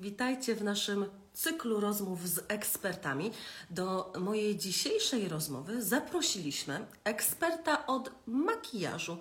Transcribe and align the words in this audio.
Witajcie 0.00 0.54
w 0.54 0.64
naszym 0.64 1.06
cyklu 1.32 1.80
rozmów 1.80 2.28
z 2.28 2.44
ekspertami. 2.48 3.32
Do 3.70 4.12
mojej 4.18 4.56
dzisiejszej 4.56 5.28
rozmowy 5.28 5.82
zaprosiliśmy 5.82 6.86
eksperta 7.04 7.86
od 7.86 8.10
makijażu, 8.26 9.18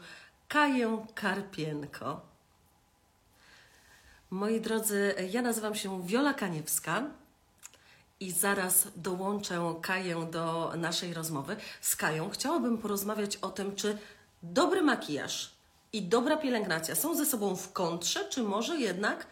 Kaję 0.48 1.06
Karpienko. 1.16 2.22
Moi 4.30 4.62
drodzy, 4.62 5.16
ja 5.32 5.42
nazywam 5.42 5.76
się 5.76 6.08
Wiola 6.08 6.34
Kaniewska 6.34 7.04
i 8.20 8.32
zaraz 8.32 8.88
dołączę 8.96 9.76
Kaję 9.82 10.28
do 10.32 10.74
naszej 10.78 11.14
rozmowy. 11.14 11.56
Z 11.82 11.96
Kają 11.96 12.30
chciałabym 12.30 12.78
porozmawiać 12.78 13.38
o 13.38 13.50
tym, 13.50 13.76
czy 13.76 13.98
dobry 14.44 14.82
makijaż 14.82 15.52
i 15.94 16.02
dobra 16.02 16.38
pielęgnacja 16.38 16.96
są 16.96 17.16
ze 17.16 17.26
sobą 17.26 17.56
w 17.56 17.74
kontrze, 17.74 18.30
czy 18.30 18.44
może 18.44 18.80
jednak 18.80 19.28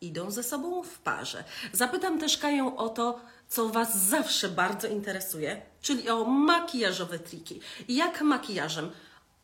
idą 0.00 0.30
ze 0.30 0.42
sobą 0.42 0.82
w 0.82 0.98
parze. 0.98 1.44
Zapytam 1.72 2.18
też 2.18 2.38
Kaję 2.38 2.76
o 2.76 2.88
to, 2.88 3.20
co 3.48 3.68
Was 3.68 3.98
zawsze 3.98 4.48
bardzo 4.48 4.88
interesuje, 4.88 5.62
czyli 5.80 6.08
o 6.08 6.24
makijażowe 6.24 7.18
triki. 7.18 7.60
Jak 7.88 8.22
makijażem 8.22 8.90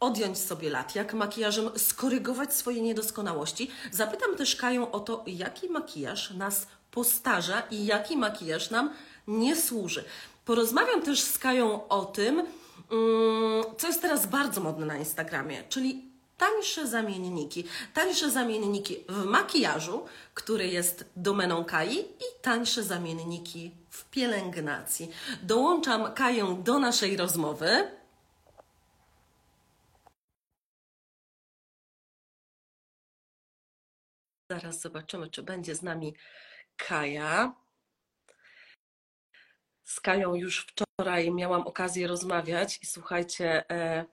odjąć 0.00 0.38
sobie 0.38 0.70
lat, 0.70 0.94
jak 0.94 1.14
makijażem 1.14 1.70
skorygować 1.76 2.54
swoje 2.54 2.82
niedoskonałości. 2.82 3.70
Zapytam 3.90 4.36
też 4.36 4.56
Kaję 4.56 4.92
o 4.92 5.00
to, 5.00 5.24
jaki 5.26 5.68
makijaż 5.68 6.30
nas 6.30 6.66
postarza 6.90 7.62
i 7.70 7.86
jaki 7.86 8.16
makijaż 8.16 8.70
nam 8.70 8.90
nie 9.26 9.56
służy. 9.56 10.04
Porozmawiam 10.44 11.02
też 11.02 11.20
z 11.20 11.38
Kają 11.38 11.88
o 11.88 12.04
tym, 12.04 12.38
mm, 12.38 13.64
co 13.78 13.86
jest 13.86 14.02
teraz 14.02 14.26
bardzo 14.26 14.60
modne 14.60 14.86
na 14.86 14.96
Instagramie, 14.96 15.64
czyli 15.68 16.11
tańsze 16.42 16.86
zamienniki. 16.86 17.64
Tańsze 17.94 18.30
zamienniki 18.30 19.04
w 19.08 19.24
makijażu, 19.24 20.06
który 20.34 20.66
jest 20.68 21.10
domeną 21.16 21.64
Kai 21.64 21.98
i 22.00 22.42
tańsze 22.42 22.82
zamienniki 22.82 23.74
w 23.90 24.10
pielęgnacji. 24.10 25.10
Dołączam 25.42 26.14
Kaję 26.14 26.62
do 26.64 26.78
naszej 26.78 27.16
rozmowy. 27.16 27.90
Zaraz 34.50 34.80
zobaczymy, 34.80 35.30
czy 35.30 35.42
będzie 35.42 35.74
z 35.74 35.82
nami 35.82 36.14
Kaja. 36.76 37.54
Z 39.84 40.00
Kają 40.00 40.34
już 40.34 40.66
wczoraj 40.66 41.30
miałam 41.30 41.62
okazję 41.66 42.06
rozmawiać 42.06 42.78
i 42.82 42.86
słuchajcie, 42.86 43.70
e, 43.70 44.04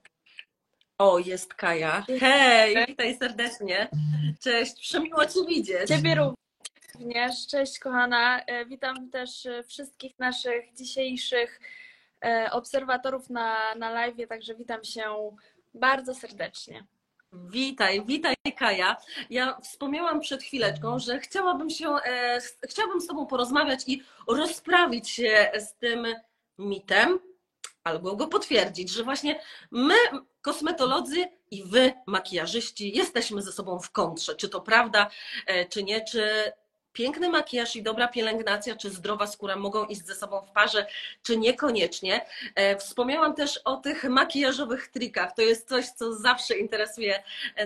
o, 1.00 1.20
jest 1.20 1.54
Kaja. 1.54 2.06
Hej, 2.20 2.86
witaj 2.88 3.18
serdecznie. 3.18 3.90
Cześć, 4.40 4.74
przemiło 4.82 5.26
Cię 5.26 5.40
widzieć. 5.48 5.88
Ciebie 5.88 6.16
również. 6.16 7.48
Cześć 7.48 7.80
kochana. 7.80 8.42
E, 8.42 8.66
Witam 8.66 9.10
też 9.10 9.46
e, 9.46 9.64
wszystkich 9.64 10.20
naszych 10.20 10.74
dzisiejszych 10.74 11.60
e, 12.26 12.50
obserwatorów 12.52 13.30
na, 13.30 13.76
na 13.76 13.90
live, 13.92 14.28
także 14.30 14.56
witam 14.56 14.84
się 14.84 15.36
bardzo 15.74 16.16
serdecznie. 16.16 16.86
Witaj, 17.34 18.06
witaj 18.06 18.36
Kaja. 18.58 18.98
Ja 19.30 19.58
wspomniałam 19.64 20.20
przed 20.20 20.44
chwileczką, 20.44 21.00
że 21.00 21.20
chciałabym 21.20 21.70
się, 21.70 21.90
e, 21.90 22.40
chciałabym 22.70 23.02
z 23.02 23.08
Tobą 23.08 23.26
porozmawiać 23.26 23.80
i 23.88 24.04
rozprawić 24.28 25.10
się 25.10 25.52
z 25.60 25.74
tym 25.74 26.08
mitem, 26.58 27.20
albo 27.84 28.16
go 28.16 28.28
potwierdzić, 28.28 28.90
że 28.90 29.04
właśnie 29.04 29.40
my, 29.72 29.96
kosmetolodzy 30.42 31.28
i 31.52 31.64
wy, 31.64 31.94
makijażyści, 32.08 32.98
jesteśmy 32.98 33.42
ze 33.42 33.52
sobą 33.52 33.80
w 33.80 33.92
kontrze. 33.92 34.36
Czy 34.36 34.50
to 34.50 34.62
prawda, 34.62 35.10
e, 35.46 35.66
czy 35.66 35.84
nie? 35.84 36.06
Czy 36.06 36.52
piękny 36.94 37.30
makijaż 37.30 37.76
i 37.76 37.84
dobra 37.84 38.08
pielęgnacja, 38.08 38.76
czy 38.76 38.90
zdrowa 38.90 39.28
skóra 39.28 39.56
mogą 39.56 39.86
iść 39.86 40.06
ze 40.06 40.16
sobą 40.16 40.42
w 40.42 40.52
parze, 40.52 40.88
czy 41.24 41.38
niekoniecznie. 41.38 42.26
E, 42.56 42.78
wspomniałam 42.78 43.36
też 43.36 43.58
o 43.66 43.78
tych 43.78 44.04
makijażowych 44.04 44.88
trikach. 44.88 45.36
To 45.36 45.42
jest 45.42 45.70
coś, 45.70 45.90
co 45.90 46.14
zawsze 46.14 46.58
interesuje 46.58 47.24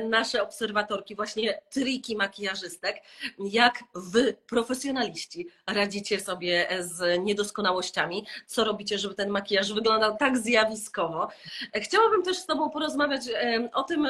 nasze 0.10 0.44
obserwatorki, 0.44 1.16
właśnie 1.16 1.62
triki 1.70 2.16
makijażystek. 2.16 3.02
Jak 3.40 3.84
wy, 3.96 4.38
profesjonaliści, 4.48 5.48
radzicie 5.68 6.20
sobie 6.20 6.68
z 6.80 7.24
niedoskonałościami? 7.24 8.26
Co 8.48 8.64
robicie, 8.64 8.98
żeby 8.98 9.16
ten 9.16 9.30
makijaż 9.30 9.74
wyglądał 9.74 10.18
tak 10.18 10.38
zjawiskowo? 10.38 11.28
E, 11.74 11.82
chciałabym 11.82 12.24
też 12.24 12.38
z 12.38 12.46
tobą 12.46 12.70
porozmawiać 12.70 13.22
e, 13.28 13.70
o 13.74 13.84
tym, 13.84 14.08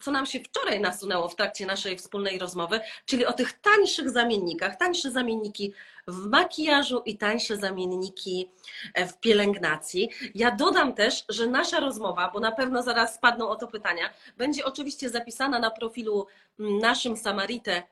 co 0.00 0.10
nam 0.10 0.26
się 0.26 0.40
wczoraj 0.40 0.80
nasunęło 0.80 1.28
w 1.28 1.36
trakcie 1.36 1.66
naszej 1.66 1.98
wspólnej 1.98 2.38
rozmowy, 2.38 2.80
czyli 3.04 3.26
o 3.26 3.32
tych 3.32 3.52
tańszych 3.52 4.10
zamiennikach. 4.10 4.76
Tańsze 4.76 5.10
zamienniki 5.10 5.72
w 6.06 6.26
makijażu 6.26 7.02
i 7.04 7.18
tańsze 7.18 7.56
zamienniki 7.56 8.50
e, 8.94 9.06
w 9.06 9.20
pielęgnacji. 9.20 10.10
Ja 10.34 10.50
dodam 10.50 10.94
też, 10.94 11.24
że 11.28 11.46
nasza 11.46 11.80
rozmowa, 11.80 12.30
bo 12.34 12.40
na 12.40 12.52
pewno 12.52 12.82
zaraz 12.82 13.14
spadną 13.14 13.48
o 13.48 13.56
to 13.56 13.66
pytania, 13.66 14.10
będzie 14.36 14.64
oczywiście 14.64 15.10
zapisana 15.10 15.58
na 15.58 15.70
profilu 15.70 16.26
naszym 16.58 17.16
Samarite 17.16 17.82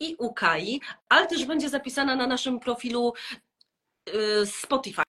i 0.00 0.16
Ukai, 0.18 0.80
ale 1.08 1.26
też 1.26 1.44
będzie 1.44 1.68
zapisana 1.68 2.16
na 2.16 2.26
naszym 2.26 2.60
profilu 2.60 3.12
Spotify. 4.46 5.02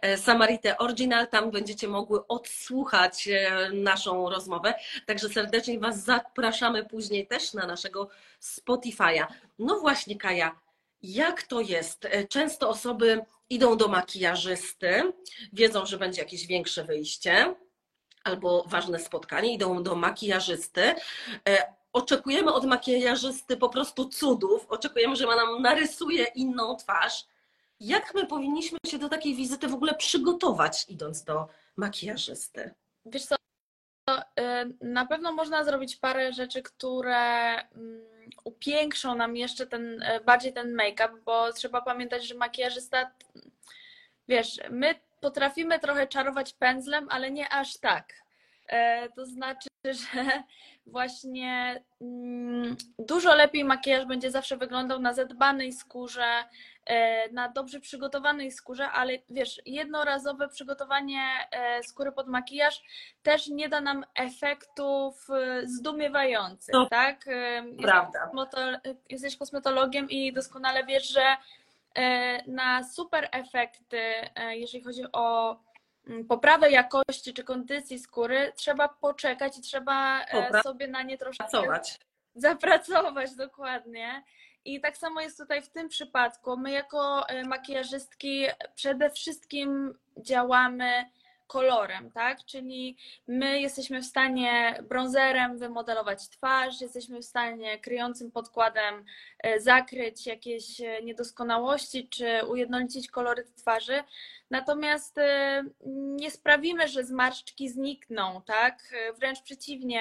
E, 0.00 0.18
Samaritę 0.18 0.78
Original, 0.78 1.28
tam 1.28 1.50
będziecie 1.50 1.88
mogły 1.88 2.26
odsłuchać 2.26 3.28
e, 3.28 3.70
naszą 3.72 4.30
rozmowę. 4.30 4.74
Także 5.06 5.28
serdecznie 5.28 5.78
Was 5.78 6.04
zapraszamy 6.04 6.84
później 6.84 7.26
też 7.26 7.54
na 7.54 7.66
naszego 7.66 8.08
Spotify'a. 8.42 9.26
No 9.58 9.80
właśnie, 9.80 10.16
Kaja, 10.16 10.60
jak 11.02 11.42
to 11.42 11.60
jest? 11.60 12.08
Często 12.28 12.68
osoby 12.68 13.24
idą 13.50 13.76
do 13.76 13.88
makijażysty, 13.88 15.12
wiedzą, 15.52 15.86
że 15.86 15.98
będzie 15.98 16.22
jakieś 16.22 16.46
większe 16.46 16.84
wyjście 16.84 17.54
albo 18.24 18.64
ważne 18.68 18.98
spotkanie, 18.98 19.54
idą 19.54 19.82
do 19.82 19.94
makijażysty. 19.94 20.94
Oczekujemy 21.92 22.52
od 22.52 22.64
makijażysty 22.64 23.56
po 23.56 23.68
prostu 23.68 24.08
cudów, 24.08 24.66
oczekujemy, 24.68 25.16
że 25.16 25.26
ma 25.26 25.36
nam 25.36 25.62
narysuje 25.62 26.24
inną 26.24 26.76
twarz 26.76 27.24
jak 27.82 28.14
my 28.14 28.26
powinniśmy 28.26 28.78
się 28.86 28.98
do 28.98 29.08
takiej 29.08 29.34
wizyty 29.34 29.68
w 29.68 29.74
ogóle 29.74 29.94
przygotować, 29.94 30.84
idąc 30.88 31.24
do 31.24 31.48
makijażysty? 31.76 32.74
Wiesz 33.06 33.24
co, 33.24 33.36
y, 33.36 34.22
na 34.80 35.06
pewno 35.06 35.32
można 35.32 35.64
zrobić 35.64 35.96
parę 35.96 36.32
rzeczy, 36.32 36.62
które 36.62 37.54
mm, 37.54 38.02
upiększą 38.44 39.14
nam 39.14 39.36
jeszcze 39.36 39.66
ten, 39.66 40.02
y, 40.02 40.20
bardziej 40.24 40.52
ten 40.52 40.74
make-up, 40.74 41.14
bo 41.24 41.52
trzeba 41.52 41.80
pamiętać, 41.80 42.26
że 42.26 42.34
makijażysta, 42.34 43.10
wiesz, 44.28 44.60
my 44.70 44.94
potrafimy 45.20 45.78
trochę 45.78 46.06
czarować 46.06 46.52
pędzlem, 46.52 47.06
ale 47.10 47.30
nie 47.30 47.48
aż 47.48 47.76
tak. 47.76 48.14
E, 48.68 49.08
to 49.08 49.26
znaczy, 49.26 49.68
że 49.84 50.42
właśnie 50.86 51.82
mm, 52.00 52.76
dużo 52.98 53.34
lepiej 53.34 53.64
makijaż 53.64 54.04
będzie 54.04 54.30
zawsze 54.30 54.56
wyglądał 54.56 55.00
na 55.00 55.12
zadbanej 55.12 55.72
skórze, 55.72 56.44
e, 56.86 57.32
na 57.32 57.48
dobrze 57.48 57.80
przygotowanej 57.80 58.52
skórze, 58.52 58.90
ale 58.90 59.12
wiesz, 59.30 59.62
jednorazowe 59.66 60.48
przygotowanie 60.48 61.22
e, 61.50 61.82
skóry 61.82 62.12
pod 62.12 62.28
makijaż 62.28 62.82
też 63.22 63.48
nie 63.48 63.68
da 63.68 63.80
nam 63.80 64.04
efektów 64.14 65.28
zdumiewających, 65.64 66.72
to 66.72 66.86
tak? 66.86 67.24
Prawda. 67.82 68.30
Jesteś 69.08 69.36
kosmetologiem 69.36 70.10
i 70.10 70.32
doskonale 70.32 70.84
wiesz, 70.84 71.08
że 71.08 71.36
na 72.46 72.84
super 72.84 73.28
efekty, 73.32 74.00
jeżeli 74.50 74.84
chodzi 74.84 75.02
o 75.12 75.56
poprawę 76.28 76.70
jakości 76.70 77.34
czy 77.34 77.44
kondycji 77.44 77.98
skóry 77.98 78.52
trzeba 78.56 78.88
poczekać 78.88 79.58
i 79.58 79.62
trzeba 79.62 80.24
e, 80.24 80.62
sobie 80.62 80.88
na 80.88 81.02
nie 81.02 81.18
troszkę 81.18 81.44
Pracować. 81.44 81.98
zapracować 82.34 83.34
dokładnie. 83.46 84.24
I 84.64 84.80
tak 84.80 84.96
samo 84.96 85.20
jest 85.20 85.38
tutaj 85.38 85.62
w 85.62 85.68
tym 85.68 85.88
przypadku. 85.88 86.56
My 86.56 86.70
jako 86.70 87.28
e, 87.28 87.44
makijażystki 87.44 88.46
przede 88.74 89.10
wszystkim 89.10 89.98
działamy 90.18 91.04
kolorem, 91.52 92.10
tak? 92.10 92.44
Czyli 92.44 92.96
my 93.26 93.60
jesteśmy 93.60 94.00
w 94.00 94.06
stanie 94.06 94.78
bronzerem 94.88 95.58
wymodelować 95.58 96.28
twarz, 96.28 96.80
jesteśmy 96.80 97.18
w 97.18 97.24
stanie 97.24 97.78
kryjącym 97.78 98.30
podkładem 98.30 99.04
e, 99.38 99.60
zakryć 99.60 100.26
jakieś 100.26 100.80
e, 100.80 101.02
niedoskonałości 101.02 102.08
czy 102.08 102.40
ujednolicić 102.48 103.10
kolory 103.10 103.44
twarzy. 103.56 104.04
Natomiast 104.50 105.18
e, 105.18 105.64
nie 106.20 106.30
sprawimy, 106.30 106.88
że 106.88 107.04
zmarszczki 107.04 107.68
znikną, 107.68 108.42
tak? 108.46 108.94
Wręcz 109.18 109.42
przeciwnie, 109.42 110.00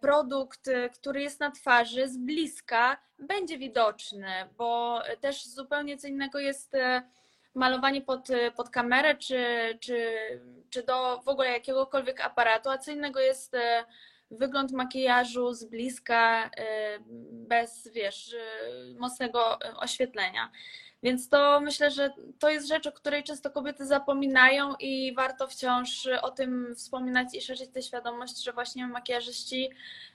produkt, 0.00 0.70
który 0.94 1.22
jest 1.22 1.40
na 1.40 1.50
twarzy 1.50 2.08
z 2.08 2.16
bliska 2.16 2.96
będzie 3.18 3.58
widoczny, 3.58 4.32
bo 4.56 5.02
też 5.20 5.46
zupełnie 5.46 5.96
co 5.96 6.08
innego 6.08 6.38
jest 6.38 6.72
malowanie 7.54 8.02
pod, 8.02 8.28
pod 8.56 8.70
kamerę, 8.70 9.16
czy, 9.16 9.44
czy, 9.80 10.08
czy 10.70 10.82
do 10.82 11.20
w 11.24 11.28
ogóle 11.28 11.48
jakiegokolwiek 11.48 12.20
aparatu, 12.20 12.70
a 12.70 12.78
co 12.78 12.90
innego 12.90 13.20
jest 13.20 13.54
e, 13.54 13.84
wygląd 14.30 14.72
makijażu 14.72 15.54
z 15.54 15.64
bliska, 15.64 16.50
bez, 17.32 17.88
wiesz, 17.92 18.36
mocnego 18.98 19.58
oświetlenia. 19.76 20.50
Więc 21.02 21.28
to 21.28 21.60
myślę, 21.60 21.90
że 21.90 22.10
to 22.38 22.50
jest 22.50 22.68
rzecz, 22.68 22.86
o 22.86 22.92
której 22.92 23.24
często 23.24 23.50
kobiety 23.50 23.86
zapominają 23.86 24.74
i 24.80 25.14
warto 25.14 25.48
wciąż 25.48 26.08
o 26.22 26.30
tym 26.30 26.74
wspominać 26.76 27.28
i 27.34 27.40
szerzyć 27.40 27.70
tę 27.70 27.82
świadomość, 27.82 28.44
że 28.44 28.52
właśnie 28.52 28.86
makijażyści 28.86 29.70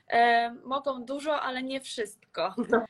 e, 0.07 0.51
mogą 0.53 1.05
dużo, 1.05 1.41
ale 1.41 1.63
nie 1.63 1.81
wszystko. 1.81 2.55
No, 2.69 2.85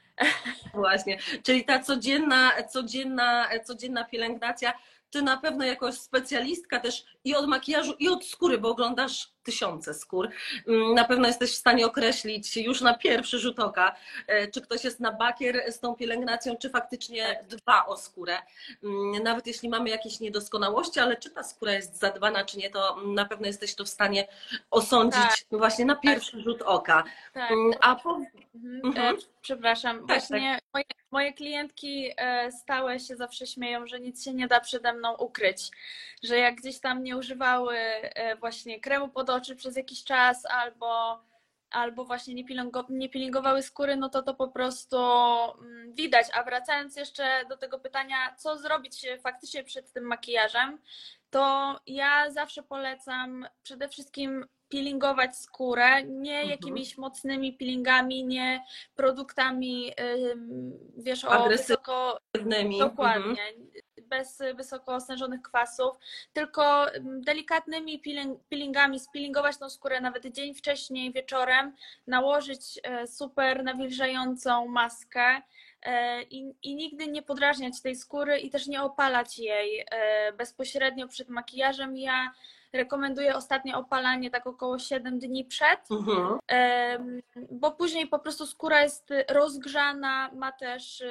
właśnie, 0.74 1.18
czyli 1.44 1.66
ta 1.66 1.80
codzienna, 1.80 2.51
codzienna, 2.63 3.50
codzienna 3.63 4.04
pielęgnacja 4.06 4.74
ty 5.13 5.21
na 5.21 5.38
pewno 5.38 5.65
jako 5.65 5.92
specjalistka 5.92 6.80
też 6.80 7.06
i 7.24 7.36
od 7.36 7.48
makijażu, 7.48 7.94
i 8.00 8.10
od 8.10 8.25
skóry, 8.25 8.57
bo 8.57 8.69
oglądasz 8.69 9.33
tysiące 9.44 9.94
skór, 9.94 10.30
mm, 10.68 10.94
na 10.94 11.04
pewno 11.04 11.27
jesteś 11.27 11.51
w 11.51 11.56
stanie 11.56 11.86
określić 11.86 12.57
już 12.57 12.81
na 12.81 12.98
pierwszy 12.98 13.39
rzut 13.39 13.60
oka, 13.60 13.95
e, 14.27 14.48
czy 14.48 14.62
ktoś 14.62 14.83
jest 14.83 15.00
na 15.00 15.12
bakier 15.12 15.63
z 15.71 15.80
tą 15.80 15.95
pielęgnacją, 15.95 16.57
czy 16.57 16.69
faktycznie 16.69 17.45
dba 17.50 17.86
o 17.86 17.98
skórę. 17.98 18.38
Mm, 18.83 19.24
nawet 19.24 19.48
jeśli 19.48 19.69
mamy 19.69 19.89
jakieś 19.89 20.19
niedoskonałości, 20.19 21.00
ale 21.00 21.18
czy 21.18 21.30
ta 21.30 21.44
skóra 21.44 21.74
jest 21.74 22.00
zadbana, 22.00 22.45
czy 22.45 22.57
nie, 22.57 22.69
to 22.69 22.98
na 23.06 23.25
pewno 23.25 23.48
jesteś 23.48 23.75
to 23.75 23.86
w 23.86 23.89
stanie 23.89 24.27
osądzić 24.71 25.21
tak. 25.50 25.60
właśnie 25.60 25.86
na 25.86 25.95
pierwszy 25.95 26.42
rzut 26.42 26.62
oka. 26.62 27.04
Tak. 27.33 27.51
Mm, 27.51 27.71
a 27.81 27.95
po... 27.95 28.19
Mhm. 28.56 28.81
mhm. 28.83 29.15
E, 29.15 29.19
przepraszam, 29.42 29.98
tak, 29.98 30.07
właśnie 30.07 30.54
tak. 30.54 30.62
Moje, 30.74 30.86
moje 31.12 31.34
klientki 31.34 32.12
e, 32.18 32.52
stałe 32.52 33.00
się 33.00 33.16
zawsze 33.16 33.48
śmieją, 33.48 33.88
że 33.88 34.00
nic 34.00 34.24
się 34.24 34.34
nie 34.34 34.48
da 34.48 34.60
przede 34.60 34.94
mną 34.94 35.16
ukryć, 35.16 35.72
że 36.24 36.38
jak 36.38 36.56
gdzieś 36.56 36.80
tam 36.80 37.04
nie 37.04 37.18
używały 37.18 37.78
właśnie 38.40 38.80
kremu 38.80 39.10
pod 39.10 39.30
oczy 39.30 39.56
przez 39.56 39.78
jakiś 39.78 40.04
czas 40.04 40.46
albo, 40.46 41.22
albo 41.70 42.06
właśnie 42.06 42.34
nie, 42.34 42.46
pielęgo, 42.46 42.86
nie 42.90 43.10
pielęgowały 43.10 43.62
skóry, 43.62 43.96
no 43.96 44.10
to 44.10 44.24
to 44.24 44.34
po 44.34 44.48
prostu 44.48 44.98
mm, 44.98 45.94
widać. 45.94 46.28
A 46.34 46.44
wracając 46.44 46.96
jeszcze 46.96 47.46
do 47.50 47.58
tego 47.58 47.80
pytania, 47.80 48.36
co 48.38 48.58
zrobić 48.58 49.06
faktycznie 49.24 49.64
przed 49.64 49.94
tym 49.94 50.04
makijażem, 50.04 50.81
to 51.30 51.75
ja 51.88 52.31
zawsze 52.31 52.64
polecam 52.64 53.48
przede 53.64 53.90
wszystkim 53.90 54.46
peelingować 54.74 55.38
skórę, 55.38 56.04
nie 56.04 56.40
mhm. 56.40 56.50
jakimiś 56.50 56.98
mocnymi 56.98 57.54
peelingami, 57.54 58.25
nie 58.25 58.64
produktami, 58.96 59.92
wiesz, 60.98 61.25
o 61.25 61.50
wysoko... 61.50 62.18
Dokładnie. 62.80 63.44
Mhm 63.44 63.84
bez 64.18 64.42
wysoko 64.56 65.00
stężonych 65.00 65.42
kwasów, 65.42 65.98
tylko 66.34 66.86
delikatnymi 67.02 68.02
peelingami 68.50 69.00
speelingować 69.00 69.58
tą 69.58 69.70
skórę 69.70 70.02
nawet 70.02 70.25
dzień 70.25 70.56
wcześniej, 70.56 71.14
wieczorem, 71.14 71.75
nałożyć 72.08 72.80
e, 72.84 73.08
super 73.08 73.64
nawilżającą 73.64 74.68
maskę 74.68 75.42
e, 75.81 76.24
i, 76.24 76.56
i 76.64 76.75
nigdy 76.75 77.08
nie 77.08 77.22
podrażniać 77.22 77.81
tej 77.81 77.96
skóry 77.96 78.40
i 78.40 78.50
też 78.50 78.68
nie 78.68 78.81
opalać 78.81 79.40
jej 79.40 79.86
e, 79.92 80.34
bezpośrednio 80.34 81.08
przed 81.08 81.30
makijażem. 81.30 81.98
Ja 81.98 82.31
rekomenduję 82.74 83.36
ostatnie 83.36 83.78
opalanie 83.78 84.30
tak 84.31 84.48
około 84.48 84.80
7 84.80 85.20
dni 85.20 85.46
przed, 85.46 85.80
mhm. 85.92 86.40
bo 87.52 87.72
później 87.72 88.08
po 88.08 88.20
prostu 88.20 88.48
skóra 88.48 88.81
jest 88.81 89.14
rozgrzana, 89.30 90.30
ma 90.34 90.52
też 90.52 91.04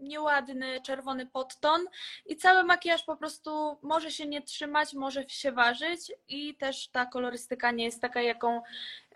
nieładny 0.00 0.80
czerwony 0.80 1.26
podton 1.26 1.80
i 2.26 2.36
cały 2.36 2.64
makijaż 2.64 3.02
po 3.04 3.16
prostu 3.16 3.78
może 3.82 4.10
się 4.10 4.26
nie 4.26 4.42
trzymać, 4.42 4.94
może 4.94 5.28
się 5.28 5.52
ważyć 5.52 6.12
i 6.28 6.54
też 6.54 6.88
ta 6.88 7.06
kolorystyka 7.06 7.70
nie 7.70 7.84
jest 7.84 8.00
taka, 8.02 8.22
jaką 8.22 8.62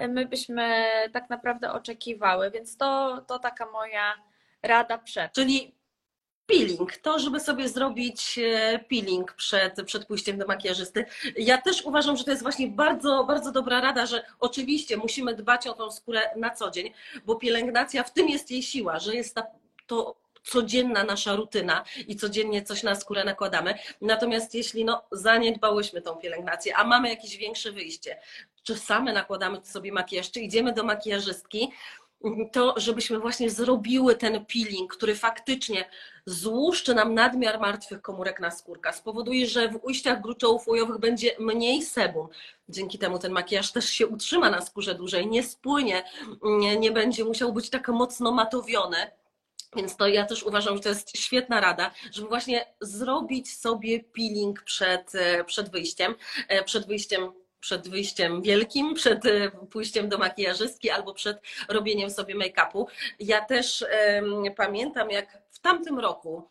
my 0.09 0.27
byśmy 0.27 0.87
tak 1.13 1.31
naprawdę 1.31 1.73
oczekiwały, 1.73 2.51
więc 2.51 2.77
to, 2.77 3.21
to 3.27 3.39
taka 3.39 3.67
moja 3.67 4.15
rada 4.63 4.99
przed. 4.99 5.33
Czyli 5.33 5.75
peeling, 6.47 6.97
to 6.97 7.19
żeby 7.19 7.41
sobie 7.41 7.69
zrobić 7.69 8.39
e, 8.39 8.79
peeling 8.79 9.33
przed, 9.33 9.83
przed 9.87 10.07
pójściem 10.07 10.39
do 10.39 10.47
makijażysty. 10.47 11.05
Ja 11.37 11.59
też 11.59 11.83
uważam, 11.83 12.17
że 12.17 12.25
to 12.25 12.31
jest 12.31 12.43
właśnie 12.43 12.69
bardzo, 12.69 13.25
bardzo 13.25 13.53
dobra 13.53 13.81
rada, 13.81 14.07
że 14.07 14.25
oczywiście 14.41 14.97
musimy 14.97 15.35
dbać 15.35 15.67
o 15.67 15.75
tą 15.75 15.91
skórę 15.91 16.21
na 16.37 16.51
co 16.51 16.71
dzień, 16.71 16.93
bo 17.25 17.37
pielęgnacja, 17.37 18.03
w 18.03 18.13
tym 18.13 18.29
jest 18.29 18.51
jej 18.51 18.63
siła, 18.63 18.99
że 18.99 19.15
jest 19.15 19.35
ta, 19.35 19.47
to 19.87 20.23
codzienna 20.45 21.05
nasza 21.05 21.37
rutyna 21.37 21.85
i 22.09 22.17
codziennie 22.17 22.63
coś 22.63 22.83
na 22.83 22.95
skórę 22.95 23.25
nakładamy. 23.25 23.75
Natomiast 24.01 24.55
jeśli 24.55 24.85
no, 24.85 25.03
zaniedbałyśmy 25.13 26.03
tą 26.03 26.17
pielęgnację, 26.17 26.77
a 26.77 26.85
mamy 26.85 27.09
jakieś 27.09 27.37
większe 27.37 27.73
wyjście, 27.73 28.19
czy 28.63 28.77
same 28.77 29.13
nakładamy 29.13 29.65
sobie 29.65 29.93
makijaż, 29.93 30.31
czy 30.31 30.41
idziemy 30.41 30.73
do 30.73 30.83
makijażystki, 30.83 31.71
to 32.53 32.75
żebyśmy 32.77 33.19
właśnie 33.19 33.51
zrobiły 33.51 34.17
ten 34.17 34.47
peeling, 34.47 34.97
który 34.97 35.15
faktycznie 35.15 35.85
złuszczy 36.27 36.95
nam 36.95 37.15
nadmiar 37.15 37.61
martwych 37.61 38.03
komórek 38.03 38.41
na 38.41 38.51
skórka, 38.51 38.93
spowoduje, 38.93 39.47
że 39.47 39.69
w 39.69 39.85
ujściach 39.85 40.21
gruczołów 40.21 40.69
łojowych 40.69 40.99
będzie 40.99 41.31
mniej 41.39 41.83
sebum. 41.83 42.29
Dzięki 42.69 42.99
temu 42.99 43.19
ten 43.19 43.33
makijaż 43.33 43.73
też 43.73 43.91
się 43.91 44.07
utrzyma 44.07 44.51
na 44.51 44.61
skórze 44.61 44.95
dłużej, 44.95 45.27
nie 45.27 45.43
spłynie, 45.43 46.03
nie, 46.43 46.77
nie 46.77 46.93
będzie 46.93 47.25
musiał 47.25 47.53
być 47.53 47.71
tak 47.71 47.89
mocno 47.89 48.33
matowiony 48.33 48.97
więc 49.77 49.97
to 49.97 50.09
ja 50.09 50.27
też 50.27 50.43
uważam, 50.43 50.77
że 50.77 50.83
to 50.83 50.89
jest 50.89 51.19
świetna 51.19 51.61
rada, 51.61 51.91
żeby 52.13 52.29
właśnie 52.29 52.67
zrobić 52.81 53.59
sobie 53.59 54.01
peeling 54.01 54.63
przed, 54.63 55.15
e, 55.15 55.45
przed 55.45 55.71
wyjściem, 55.71 56.15
e, 56.49 56.65
przed 56.65 56.87
wyjściem 56.87 57.33
przed 57.63 57.89
wyjściem 57.89 58.43
wielkim, 58.43 58.95
przed 58.95 59.27
e, 59.27 59.51
pójściem 59.71 60.09
do 60.09 60.19
makijażystki 60.19 60.91
albo 60.91 61.15
przed 61.15 61.41
robieniem 61.69 62.11
sobie 62.11 62.35
make-upu. 62.35 62.87
Ja 63.21 63.45
też 63.45 63.85
um, 64.15 64.55
pamiętam, 64.57 65.11
jak 65.11 65.39
w 65.51 65.59
tamtym 65.59 65.99
roku 65.99 66.49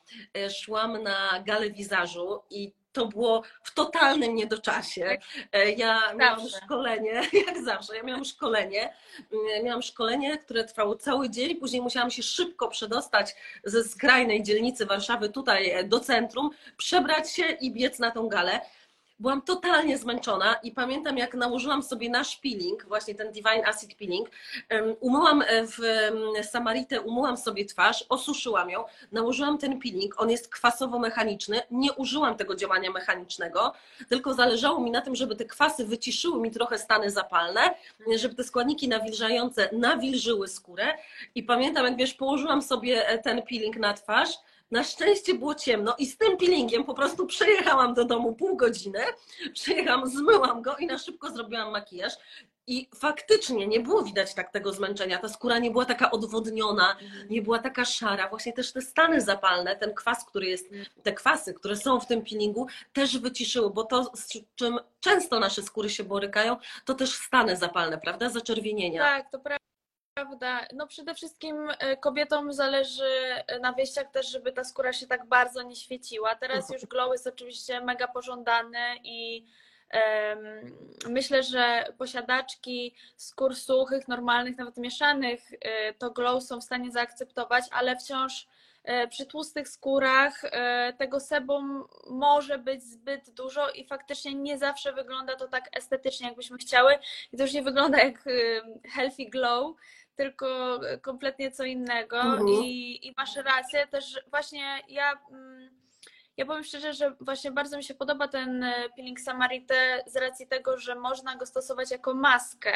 szłam 0.50 1.04
na 1.04 1.44
galę 1.46 1.72
wizażu 1.72 2.42
i 2.50 2.72
to 2.94 3.06
było 3.06 3.44
w 3.64 3.74
totalnym 3.74 4.36
niedoczasie. 4.36 5.18
E, 5.52 5.72
ja 5.72 6.14
miałam 6.14 6.40
szkolenie, 6.50 7.22
jak 7.48 7.64
zawsze, 7.64 7.98
ja 7.98 8.04
miałam 8.04 8.26
szkolenie, 8.26 8.94
mm, 9.34 9.66
miałam 9.66 9.82
szkolenie, 9.82 10.38
które 10.38 10.64
trwało 10.64 10.96
cały 10.96 11.30
dzień, 11.30 11.56
później 11.56 11.82
musiałam 11.82 12.12
się 12.12 12.24
szybko 12.24 12.68
przedostać 12.68 13.36
ze 13.64 13.84
skrajnej 13.84 14.44
dzielnicy 14.44 14.86
Warszawy 14.86 15.30
tutaj 15.30 15.70
e, 15.70 15.84
do 15.84 16.00
centrum, 16.00 16.50
przebrać 16.78 17.32
się 17.32 17.44
i 17.46 17.72
biec 17.72 18.00
na 18.00 18.12
tą 18.12 18.28
galę 18.28 18.62
byłam 19.22 19.42
totalnie 19.42 19.98
zmęczona 19.98 20.56
i 20.64 20.72
pamiętam, 20.72 21.18
jak 21.18 21.34
nałożyłam 21.34 21.84
sobie 21.84 22.10
nasz 22.10 22.38
peeling, 22.38 22.86
właśnie 22.86 23.16
ten 23.16 23.32
Divine 23.32 23.66
Acid 23.66 23.96
Peeling, 23.96 24.30
umyłam 25.00 25.42
e, 25.42 25.68
w 25.68 25.80
Samaritę, 26.46 27.02
umyłam 27.02 27.38
sobie 27.38 27.66
twarz, 27.66 28.06
osuszyłam 28.10 28.70
ją, 28.70 28.84
nałożyłam 29.12 29.58
ten 29.58 29.80
peeling, 29.80 30.22
on 30.22 30.30
jest 30.30 30.50
kwasowo-mechaniczny, 30.50 31.62
nie 31.72 31.94
użyłam 31.94 32.38
tego 32.38 32.56
działania 32.56 32.92
mechanicznego, 32.92 33.74
tylko 34.10 34.34
zależało 34.34 34.80
mi 34.80 34.92
na 34.92 35.02
tym, 35.02 35.16
żeby 35.16 35.36
te 35.36 35.46
kwasy 35.46 35.86
wyciszyły 35.86 36.42
mi 36.42 36.52
trochę 36.52 36.78
stany 36.78 37.12
zapalne, 37.12 37.62
żeby 38.16 38.36
te 38.36 38.44
składniki 38.44 38.88
nawilżające 38.88 39.70
nawilżyły 39.72 40.48
skórę. 40.48 40.88
I 41.36 41.44
pamiętam, 41.44 41.86
jak 41.86 41.98
wiesz, 41.98 42.14
położyłam 42.14 42.62
sobie 42.62 43.08
e, 43.08 43.18
ten 43.18 43.42
peeling 43.42 43.78
na 43.78 43.94
twarz, 43.94 44.30
na 44.72 44.84
szczęście 44.84 45.34
było 45.34 45.56
ciemno 45.56 45.96
i 45.98 46.06
z 46.06 46.18
tym 46.18 46.38
peelingiem 46.38 46.84
po 46.84 46.94
prostu 46.94 47.28
przejechałam 47.28 47.94
do 47.94 48.06
domu 48.06 48.36
pół 48.36 48.58
godziny, 48.58 49.00
przejechałam, 49.54 50.10
zmyłam 50.10 50.62
go 50.62 50.76
i 50.78 50.88
na 50.88 50.98
szybko 50.98 51.32
zrobiłam 51.32 51.72
makijaż. 51.72 52.14
I 52.68 52.90
faktycznie 52.96 53.68
nie 53.68 53.80
było 53.80 54.04
widać 54.04 54.34
tak 54.34 54.52
tego 54.52 54.74
zmęczenia. 54.74 55.18
Ta 55.18 55.30
skóra 55.30 55.60
nie 55.60 55.72
była 55.72 55.86
taka 55.86 56.12
odwodniona, 56.12 56.98
nie 57.30 57.42
była 57.42 57.60
taka 57.60 57.86
szara. 57.86 58.30
Właśnie 58.30 58.54
też 58.54 58.74
te 58.74 58.82
stany 58.82 59.22
zapalne, 59.22 59.76
ten 59.76 59.94
kwas, 59.94 60.26
który 60.26 60.46
jest, 60.46 60.70
te 61.04 61.14
kwasy, 61.14 61.54
które 61.54 61.76
są 61.76 62.00
w 62.00 62.08
tym 62.08 62.22
peelingu, 62.22 62.68
też 62.94 63.18
wyciszyły, 63.18 63.70
bo 63.70 63.84
to, 63.84 64.12
z 64.16 64.28
czym 64.56 64.80
często 65.00 65.40
nasze 65.40 65.64
skóry 65.64 65.90
się 65.90 66.04
borykają, 66.04 66.58
to 66.86 66.94
też 66.94 67.12
stany 67.12 67.58
zapalne, 67.58 67.98
prawda? 67.98 68.30
Zaczerwienienia. 68.30 69.02
Tak, 69.02 69.32
to 69.32 69.40
prawda 69.40 69.71
prawda. 70.14 70.68
No 70.74 70.88
przede 70.88 71.16
wszystkim 71.16 71.56
e, 71.80 71.98
kobietom 71.98 72.54
zależy 72.54 73.04
e, 73.48 73.60
na 73.60 73.72
wyjściach 73.72 74.12
też, 74.12 74.32
żeby 74.32 74.52
ta 74.52 74.64
skóra 74.64 74.94
się 74.94 75.08
tak 75.08 75.26
bardzo 75.26 75.62
nie 75.62 75.76
świeciła. 75.76 76.36
Teraz 76.36 76.58
mhm. 76.58 76.74
już 76.74 76.86
glow 76.86 77.12
jest 77.12 77.28
oczywiście 77.28 77.82
mega 77.82 78.08
pożądany 78.08 78.80
i 79.04 79.46
myślę, 81.10 81.44
że 81.44 81.94
posiadaczki 81.98 82.96
skór 83.18 83.56
suchych, 83.56 84.08
normalnych, 84.08 84.58
nawet 84.58 84.78
mieszanych, 84.78 85.42
e, 85.62 85.94
to 85.94 86.12
glow 86.12 86.44
są 86.44 86.62
w 86.62 86.64
stanie 86.64 86.92
zaakceptować, 86.92 87.66
ale 87.72 87.98
wciąż 87.98 88.48
przy 89.10 89.26
tłustych 89.26 89.70
skórach 89.70 90.42
tego 90.98 91.20
sebum 91.20 91.84
może 92.10 92.58
być 92.58 92.84
zbyt 92.84 93.30
dużo 93.30 93.70
i 93.70 93.88
faktycznie 93.88 94.36
nie 94.36 94.58
zawsze 94.58 94.94
wygląda 94.94 95.36
to 95.36 95.48
tak 95.48 95.70
estetycznie, 95.78 96.28
jakbyśmy 96.28 96.58
chciały. 96.58 96.98
I 97.34 97.38
to 97.38 97.44
już 97.44 97.54
nie 97.54 97.64
wygląda 97.64 98.04
jak 98.04 98.24
healthy 98.94 99.26
glow, 99.26 99.76
tylko 100.16 100.80
kompletnie 101.02 101.52
co 101.52 101.64
innego. 101.64 102.22
Mhm. 102.22 102.48
I, 102.48 103.00
I 103.08 103.14
masz 103.18 103.36
rację, 103.36 103.88
też 103.88 104.20
właśnie 104.30 104.82
ja. 104.88 105.22
Mm, 105.32 105.81
ja 106.38 106.46
powiem 106.46 106.64
szczerze, 106.64 106.94
że 106.94 107.16
właśnie 107.20 107.52
bardzo 107.52 107.78
mi 107.78 107.84
się 107.84 107.94
podoba 107.94 108.28
ten 108.28 108.64
e, 108.64 108.90
peeling 108.96 109.20
Samarite 109.20 110.04
z 110.06 110.16
racji 110.16 110.48
tego, 110.48 110.78
że 110.78 110.96
można 110.96 111.36
go 111.36 111.46
stosować 111.46 111.92
jako 111.92 112.14
maskę. 112.14 112.74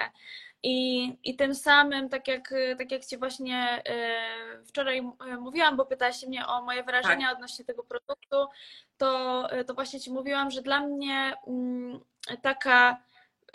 I, 0.63 1.05
i 1.23 1.35
tym 1.35 1.55
samym, 1.55 2.09
tak 2.09 2.27
jak, 2.27 2.53
tak 2.77 2.91
jak 2.91 3.05
Ci 3.05 3.17
właśnie 3.17 3.81
e, 3.87 4.63
wczoraj 4.65 4.97
e, 4.97 5.37
mówiłam, 5.37 5.77
bo 5.77 5.85
pytałaś 5.85 6.23
mnie 6.27 6.47
o 6.47 6.61
moje 6.61 6.83
wrażenia 6.83 7.27
tak. 7.27 7.35
odnośnie 7.35 7.65
tego 7.65 7.83
produktu, 7.83 8.45
to, 8.97 9.47
to 9.67 9.73
właśnie 9.73 9.99
Ci 9.99 10.11
mówiłam, 10.11 10.51
że 10.51 10.61
dla 10.61 10.79
mnie 10.79 11.33
mm, 11.47 11.99
taka 12.41 12.97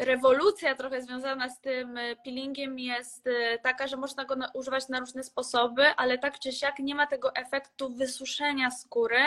rewolucja 0.00 0.74
trochę 0.74 1.02
związana 1.02 1.48
z 1.48 1.60
tym 1.60 1.96
e, 1.96 2.16
peelingiem 2.16 2.78
jest 2.78 3.26
e, 3.26 3.58
taka, 3.58 3.86
że 3.86 3.96
można 3.96 4.24
go 4.24 4.34
używać 4.54 4.88
na 4.88 5.00
różne 5.00 5.24
sposoby, 5.24 5.86
ale 5.96 6.18
tak 6.18 6.38
czy 6.38 6.52
siak 6.52 6.78
nie 6.78 6.94
ma 6.94 7.06
tego 7.06 7.34
efektu 7.34 7.90
wysuszenia 7.90 8.70
skóry, 8.70 9.20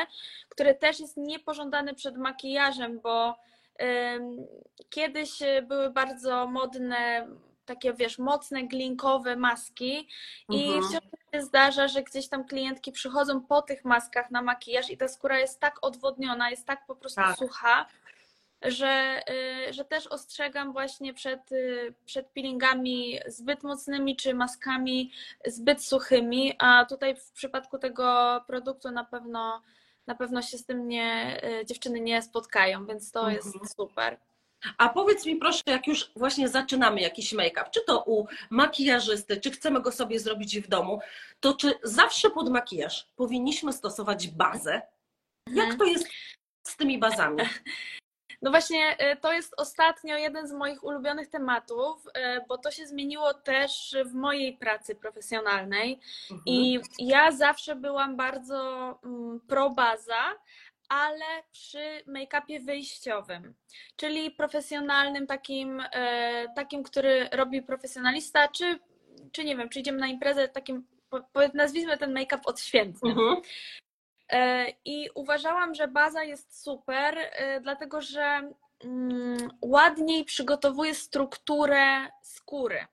który 0.49 0.75
też 0.75 0.99
jest 0.99 1.17
niepożądany 1.17 1.93
przed 1.93 2.17
makijażem, 2.17 2.99
bo 2.99 3.35
kiedyś 4.89 5.41
e, 5.41 5.61
były 5.61 5.89
bardzo 5.89 6.47
modne 6.47 7.27
takie, 7.65 7.93
wiesz, 7.93 8.19
mocne, 8.19 8.63
glinkowe 8.63 9.35
maski 9.35 10.07
i 10.49 10.65
mhm. 10.65 10.83
wciąż 10.83 11.03
się 11.33 11.41
zdarza, 11.41 11.87
że 11.87 12.03
gdzieś 12.03 12.29
tam 12.29 12.45
klientki 12.45 12.91
przychodzą 12.91 13.41
po 13.41 13.61
tych 13.61 13.85
maskach 13.85 14.31
na 14.31 14.41
makijaż 14.41 14.89
i 14.89 14.97
ta 14.97 15.07
skóra 15.07 15.39
jest 15.39 15.59
tak 15.59 15.77
odwodniona, 15.81 16.49
jest 16.49 16.67
tak 16.67 16.85
po 16.85 16.95
prostu 16.95 17.21
tak. 17.21 17.37
sucha, 17.37 17.85
że, 18.63 19.21
y, 19.69 19.73
że 19.73 19.85
też 19.85 20.07
ostrzegam 20.07 20.73
właśnie 20.73 21.13
przed, 21.13 21.51
y, 21.51 21.93
przed 22.05 22.27
peelingami 22.27 23.19
zbyt 23.27 23.63
mocnymi 23.63 24.15
czy 24.15 24.33
maskami 24.33 25.11
zbyt 25.45 25.83
suchymi, 25.83 26.53
a 26.59 26.85
tutaj 26.85 27.15
w 27.15 27.31
przypadku 27.31 27.77
tego 27.77 28.41
produktu 28.47 28.91
na 28.91 29.03
pewno 29.03 29.61
na 30.07 30.15
pewno 30.15 30.41
się 30.41 30.57
z 30.57 30.65
tym 30.65 30.87
nie, 30.87 31.41
y, 31.61 31.65
dziewczyny 31.65 31.99
nie 31.99 32.21
spotkają, 32.21 32.85
więc 32.85 33.11
to 33.11 33.19
mhm. 33.19 33.35
jest 33.35 33.75
super. 33.75 34.17
A 34.77 34.89
powiedz 34.89 35.25
mi 35.25 35.35
proszę, 35.35 35.61
jak 35.65 35.87
już 35.87 36.11
właśnie 36.15 36.49
zaczynamy 36.49 37.01
jakiś 37.01 37.33
make-up, 37.33 37.69
czy 37.71 37.81
to 37.85 38.03
u 38.03 38.27
makijażysty, 38.49 39.41
czy 39.41 39.51
chcemy 39.51 39.81
go 39.81 39.91
sobie 39.91 40.19
zrobić 40.19 40.59
w 40.59 40.67
domu, 40.67 40.99
to 41.39 41.53
czy 41.53 41.73
zawsze 41.83 42.29
pod 42.29 42.49
makijaż 42.49 43.07
powinniśmy 43.15 43.73
stosować 43.73 44.27
bazę? 44.27 44.81
Jak 45.47 45.69
mhm. 45.69 45.77
to 45.77 45.85
jest 45.85 46.07
z 46.67 46.77
tymi 46.77 46.99
bazami? 46.99 47.43
No 48.43 48.51
właśnie, 48.51 48.97
e, 48.97 49.15
to 49.15 49.33
jest 49.33 49.53
ostatnio 49.57 50.17
jeden 50.17 50.47
z 50.47 50.51
moich 50.51 50.83
ulubionych 50.83 51.27
tematów, 51.27 52.07
e, 52.13 52.45
bo 52.47 52.57
to 52.57 52.71
się 52.71 52.87
zmieniło 52.87 53.33
też 53.33 53.95
w 54.05 54.13
mojej 54.13 54.57
pracy 54.57 54.95
profesjonalnej. 54.95 55.99
Mhm. 56.31 56.41
I 56.45 56.79
ja 56.99 57.31
zawsze 57.31 57.75
byłam 57.75 58.15
bardzo 58.15 58.89
mm, 59.03 59.39
pro 59.47 59.69
baza, 59.69 60.35
ale 60.89 61.25
przy 61.51 62.03
make-upie 62.07 62.65
wyjściowym, 62.65 63.53
czyli 63.95 64.31
profesjonalnym, 64.31 65.27
takim, 65.27 65.83
e, 65.93 66.53
takim, 66.55 66.83
który 66.83 67.29
robi 67.31 67.61
profesjonalista, 67.61 68.47
czy, 68.47 68.79
czy 69.31 69.43
nie 69.43 69.57
wiem, 69.57 69.69
czy 69.69 69.79
idziemy 69.79 69.99
na 69.99 70.07
imprezę 70.07 70.47
takim, 70.47 70.87
nazwijmy 71.53 71.97
ten 71.97 72.13
make-up 72.13 72.41
odświętnym. 72.45 73.11
Mhm. 73.19 73.41
E, 74.33 74.65
I 74.85 75.09
uważałam, 75.15 75.75
że 75.75 75.87
baza 75.87 76.23
jest 76.23 76.63
super, 76.63 77.17
e, 77.17 77.61
dlatego 77.61 78.01
że 78.01 78.51
mm, 78.83 79.49
ładniej 79.61 80.25
przygotowuje 80.25 80.95
strukturę 80.95 82.07
skóry. 82.21 82.85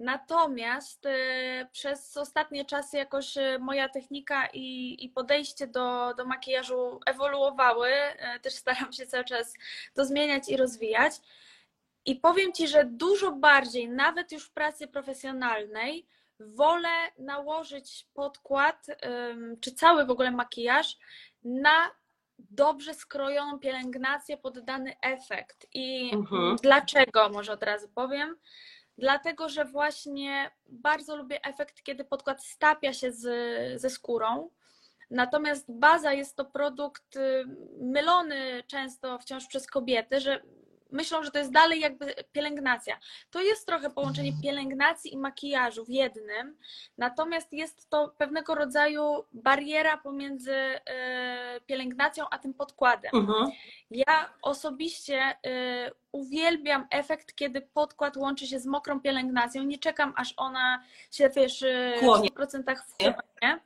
Natomiast 0.00 1.06
e, 1.06 1.68
przez 1.72 2.16
ostatnie 2.16 2.64
czasy 2.64 2.96
jakoś 2.96 3.34
moja 3.60 3.88
technika 3.88 4.48
i, 4.52 4.96
i 5.04 5.08
podejście 5.08 5.66
do, 5.66 6.14
do 6.14 6.24
makijażu 6.24 7.00
ewoluowały. 7.06 7.90
Też 8.42 8.54
staram 8.54 8.92
się 8.92 9.06
cały 9.06 9.24
czas 9.24 9.54
to 9.94 10.04
zmieniać 10.04 10.48
i 10.48 10.56
rozwijać. 10.56 11.12
I 12.06 12.16
powiem 12.16 12.52
Ci, 12.52 12.68
że 12.68 12.84
dużo 12.84 13.32
bardziej, 13.32 13.88
nawet 13.88 14.32
już 14.32 14.44
w 14.44 14.52
pracy 14.52 14.88
profesjonalnej, 14.88 16.06
wolę 16.40 16.88
nałożyć 17.18 18.08
podkład, 18.14 18.86
czy 19.60 19.74
cały 19.74 20.04
w 20.06 20.10
ogóle 20.10 20.30
makijaż 20.30 20.96
na 21.44 21.90
dobrze 22.38 22.94
skrojoną 22.94 23.58
pielęgnację 23.58 24.36
pod 24.36 24.64
dany 24.64 24.96
efekt. 25.02 25.66
I 25.74 26.10
mhm. 26.14 26.56
dlaczego, 26.62 27.28
może 27.28 27.52
od 27.52 27.62
razu 27.62 27.88
powiem? 27.94 28.36
Dlatego, 28.98 29.48
że 29.48 29.64
właśnie 29.64 30.50
bardzo 30.66 31.16
lubię 31.16 31.44
efekt, 31.44 31.82
kiedy 31.82 32.04
podkład 32.04 32.44
stapia 32.44 32.92
się 32.92 33.12
z, 33.12 33.80
ze 33.80 33.90
skórą. 33.90 34.50
Natomiast 35.10 35.72
baza 35.72 36.12
jest 36.12 36.36
to 36.36 36.44
produkt 36.44 37.18
mylony 37.80 38.62
często 38.66 39.18
wciąż 39.18 39.46
przez 39.46 39.66
kobiety, 39.66 40.20
że 40.20 40.42
myślą, 40.94 41.22
że 41.22 41.30
to 41.30 41.38
jest 41.38 41.52
dalej 41.52 41.80
jakby 41.80 42.14
pielęgnacja. 42.32 42.98
To 43.30 43.42
jest 43.42 43.66
trochę 43.66 43.90
połączenie 43.90 44.32
pielęgnacji 44.42 45.14
i 45.14 45.16
makijażu 45.16 45.84
w 45.84 45.88
jednym, 45.88 46.56
natomiast 46.98 47.52
jest 47.52 47.90
to 47.90 48.14
pewnego 48.18 48.54
rodzaju 48.54 49.24
bariera 49.32 49.96
pomiędzy 49.96 50.54
e, 50.54 51.60
pielęgnacją 51.66 52.24
a 52.30 52.38
tym 52.38 52.54
podkładem. 52.54 53.10
Mhm. 53.14 53.50
Ja 53.90 54.32
osobiście 54.42 55.20
e, 55.20 55.36
uwielbiam 56.12 56.86
efekt, 56.90 57.34
kiedy 57.34 57.60
podkład 57.60 58.16
łączy 58.16 58.46
się 58.46 58.60
z 58.60 58.66
mokrą 58.66 59.00
pielęgnacją. 59.00 59.62
Nie 59.62 59.78
czekam, 59.78 60.12
aż 60.16 60.34
ona 60.36 60.84
się, 61.10 61.30
wiesz, 61.36 61.62
e, 61.62 61.94
w 62.00 62.04
100% 62.04 62.76
wchłonie. 62.76 63.60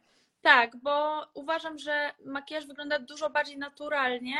Tak, 0.48 0.76
bo 0.76 1.26
uważam, 1.34 1.78
że 1.78 2.10
makijaż 2.24 2.66
wygląda 2.66 2.98
dużo 2.98 3.30
bardziej 3.30 3.58
naturalnie 3.58 4.36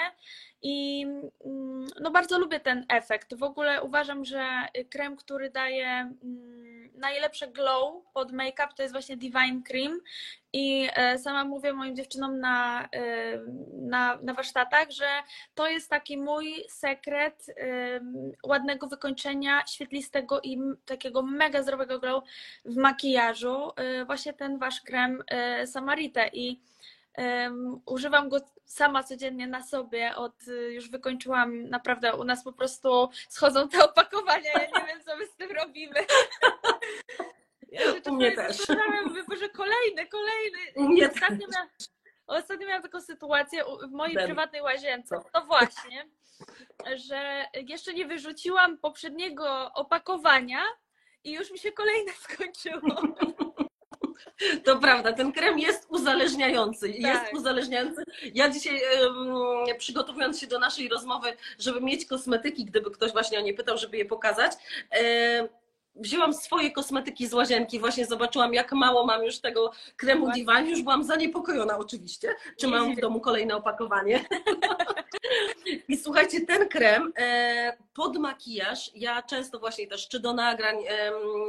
i 0.63 1.07
mm, 1.45 1.87
no 2.01 2.11
bardzo 2.11 2.39
lubię 2.39 2.61
ten 2.61 2.87
efekt. 2.89 3.35
W 3.35 3.43
ogóle 3.43 3.83
uważam, 3.83 4.25
że 4.25 4.69
krem, 4.91 5.17
który 5.17 5.51
daje 5.51 5.87
mm, 5.87 6.91
najlepsze 6.95 7.49
glow 7.49 8.05
pod 8.15 8.33
make-up 8.33 8.69
to 8.77 8.83
jest 8.83 8.95
właśnie 8.95 9.17
Divine 9.17 9.63
Cream 9.63 10.01
i 10.59 10.89
e, 10.95 11.19
sama 11.19 11.45
mówię 11.45 11.73
moim 11.73 11.97
dziewczynom 11.97 12.41
na, 12.41 12.89
e, 12.93 13.39
na, 13.73 14.19
na 14.23 14.35
warsztatach, 14.35 14.91
że 14.91 15.07
to 15.55 15.69
jest 15.69 15.91
taki 15.91 16.17
mój 16.17 16.65
sekret 16.69 17.47
ładnego 18.43 18.87
wykończenia, 18.87 19.67
świetlistego 19.67 20.41
i 20.41 20.59
takiego 20.87 21.23
mega 21.23 21.63
zdrowego 21.63 21.99
glow 21.99 22.25
w 22.65 22.77
makijażu. 22.77 23.71
E, 23.77 24.05
właśnie 24.05 24.33
ten 24.33 24.59
wasz 24.59 24.81
krem 24.81 25.23
Samarite 25.67 26.31
i 26.33 26.61
używam 27.87 28.29
go 28.29 28.37
sama 28.65 29.03
codziennie 29.03 29.47
na 29.47 29.63
sobie. 29.63 30.17
Od 30.17 30.35
już 30.71 30.91
wykończyłam 30.91 31.69
naprawdę 31.69 32.15
u 32.15 32.25
nas 32.25 32.45
po 32.45 32.53
prostu 32.53 33.09
schodzą 33.29 33.69
te 33.69 33.85
opakowania. 33.85 34.53
Ja 34.53 34.81
nie 34.81 34.87
wiem, 34.87 35.01
co 35.07 35.17
my 35.17 35.27
z 35.27 35.37
tym 35.37 35.51
robimy. 35.51 36.01
Ja 37.73 37.81
u 38.07 38.15
mnie 38.15 38.33
też. 38.33 38.57
że 39.41 39.49
kolejny, 39.49 40.07
kolejny. 40.11 40.59
mnie 40.77 41.09
ostatnio, 41.09 41.47
też. 41.47 41.55
Miałam, 41.55 41.69
ostatnio 42.27 42.67
miałam 42.67 42.83
taką 42.83 43.01
sytuację 43.01 43.65
w 43.89 43.91
mojej 43.91 44.15
Ben. 44.15 44.27
prywatnej 44.27 44.63
łazience. 44.63 45.21
To 45.33 45.45
właśnie, 45.45 46.09
że 46.97 47.45
jeszcze 47.55 47.95
nie 47.95 48.07
wyrzuciłam 48.07 48.79
poprzedniego 48.79 49.73
opakowania 49.75 50.63
i 51.25 51.33
już 51.33 51.51
mi 51.51 51.59
się 51.59 51.73
kolejne 51.73 52.13
skończyło. 52.29 53.03
To 54.65 54.79
prawda, 54.79 55.13
ten 55.13 55.33
krem 55.33 55.59
jest 55.59 55.87
uzależniający. 55.91 56.89
Tak. 56.89 56.99
Jest 57.01 57.35
uzależniający. 57.35 58.05
Ja 58.35 58.51
dzisiaj 58.51 58.81
przygotowując 59.79 60.41
się 60.41 60.47
do 60.47 60.59
naszej 60.59 60.89
rozmowy, 60.89 61.37
żeby 61.59 61.81
mieć 61.81 62.07
kosmetyki, 62.07 62.65
gdyby 62.65 62.91
ktoś 62.91 63.13
właśnie 63.13 63.39
o 63.39 63.43
nie 63.43 63.55
pytał, 63.55 63.79
żeby 63.79 63.97
je 63.97 64.05
pokazać, 64.05 64.53
wzięłam 65.99 66.35
swoje 66.35 66.71
kosmetyki 66.71 67.27
z 67.27 67.35
łazienki, 67.35 67.81
właśnie 67.81 68.07
zobaczyłam, 68.07 68.55
jak 68.55 68.73
mało 68.73 69.07
mam 69.07 69.25
już 69.25 69.39
tego 69.41 69.73
kremu 69.97 70.33
Divine. 70.33 70.71
Już 70.71 70.83
byłam 70.83 71.05
zaniepokojona 71.05 71.79
oczywiście, 71.79 72.35
czy 72.61 72.69
mam 72.69 72.95
w 72.97 73.01
domu 73.01 73.21
kolejne 73.21 73.57
opakowanie. 73.57 74.25
I 75.89 75.97
słuchajcie, 75.97 76.47
ten 76.47 76.69
krem 76.69 77.13
e, 77.19 77.77
pod 77.95 78.17
makijaż, 78.17 78.91
ja 78.95 79.23
często 79.23 79.59
właśnie 79.59 79.87
też, 79.87 80.09
czy 80.09 80.21
do 80.21 80.33
nagrań, 80.33 80.77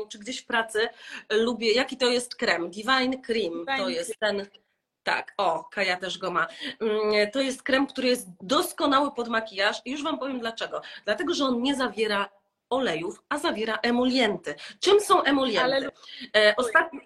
czy 0.10 0.20
gdzieś 0.20 0.42
w 0.42 0.46
pracy, 0.46 0.90
lubię, 1.30 1.72
jaki 1.74 1.98
to 1.98 2.06
jest 2.06 2.36
krem? 2.36 2.70
Divine 2.70 3.22
Cream, 3.22 3.54
Divine 3.54 3.78
to 3.78 3.90
jest 3.90 4.20
ten... 4.20 4.48
Tak, 5.04 5.34
o, 5.38 5.64
Kaja 5.64 5.98
też 5.98 6.18
go 6.18 6.32
ma. 6.32 6.48
Mm, 6.80 7.32
to 7.32 7.42
jest 7.42 7.64
krem, 7.64 7.88
który 7.88 8.08
jest 8.08 8.28
doskonały 8.42 9.12
pod 9.12 9.28
makijaż 9.28 9.82
i 9.86 9.92
już 9.92 10.04
Wam 10.04 10.20
powiem 10.20 10.40
dlaczego. 10.40 10.82
Dlatego, 11.06 11.34
że 11.34 11.46
on 11.46 11.62
nie 11.62 11.76
zawiera 11.76 12.30
olejów, 12.70 13.24
a 13.30 13.38
zawiera 13.38 13.80
emolienty. 13.84 14.56
Czym 14.80 15.00
są 15.00 15.24
emolienty? 15.24 15.64
Ale... 15.64 15.92
E, 16.38 16.56
ostatnio, 16.58 17.02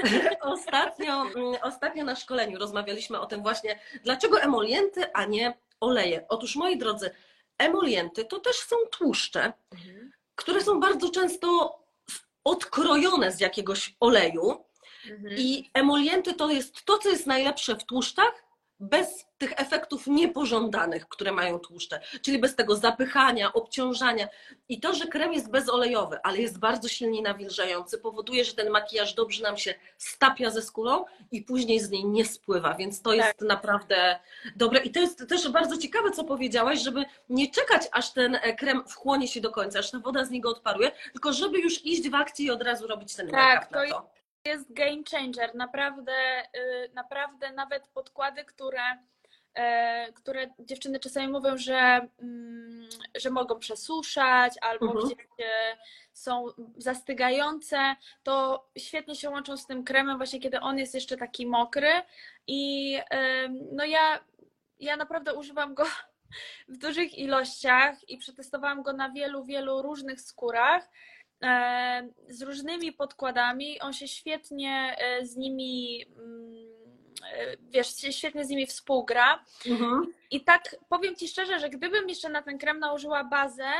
ostatnio, 0.40 1.22
mm, 1.22 1.54
ostatnio 1.62 2.04
na 2.04 2.16
szkoleniu 2.16 2.58
rozmawialiśmy 2.58 3.20
o 3.20 3.26
tym 3.26 3.42
właśnie, 3.42 3.80
dlaczego 4.04 4.40
emolienty, 4.40 5.12
a 5.12 5.24
nie 5.24 5.54
oleje. 5.80 6.24
Otóż, 6.28 6.56
moi 6.56 6.78
drodzy, 6.78 7.10
emolienty 7.58 8.24
to 8.24 8.38
też 8.38 8.56
są 8.56 8.76
tłuszcze, 8.90 9.52
mhm. 9.72 10.12
które 10.34 10.60
są 10.60 10.80
bardzo 10.80 11.10
często 11.10 11.78
odkrojone 12.44 13.32
z 13.32 13.40
jakiegoś 13.40 13.96
oleju. 14.00 14.64
Mhm. 15.10 15.34
I 15.38 15.70
emolienty 15.74 16.34
to 16.34 16.50
jest 16.50 16.84
to, 16.84 16.98
co 16.98 17.08
jest 17.08 17.26
najlepsze 17.26 17.76
w 17.76 17.84
tłuszczach, 17.84 18.44
bez 18.82 19.26
tych 19.38 19.52
efektów 19.56 20.06
niepożądanych, 20.06 21.08
które 21.08 21.32
mają 21.32 21.58
tłuszcze, 21.58 22.00
czyli 22.22 22.38
bez 22.38 22.54
tego 22.54 22.76
zapychania, 22.76 23.52
obciążania. 23.52 24.28
I 24.68 24.80
to, 24.80 24.94
że 24.94 25.06
krem 25.06 25.32
jest 25.32 25.50
bezolejowy, 25.50 26.18
ale 26.22 26.38
jest 26.38 26.58
bardzo 26.58 26.88
silnie 26.88 27.22
nawilżający, 27.22 27.98
powoduje, 27.98 28.44
że 28.44 28.54
ten 28.54 28.70
makijaż 28.70 29.14
dobrze 29.14 29.42
nam 29.42 29.56
się 29.56 29.74
stapia 29.98 30.50
ze 30.50 30.62
skórą 30.62 31.04
i 31.32 31.42
później 31.42 31.80
z 31.80 31.90
niej 31.90 32.04
nie 32.04 32.24
spływa, 32.24 32.74
więc 32.74 33.02
to 33.02 33.12
jest 33.12 33.38
tak. 33.38 33.48
naprawdę 33.48 34.18
dobre. 34.56 34.80
I 34.80 34.90
to 34.90 35.00
jest 35.00 35.28
też 35.28 35.48
bardzo 35.48 35.78
ciekawe, 35.78 36.10
co 36.10 36.24
powiedziałaś, 36.24 36.82
żeby 36.82 37.04
nie 37.28 37.50
czekać, 37.50 37.88
aż 37.92 38.12
ten 38.12 38.34
e, 38.34 38.56
krem 38.56 38.84
wchłonie 38.88 39.28
się 39.28 39.40
do 39.40 39.50
końca, 39.50 39.78
aż 39.78 39.90
ta 39.90 39.98
woda 39.98 40.24
z 40.24 40.30
niego 40.30 40.50
odparuje, 40.50 40.92
tylko 41.12 41.32
żeby 41.32 41.58
już 41.58 41.86
iść 41.86 42.10
w 42.10 42.14
akcji 42.14 42.46
i 42.46 42.50
od 42.50 42.62
razu 42.62 42.86
robić 42.86 43.14
ten 43.14 43.28
tak, 43.28 43.66
to. 43.66 43.88
to 43.90 44.21
jest 44.44 44.72
game 44.72 45.02
changer. 45.10 45.54
Naprawdę, 45.54 46.12
y, 46.56 46.90
naprawdę 46.94 47.52
nawet 47.52 47.88
podkłady, 47.88 48.44
które, 48.44 48.82
e, 49.54 50.12
które 50.12 50.50
dziewczyny 50.58 51.00
czasami 51.00 51.28
mówią, 51.28 51.56
że, 51.56 52.08
mm, 52.22 52.88
że 53.20 53.30
mogą 53.30 53.58
przesuszać 53.58 54.54
albo 54.60 54.86
mhm. 54.86 55.04
gdzieś 55.04 55.26
są 56.12 56.46
zastygające, 56.76 57.96
to 58.22 58.66
świetnie 58.78 59.14
się 59.14 59.30
łączą 59.30 59.56
z 59.56 59.66
tym 59.66 59.84
kremem 59.84 60.16
właśnie 60.16 60.40
kiedy 60.40 60.60
on 60.60 60.78
jest 60.78 60.94
jeszcze 60.94 61.16
taki 61.16 61.46
mokry 61.46 61.90
i 62.46 62.98
no 63.72 63.84
ja, 63.84 64.24
ja 64.80 64.96
naprawdę 64.96 65.34
używam 65.34 65.74
go 65.74 65.84
w 66.68 66.76
dużych 66.76 67.18
ilościach 67.18 68.08
i 68.08 68.18
przetestowałam 68.18 68.82
go 68.82 68.92
na 68.92 69.10
wielu, 69.10 69.44
wielu 69.44 69.82
różnych 69.82 70.20
skórach 70.20 70.88
E, 71.21 71.21
z 72.28 72.42
różnymi 72.42 72.92
podkładami. 72.92 73.80
On 73.80 73.92
się 73.92 74.08
świetnie 74.08 74.96
e, 74.98 75.26
z 75.26 75.36
nimi, 75.36 76.04
mm, 76.18 76.54
e, 77.32 77.56
wiesz, 77.70 77.88
świetnie 78.10 78.44
z 78.44 78.48
nimi 78.48 78.66
współgra. 78.66 79.44
Mhm. 79.66 80.14
I 80.30 80.44
tak 80.44 80.76
powiem 80.88 81.16
Ci 81.16 81.28
szczerze, 81.28 81.58
że 81.58 81.70
gdybym 81.70 82.08
jeszcze 82.08 82.28
na 82.28 82.42
ten 82.42 82.58
krem 82.58 82.78
nałożyła 82.78 83.24
bazę, 83.24 83.70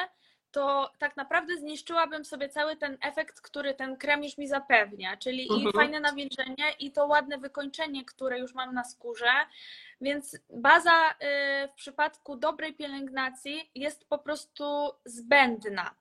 to 0.52 0.90
tak 0.98 1.16
naprawdę 1.16 1.56
zniszczyłabym 1.56 2.24
sobie 2.24 2.48
cały 2.48 2.76
ten 2.76 2.98
efekt, 3.02 3.40
który 3.40 3.74
ten 3.74 3.96
krem 3.96 4.24
już 4.24 4.38
mi 4.38 4.48
zapewnia, 4.48 5.16
czyli 5.16 5.42
mhm. 5.42 5.68
i 5.68 5.72
fajne 5.72 6.00
nawilżenie, 6.00 6.64
i 6.78 6.92
to 6.92 7.06
ładne 7.06 7.38
wykończenie, 7.38 8.04
które 8.04 8.38
już 8.38 8.54
mam 8.54 8.74
na 8.74 8.84
skórze. 8.84 9.32
Więc 10.00 10.38
baza 10.50 11.14
w 11.68 11.74
przypadku 11.74 12.36
dobrej 12.36 12.74
pielęgnacji 12.74 13.70
jest 13.74 14.08
po 14.08 14.18
prostu 14.18 14.90
zbędna 15.04 15.94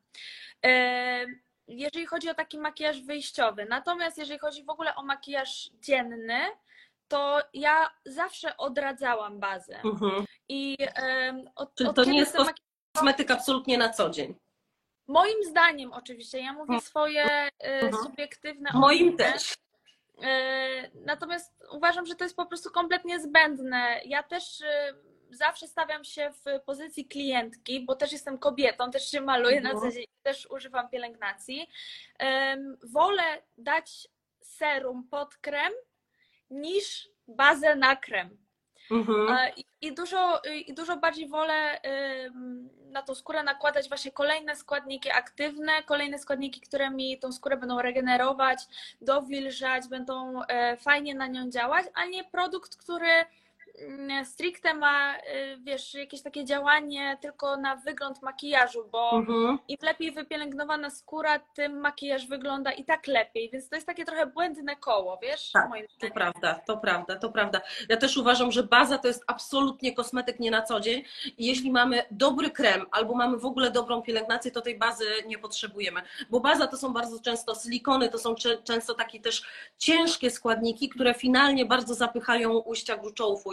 jeżeli 1.72 2.06
chodzi 2.06 2.30
o 2.30 2.34
taki 2.34 2.58
makijaż 2.58 3.02
wyjściowy. 3.02 3.66
Natomiast 3.66 4.18
jeżeli 4.18 4.40
chodzi 4.40 4.64
w 4.64 4.70
ogóle 4.70 4.96
o 4.96 5.04
makijaż 5.04 5.70
dzienny, 5.74 6.40
to 7.08 7.40
ja 7.54 7.90
zawsze 8.06 8.58
odradzałam 8.58 9.40
bazę. 9.40 9.82
Mhm. 9.84 10.26
I 10.50 10.78
um, 11.04 11.50
od, 11.56 11.76
Czyli 11.76 11.90
od 11.90 11.96
to 11.96 12.04
nie 12.04 12.20
jest 12.20 12.38
kosmetyk 12.94 13.32
absolutnie 13.32 13.78
na 13.78 13.90
co 13.90 14.10
dzień. 14.10 14.36
Moim 15.08 15.44
zdaniem 15.44 15.94
oczywiście, 15.94 16.40
ja 16.40 16.54
mówię 16.54 16.74
mhm. 16.74 16.82
swoje 16.82 17.26
e, 17.26 17.50
mhm. 17.60 18.04
subiektywne 18.04 18.70
Moim 18.74 19.08
opinie. 19.08 19.18
też. 19.18 19.54
E, 20.24 20.90
natomiast 20.94 21.54
uważam, 21.72 22.06
że 22.06 22.16
to 22.16 22.24
jest 22.24 22.36
po 22.36 22.46
prostu 22.46 22.72
kompletnie 22.72 23.20
zbędne. 23.20 24.02
Ja 24.06 24.24
też 24.24 24.62
e, 24.62 24.94
zawsze 25.32 25.68
stawiam 25.68 26.04
się 26.04 26.32
w 26.46 26.64
pozycji 26.66 27.06
klientki, 27.06 27.86
bo 27.86 27.96
też 27.96 28.12
jestem 28.12 28.38
kobietą, 28.38 28.92
też 28.92 29.12
się 29.12 29.22
maluję 29.22 29.62
na 29.62 29.80
co 29.80 29.92
dzień, 29.92 30.06
też 30.24 30.48
używam 30.52 30.90
pielęgnacji. 30.90 31.70
Wolę 32.84 33.42
dać 33.58 34.08
serum 34.42 35.08
pod 35.12 35.38
krem 35.38 35.74
niż 36.50 37.10
bazę 37.28 37.76
na 37.76 37.96
krem. 37.96 38.38
Mhm. 38.92 39.52
I, 39.82 39.94
dużo, 39.94 40.42
I 40.68 40.74
dużo 40.74 40.98
bardziej 40.98 41.28
wolę 41.28 41.82
na 42.92 43.02
tą 43.02 43.16
skórę 43.16 43.44
nakładać 43.44 43.88
właśnie 43.88 44.12
kolejne 44.12 44.56
składniki 44.56 45.12
aktywne, 45.12 45.84
kolejne 45.86 46.20
składniki, 46.20 46.62
które 46.62 46.90
mi 46.90 47.20
tą 47.20 47.32
skórę 47.32 47.58
będą 47.58 47.82
regenerować, 47.82 48.60
dowilżać, 49.02 49.88
będą 49.88 50.44
e, 50.44 50.78
fajnie 50.78 51.16
na 51.16 51.28
nią 51.28 51.50
działać, 51.50 51.86
a 51.94 52.06
nie 52.06 52.24
produkt, 52.24 52.76
który 52.76 53.26
stricte 54.26 54.74
ma, 54.74 55.18
y, 55.18 55.22
wiesz, 55.64 55.94
jakieś 55.94 56.22
takie 56.22 56.46
działanie 56.46 57.18
tylko 57.22 57.58
na 57.58 57.76
wygląd 57.76 58.22
makijażu, 58.22 58.90
bo 58.92 59.12
mhm. 59.12 59.60
im 59.68 59.78
lepiej 59.82 60.12
wypielęgnowana 60.12 60.90
skóra, 60.90 61.40
tym 61.40 61.80
makijaż 61.80 62.28
wygląda 62.28 62.72
i 62.72 62.86
tak 62.86 63.08
lepiej, 63.08 63.50
więc 63.50 63.70
to 63.70 63.76
jest 63.76 63.88
takie 63.88 64.06
trochę 64.06 64.26
błędne 64.26 64.76
koło, 64.76 65.20
wiesz? 65.22 65.52
Tak, 65.52 65.70
to 66.00 66.14
prawda, 66.14 66.62
to 66.68 66.78
prawda, 66.78 67.16
to 67.16 67.32
prawda. 67.32 67.62
Ja 67.90 67.98
też 67.98 68.18
uważam, 68.18 68.52
że 68.52 68.64
baza 68.64 68.98
to 68.98 69.08
jest 69.08 69.24
absolutnie 69.28 69.94
kosmetyk 69.94 70.40
nie 70.40 70.52
na 70.52 70.62
co 70.62 70.80
dzień 70.80 71.04
i 71.38 71.46
jeśli 71.46 71.72
mamy 71.72 72.04
dobry 72.12 72.50
krem 72.50 72.86
albo 72.92 73.16
mamy 73.16 73.38
w 73.38 73.46
ogóle 73.46 73.72
dobrą 73.72 74.02
pielęgnację, 74.02 74.52
to 74.52 74.62
tej 74.62 74.78
bazy 74.78 75.06
nie 75.28 75.38
potrzebujemy, 75.38 76.02
bo 76.30 76.40
baza 76.40 76.68
to 76.68 76.78
są 76.78 76.94
bardzo 76.94 77.20
często 77.20 77.56
silikony, 77.56 78.10
to 78.10 78.18
są 78.18 78.36
często 78.64 78.94
takie 78.94 79.20
też 79.20 79.44
ciężkie 79.78 80.32
składniki, 80.32 80.90
które 80.90 81.14
finalnie 81.14 81.66
bardzo 81.66 81.94
zapychają 81.94 82.58
ujścia 82.58 82.98
gruczołów 82.98 83.48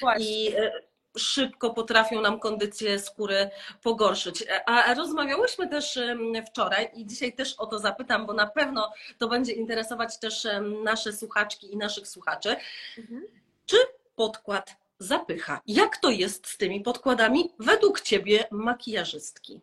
Właśnie. 0.00 0.26
i 0.26 0.56
e, 0.56 0.72
szybko 1.18 1.70
potrafią 1.70 2.20
nam 2.20 2.40
kondycję 2.40 2.98
skóry 2.98 3.50
pogorszyć. 3.82 4.44
A 4.66 4.94
rozmawiałyśmy 4.94 5.68
też 5.68 5.98
wczoraj 6.46 6.90
i 6.94 7.06
dzisiaj 7.06 7.32
też 7.32 7.54
o 7.54 7.66
to 7.66 7.78
zapytam, 7.78 8.26
bo 8.26 8.32
na 8.32 8.46
pewno 8.46 8.92
to 9.18 9.28
będzie 9.28 9.52
interesować 9.52 10.18
też 10.18 10.46
nasze 10.84 11.12
słuchaczki 11.12 11.72
i 11.72 11.76
naszych 11.76 12.08
słuchaczy. 12.08 12.56
Mhm. 12.98 13.22
Czy 13.66 13.76
podkład 14.16 14.76
zapycha? 14.98 15.60
Jak 15.66 15.96
to 15.96 16.10
jest 16.10 16.46
z 16.46 16.56
tymi 16.56 16.80
podkładami 16.80 17.52
według 17.58 18.00
Ciebie 18.00 18.44
makijażystki? 18.50 19.60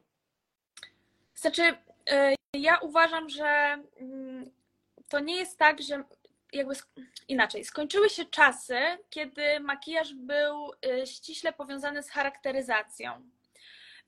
Znaczy, 1.35 1.77
e, 2.09 2.35
ja 2.53 2.77
uważam, 2.77 3.29
że 3.29 3.77
mm, 3.99 4.51
to 5.09 5.19
nie 5.19 5.35
jest 5.35 5.57
tak, 5.57 5.81
że 5.81 6.03
jakby 6.55 6.75
inaczej, 7.27 7.65
skończyły 7.65 8.09
się 8.09 8.25
czasy, 8.25 8.77
kiedy 9.09 9.59
makijaż 9.59 10.13
był 10.13 10.71
y, 10.73 11.07
ściśle 11.07 11.53
powiązany 11.53 12.03
z 12.03 12.09
charakteryzacją. 12.09 13.29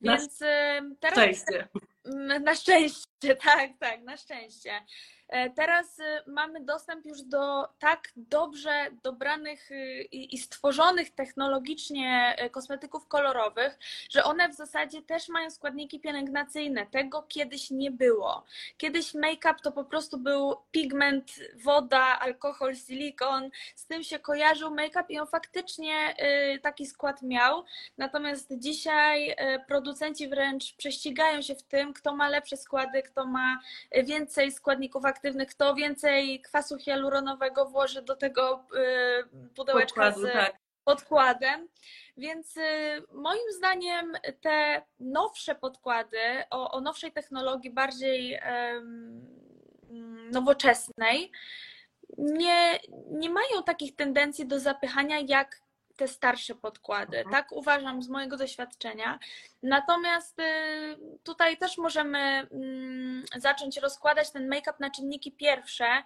Więc 0.01 0.39
na 0.41 0.47
y, 0.47 0.95
teraz. 0.99 1.19
Szczęście. 1.19 1.67
Na 2.43 2.55
szczęście, 2.55 3.35
tak, 3.43 3.71
tak, 3.79 4.01
na 4.03 4.17
szczęście. 4.17 4.85
E, 5.29 5.49
teraz 5.49 5.99
y, 5.99 6.03
mamy 6.27 6.61
dostęp 6.61 7.05
już 7.05 7.21
do 7.21 7.67
tak 7.79 8.09
dobrze 8.15 8.87
dobranych 9.03 9.71
y, 9.71 10.01
i 10.11 10.37
stworzonych 10.37 11.15
technologicznie 11.15 12.35
e, 12.37 12.49
kosmetyków 12.49 13.07
kolorowych, 13.07 13.79
że 14.09 14.23
one 14.23 14.49
w 14.49 14.53
zasadzie 14.53 15.01
też 15.01 15.29
mają 15.29 15.51
składniki 15.51 15.99
pielęgnacyjne. 15.99 16.85
Tego 16.85 17.23
kiedyś 17.23 17.71
nie 17.71 17.91
było. 17.91 18.45
Kiedyś 18.77 19.13
make-up 19.13 19.55
to 19.63 19.71
po 19.71 19.83
prostu 19.83 20.17
był 20.17 20.55
pigment, 20.71 21.31
woda, 21.63 22.19
alkohol, 22.19 22.75
silikon. 22.75 23.49
Z 23.75 23.85
tym 23.85 24.03
się 24.03 24.19
kojarzył 24.19 24.75
make-up 24.75 25.05
i 25.09 25.19
on 25.19 25.27
faktycznie 25.27 26.15
y, 26.55 26.59
taki 26.59 26.85
skład 26.85 27.21
miał. 27.21 27.63
Natomiast 27.97 28.53
dzisiaj 28.59 29.35
producenci 29.67 30.27
wręcz 30.27 30.75
prześcigają 30.75 31.41
się 31.41 31.55
w 31.55 31.63
tym, 31.63 31.93
kto 31.93 32.15
ma 32.15 32.29
lepsze 32.29 32.57
składy, 32.57 33.03
kto 33.03 33.25
ma 33.25 33.59
więcej 34.03 34.51
składników 34.51 35.05
aktywnych 35.05 35.16
aktywny, 35.17 35.45
kto 35.45 35.75
więcej 35.75 36.41
kwasu 36.41 36.77
hialuronowego 36.77 37.65
włoży 37.65 38.01
do 38.01 38.15
tego 38.15 38.65
y, 39.45 39.49
pudełeczka 39.55 40.01
Podkładu, 40.01 40.27
z 40.27 40.33
tak. 40.33 40.57
podkładem. 40.83 41.67
Więc 42.17 42.57
y, 42.57 42.61
moim 43.13 43.51
zdaniem 43.57 44.13
te 44.41 44.81
nowsze 44.99 45.55
podkłady 45.55 46.17
o, 46.49 46.71
o 46.71 46.81
nowszej 46.81 47.11
technologii, 47.11 47.71
bardziej 47.71 48.39
nowoczesnej, 50.31 51.31
nie, 52.17 52.79
nie 53.11 53.29
mają 53.29 53.63
takich 53.65 53.95
tendencji 53.95 54.47
do 54.47 54.59
zapychania 54.59 55.19
jak 55.19 55.61
te 55.97 56.07
starsze 56.07 56.55
podkłady. 56.55 57.17
Mhm. 57.17 57.31
Tak 57.35 57.51
uważam 57.51 58.03
z 58.03 58.09
mojego 58.09 58.37
doświadczenia. 58.37 59.19
Natomiast 59.63 60.39
y, 60.39 60.43
tutaj 61.23 61.57
też 61.57 61.77
możemy 61.77 62.19
mm, 62.19 63.23
zacząć 63.35 63.77
rozkładać 63.77 64.31
ten 64.31 64.49
make-up 64.49 64.77
na 64.79 64.89
czynniki 64.89 65.31
pierwsze 65.31 66.03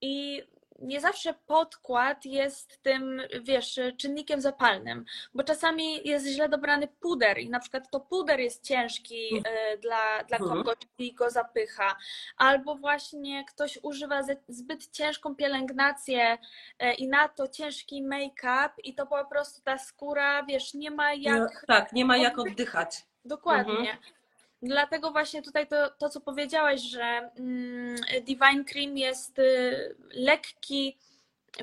i 0.00 0.42
nie 0.78 1.00
zawsze 1.00 1.34
podkład 1.46 2.24
jest 2.24 2.82
tym, 2.82 3.22
wiesz, 3.42 3.80
czynnikiem 3.98 4.40
zapalnym, 4.40 5.04
bo 5.34 5.42
czasami 5.42 6.08
jest 6.08 6.26
źle 6.26 6.48
dobrany 6.48 6.88
puder 6.88 7.38
i 7.38 7.50
na 7.50 7.60
przykład 7.60 7.90
to 7.90 8.00
puder 8.00 8.40
jest 8.40 8.64
ciężki 8.64 9.28
mm. 9.30 9.42
e, 9.46 9.78
dla, 9.78 10.24
dla 10.24 10.38
mhm. 10.38 10.56
kogoś 10.56 10.76
i 10.98 11.14
go 11.14 11.30
zapycha, 11.30 11.96
albo 12.36 12.74
właśnie 12.74 13.44
ktoś 13.44 13.78
używa 13.82 14.22
zbyt 14.48 14.90
ciężką 14.90 15.34
pielęgnację 15.34 16.38
e, 16.78 16.94
i 16.94 17.08
na 17.08 17.28
to 17.28 17.48
ciężki 17.48 18.02
make-up 18.02 18.70
i 18.84 18.94
to 18.94 19.06
po 19.06 19.24
prostu 19.24 19.62
ta 19.62 19.78
skóra, 19.78 20.42
wiesz, 20.42 20.74
nie 20.74 20.90
ma 20.90 21.14
jak... 21.14 21.40
No, 21.40 21.46
tak, 21.66 21.92
nie 21.92 22.04
ma 22.04 22.16
jak 22.16 22.38
oddychać. 22.38 23.04
Dokładnie. 23.24 23.78
Mhm. 23.78 23.98
Dlatego 24.64 25.10
właśnie 25.10 25.42
tutaj 25.42 25.66
to, 25.66 25.90
to 25.90 26.08
co 26.08 26.20
powiedziałaś, 26.20 26.80
że 26.80 27.30
mm, 27.38 27.96
Divine 28.22 28.64
Cream 28.64 28.98
jest 28.98 29.38
y, 29.38 29.96
lekki 30.10 30.98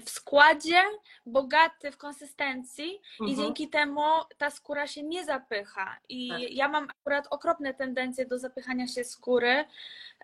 w 0.06 0.10
składzie, 0.10 0.82
bogaty 1.26 1.92
w 1.92 1.98
konsystencji 1.98 2.92
i 3.20 3.24
Mhm. 3.24 3.38
dzięki 3.38 3.70
temu 3.70 4.02
ta 4.38 4.50
skóra 4.50 4.88
się 4.88 5.04
nie 5.04 5.26
zapycha. 5.26 5.98
I 6.10 6.30
Tak. 6.30 6.40
ja 6.52 6.68
mam 6.68 6.88
akurat 6.90 7.28
okropne 7.30 7.74
tendencje 7.74 8.26
do 8.26 8.40
zapychania 8.40 8.88
się 8.88 9.04
skóry, 9.04 9.66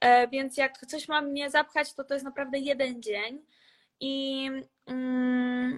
e, 0.01 0.27
więc 0.27 0.57
jak 0.57 0.77
coś 0.85 1.07
ma 1.07 1.21
mnie 1.21 1.49
zapchać, 1.49 1.93
to 1.93 2.03
to 2.03 2.13
jest 2.13 2.25
naprawdę 2.25 2.59
jeden 2.59 3.01
dzień. 3.01 3.45
I, 3.99 4.49
mm, 4.85 5.77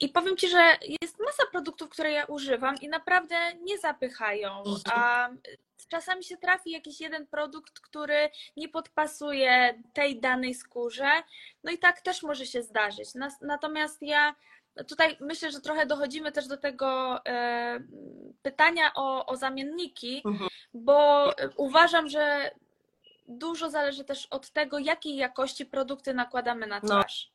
I 0.00 0.08
powiem 0.08 0.36
Ci, 0.36 0.48
że 0.48 0.76
jest 1.02 1.18
masa 1.20 1.42
produktów, 1.52 1.88
które 1.90 2.10
ja 2.12 2.24
używam 2.24 2.74
i 2.80 2.88
naprawdę 2.88 3.36
nie 3.62 3.78
zapychają. 3.78 4.58
Mhm. 4.58 4.80
A 4.90 5.28
czasami 5.88 6.24
się 6.24 6.36
trafi 6.36 6.70
jakiś 6.70 7.00
jeden 7.00 7.26
produkt, 7.26 7.80
który 7.80 8.30
nie 8.56 8.68
podpasuje 8.68 9.82
tej 9.92 10.20
danej 10.20 10.54
skórze. 10.54 11.10
No 11.64 11.72
i 11.72 11.78
tak 11.78 12.00
też 12.00 12.22
może 12.22 12.46
się 12.46 12.62
zdarzyć. 12.62 13.08
Natomiast 13.40 14.02
ja 14.02 14.34
tutaj 14.88 15.16
myślę, 15.20 15.50
że 15.50 15.60
trochę 15.60 15.86
dochodzimy 15.86 16.32
też 16.32 16.46
do 16.46 16.56
tego 16.56 17.20
e, 17.26 17.80
pytania 18.42 18.90
o, 18.94 19.26
o 19.26 19.36
zamienniki, 19.36 20.22
Mhm. 20.24 20.50
bo 20.74 21.30
uważam, 21.56 22.08
że 22.08 22.50
dużo 23.28 23.70
zależy 23.70 24.04
też 24.04 24.26
od 24.26 24.50
tego, 24.50 24.78
jakiej 24.78 25.16
jakości 25.16 25.66
produkty 25.66 26.14
nakładamy 26.14 26.66
na 26.66 26.80
No. 26.82 26.88
twarz. 26.88 27.28
No 27.30 27.33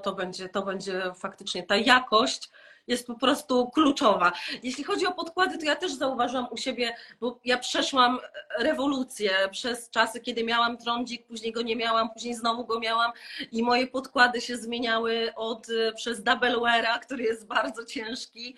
to 0.00 0.12
będzie, 0.12 0.48
to 0.48 0.62
będzie 0.62 1.02
faktycznie 1.14 1.62
ta 1.62 1.76
jakość 1.76 2.50
jest 2.86 3.06
po 3.06 3.14
prostu 3.14 3.70
kluczowa. 3.70 4.32
Jeśli 4.62 4.84
chodzi 4.84 5.06
o 5.06 5.12
podkłady, 5.12 5.58
to 5.58 5.64
ja 5.64 5.76
też 5.76 5.92
zauważyłam 5.92 6.46
u 6.50 6.56
siebie, 6.56 6.96
bo 7.20 7.38
ja 7.44 7.58
przeszłam 7.58 8.18
rewolucję 8.58 9.30
przez 9.50 9.90
czasy, 9.90 10.20
kiedy 10.20 10.44
miałam 10.44 10.78
trądzik, 10.78 11.26
później 11.26 11.52
go 11.52 11.62
nie 11.62 11.76
miałam, 11.76 12.10
później 12.10 12.34
znowu 12.34 12.64
go 12.64 12.80
miałam 12.80 13.12
i 13.52 13.62
moje 13.62 13.86
podkłady 13.86 14.40
się 14.40 14.56
zmieniały 14.56 15.32
od 15.36 15.66
przez 15.96 16.22
Double 16.22 16.60
Weara, 16.60 16.98
który 16.98 17.24
jest 17.24 17.46
bardzo 17.46 17.84
ciężki, 17.84 18.56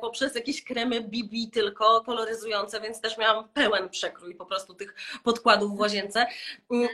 poprzez 0.00 0.34
jakieś 0.34 0.64
kremy 0.64 1.00
BB 1.00 1.36
tylko 1.52 2.00
koloryzujące, 2.00 2.80
więc 2.80 3.00
też 3.00 3.18
miałam 3.18 3.48
pełen 3.48 3.88
przekrój 3.88 4.34
po 4.34 4.46
prostu 4.46 4.74
tych 4.74 4.94
podkładów 5.24 5.76
w 5.76 5.80
łazience. 5.80 6.26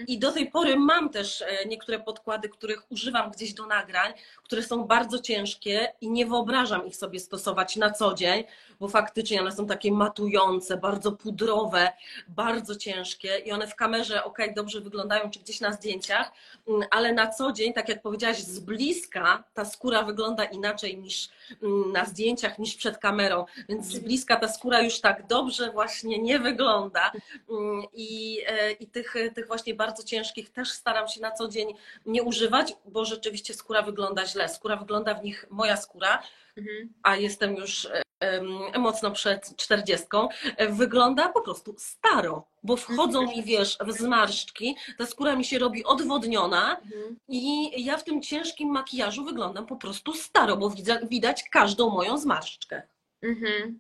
I 0.07 0.19
do 0.19 0.33
tej 0.33 0.51
pory 0.51 0.77
mam 0.77 1.11
też 1.11 1.43
e, 1.43 1.67
niektóre 1.67 2.01
podkłady, 2.01 2.49
których 2.49 2.93
używam 2.93 3.31
gdzieś 3.31 3.55
do 3.55 3.67
nagrań, 3.67 4.13
które 4.43 4.63
są 4.63 4.85
bardzo 4.85 5.19
ciężkie 5.19 5.93
i 6.01 6.11
nie 6.11 6.27
wyobrażam 6.35 6.87
ich 6.87 6.97
sobie 6.97 7.21
stosować 7.21 7.77
na 7.77 7.91
co 7.91 8.15
dzień, 8.15 8.45
bo 8.81 8.89
faktycznie 8.89 9.41
one 9.41 9.53
są 9.53 9.67
takie 9.67 9.93
matujące, 9.93 10.77
bardzo 10.77 11.13
pudrowe, 11.13 11.93
bardzo 12.29 12.77
ciężkie 12.77 13.39
i 13.39 13.53
one 13.53 13.67
w 13.67 13.75
kamerze, 13.75 14.25
ok, 14.25 14.39
dobrze 14.57 14.81
wyglądają, 14.81 15.31
czy 15.31 15.41
gdzieś 15.41 15.61
na 15.61 15.73
zdjęciach, 15.73 16.33
mm, 16.69 16.83
ale 16.91 17.13
na 17.13 17.27
co 17.27 17.53
dzień, 17.53 17.73
tak 17.73 17.89
jak 17.89 18.03
powiedziałaś, 18.03 18.39
z 18.39 18.61
bliska 18.61 19.45
ta 19.55 19.65
skóra 19.65 20.03
wygląda 20.03 20.45
inaczej 20.45 20.99
niż 20.99 21.29
mm, 21.63 21.93
na 21.93 22.05
zdjęciach, 22.05 22.59
niż 22.59 22.75
przed 22.75 22.99
kamerą, 22.99 23.45
więc 23.69 23.87
z 23.87 23.99
bliska 23.99 24.37
ta 24.37 24.49
skóra 24.49 24.81
już 24.81 25.01
tak 25.01 25.27
dobrze 25.27 25.71
właśnie 25.73 26.19
nie 26.19 26.39
wygląda 26.39 27.13
Mm, 27.51 27.83
i, 27.93 28.41
e, 28.47 28.73
i 28.73 28.87
tych, 28.87 29.15
tych 29.35 29.47
właśnie 29.47 29.75
bardzo 29.75 30.03
ciężkich 30.03 30.51
też 30.51 30.71
staram 30.71 31.09
się 31.09 31.21
na 31.21 31.31
co 31.31 31.49
dzień 31.49 31.75
nie 32.07 32.23
używać, 32.23 32.77
bo 32.87 33.05
rzeczywiście 33.05 33.55
skóra 33.55 33.83
wygląda 33.83 34.27
źle. 34.27 34.49
Skóra 34.49 34.77
wygląda 34.77 35.15
w 35.15 35.25
nich, 35.25 35.47
moja 35.51 35.77
skóra, 35.77 36.14
Mhm. 36.57 36.93
a 37.03 37.17
jestem 37.17 37.57
już 37.57 37.89
em, 38.21 38.49
mocno 38.83 39.11
przed 39.11 39.57
czterdziestką, 39.57 40.29
e, 40.57 40.69
wygląda 40.69 41.29
po 41.29 41.41
prostu 41.41 41.75
staro, 41.79 42.45
bo 42.63 42.77
wchodzą 42.77 43.23
mi, 43.23 43.43
wiesz, 43.53 43.79
w 43.87 43.93
zmarszczki, 43.93 44.77
ta 44.99 45.07
skóra 45.07 45.37
mi 45.37 45.45
się 45.45 45.59
robi 45.59 45.85
odwodniona 45.85 46.77
Mhm. 46.81 47.17
i 47.29 47.85
ja 47.85 47.97
w 47.97 48.05
tym 48.05 48.23
ciężkim 48.23 48.69
makijażu 48.69 49.25
wyglądam 49.25 49.67
po 49.67 49.77
prostu 49.77 50.13
staro, 50.15 50.57
bo 50.57 50.71
widać, 50.71 51.09
widać 51.11 51.45
każdą 51.51 51.91
moją 51.91 52.19
zmarszczkę. 52.19 52.83
Mhm. 53.23 53.79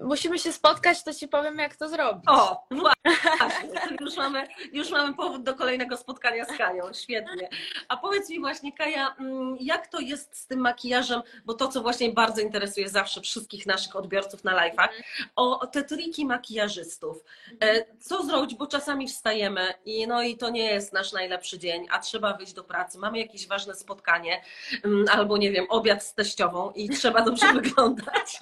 Musimy 0.00 0.38
się 0.38 0.52
spotkać, 0.52 1.04
to 1.04 1.14
ci 1.14 1.28
powiem, 1.28 1.58
jak 1.58 1.76
to 1.76 1.88
zrobić. 1.88 2.24
O, 2.28 2.66
właśnie, 2.70 3.96
już 4.00 4.16
mamy, 4.16 4.46
już 4.72 4.90
mamy 4.90 5.14
powód 5.14 5.42
do 5.42 5.54
kolejnego 5.54 5.96
spotkania 5.96 6.44
z 6.44 6.58
Kają, 6.58 6.92
świetnie. 6.92 7.48
A 7.88 7.96
powiedz 7.96 8.30
mi 8.30 8.40
właśnie, 8.40 8.72
Kaja, 8.72 9.14
mm, 9.18 9.56
jak 9.60 9.86
to 9.86 10.00
jest 10.00 10.36
z 10.36 10.46
tym 10.46 10.60
makijażem, 10.60 11.22
bo 11.44 11.54
to, 11.54 11.68
co 11.68 11.82
właśnie 11.82 12.12
bardzo 12.12 12.40
interesuje 12.40 12.88
zawsze 12.88 13.20
wszystkich 13.20 13.66
naszych 13.66 13.96
odbiorców 13.96 14.44
na 14.44 14.52
live'ach, 14.54 14.88
o, 15.36 15.66
te 15.66 15.84
triki 15.84 16.26
makijażystów. 16.26 17.24
E, 17.62 17.96
Co 18.00 18.22
zrobić, 18.22 18.54
bo 18.54 18.66
czasami 18.66 19.08
wstajemy 19.08 19.74
i 19.84 20.06
no 20.06 20.22
i 20.22 20.36
to 20.36 20.50
nie 20.50 20.64
jest 20.64 20.92
nasz 20.92 21.12
najlepszy 21.12 21.58
dzień, 21.58 21.86
a 21.90 21.98
trzeba 21.98 22.34
wyjść 22.36 22.52
do 22.52 22.64
pracy, 22.64 22.98
mamy 22.98 23.18
jakieś 23.18 23.48
ważne 23.48 23.74
spotkanie, 23.74 24.42
mm, 24.84 25.04
albo 25.10 25.36
nie 25.36 25.50
wiem, 25.50 25.66
obiad 25.68 26.04
z 26.04 26.14
teściową 26.14 26.70
i 26.70 26.88
trzeba 26.88 27.22
dobrze 27.22 27.52
wyglądać. 27.62 28.38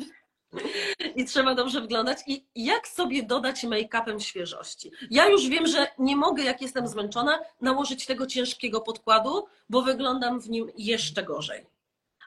I 1.17 1.25
trzeba 1.25 1.55
dobrze 1.55 1.81
wyglądać. 1.81 2.19
I 2.27 2.47
jak 2.55 2.89
sobie 2.89 3.23
dodać 3.23 3.65
make-upem 3.65 4.19
świeżości? 4.21 4.91
Ja 5.11 5.29
już 5.29 5.49
wiem, 5.49 5.67
że 5.67 5.87
nie 5.99 6.17
mogę, 6.17 6.43
jak 6.43 6.63
jestem 6.63 6.89
zmęczona, 6.89 7.39
nałożyć 7.61 8.07
tego 8.07 8.27
ciężkiego 8.27 8.81
podkładu, 8.81 9.47
bo 9.69 9.83
wyglądam 9.83 10.41
w 10.41 10.51
nim 10.51 10.71
jeszcze 10.77 11.23
gorzej. 11.23 11.67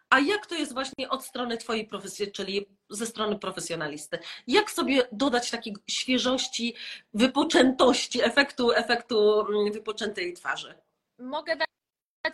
A 0.09 0.19
jak 0.19 0.45
to 0.45 0.55
jest 0.55 0.73
właśnie 0.73 1.09
od 1.09 1.25
strony 1.25 1.57
Twojej 1.57 1.87
profesji, 1.87 2.31
czyli 2.31 2.65
ze 2.89 3.05
strony 3.05 3.39
profesjonalisty? 3.39 4.19
Jak 4.47 4.71
sobie 4.71 5.07
dodać 5.11 5.51
takiej 5.51 5.75
świeżości, 5.87 6.75
wypoczętości, 7.13 8.23
efektu, 8.23 8.71
efektu 8.71 9.39
mm, 9.39 9.73
wypoczętej 9.73 10.33
twarzy? 10.33 10.75
Mogę 11.19 11.55
dać 11.55 11.70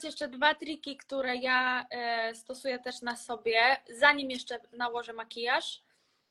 jeszcze 0.04 0.28
dwa 0.28 0.54
triki, 0.56 0.98
które 0.98 1.36
ja 1.36 1.86
e, 1.90 2.36
stosuję 2.36 2.80
też 2.80 3.02
na 3.02 3.16
sobie, 3.16 3.60
zanim 4.00 4.32
jeszcze 4.32 4.60
nałożę 4.74 5.14
makijaż. 5.14 5.82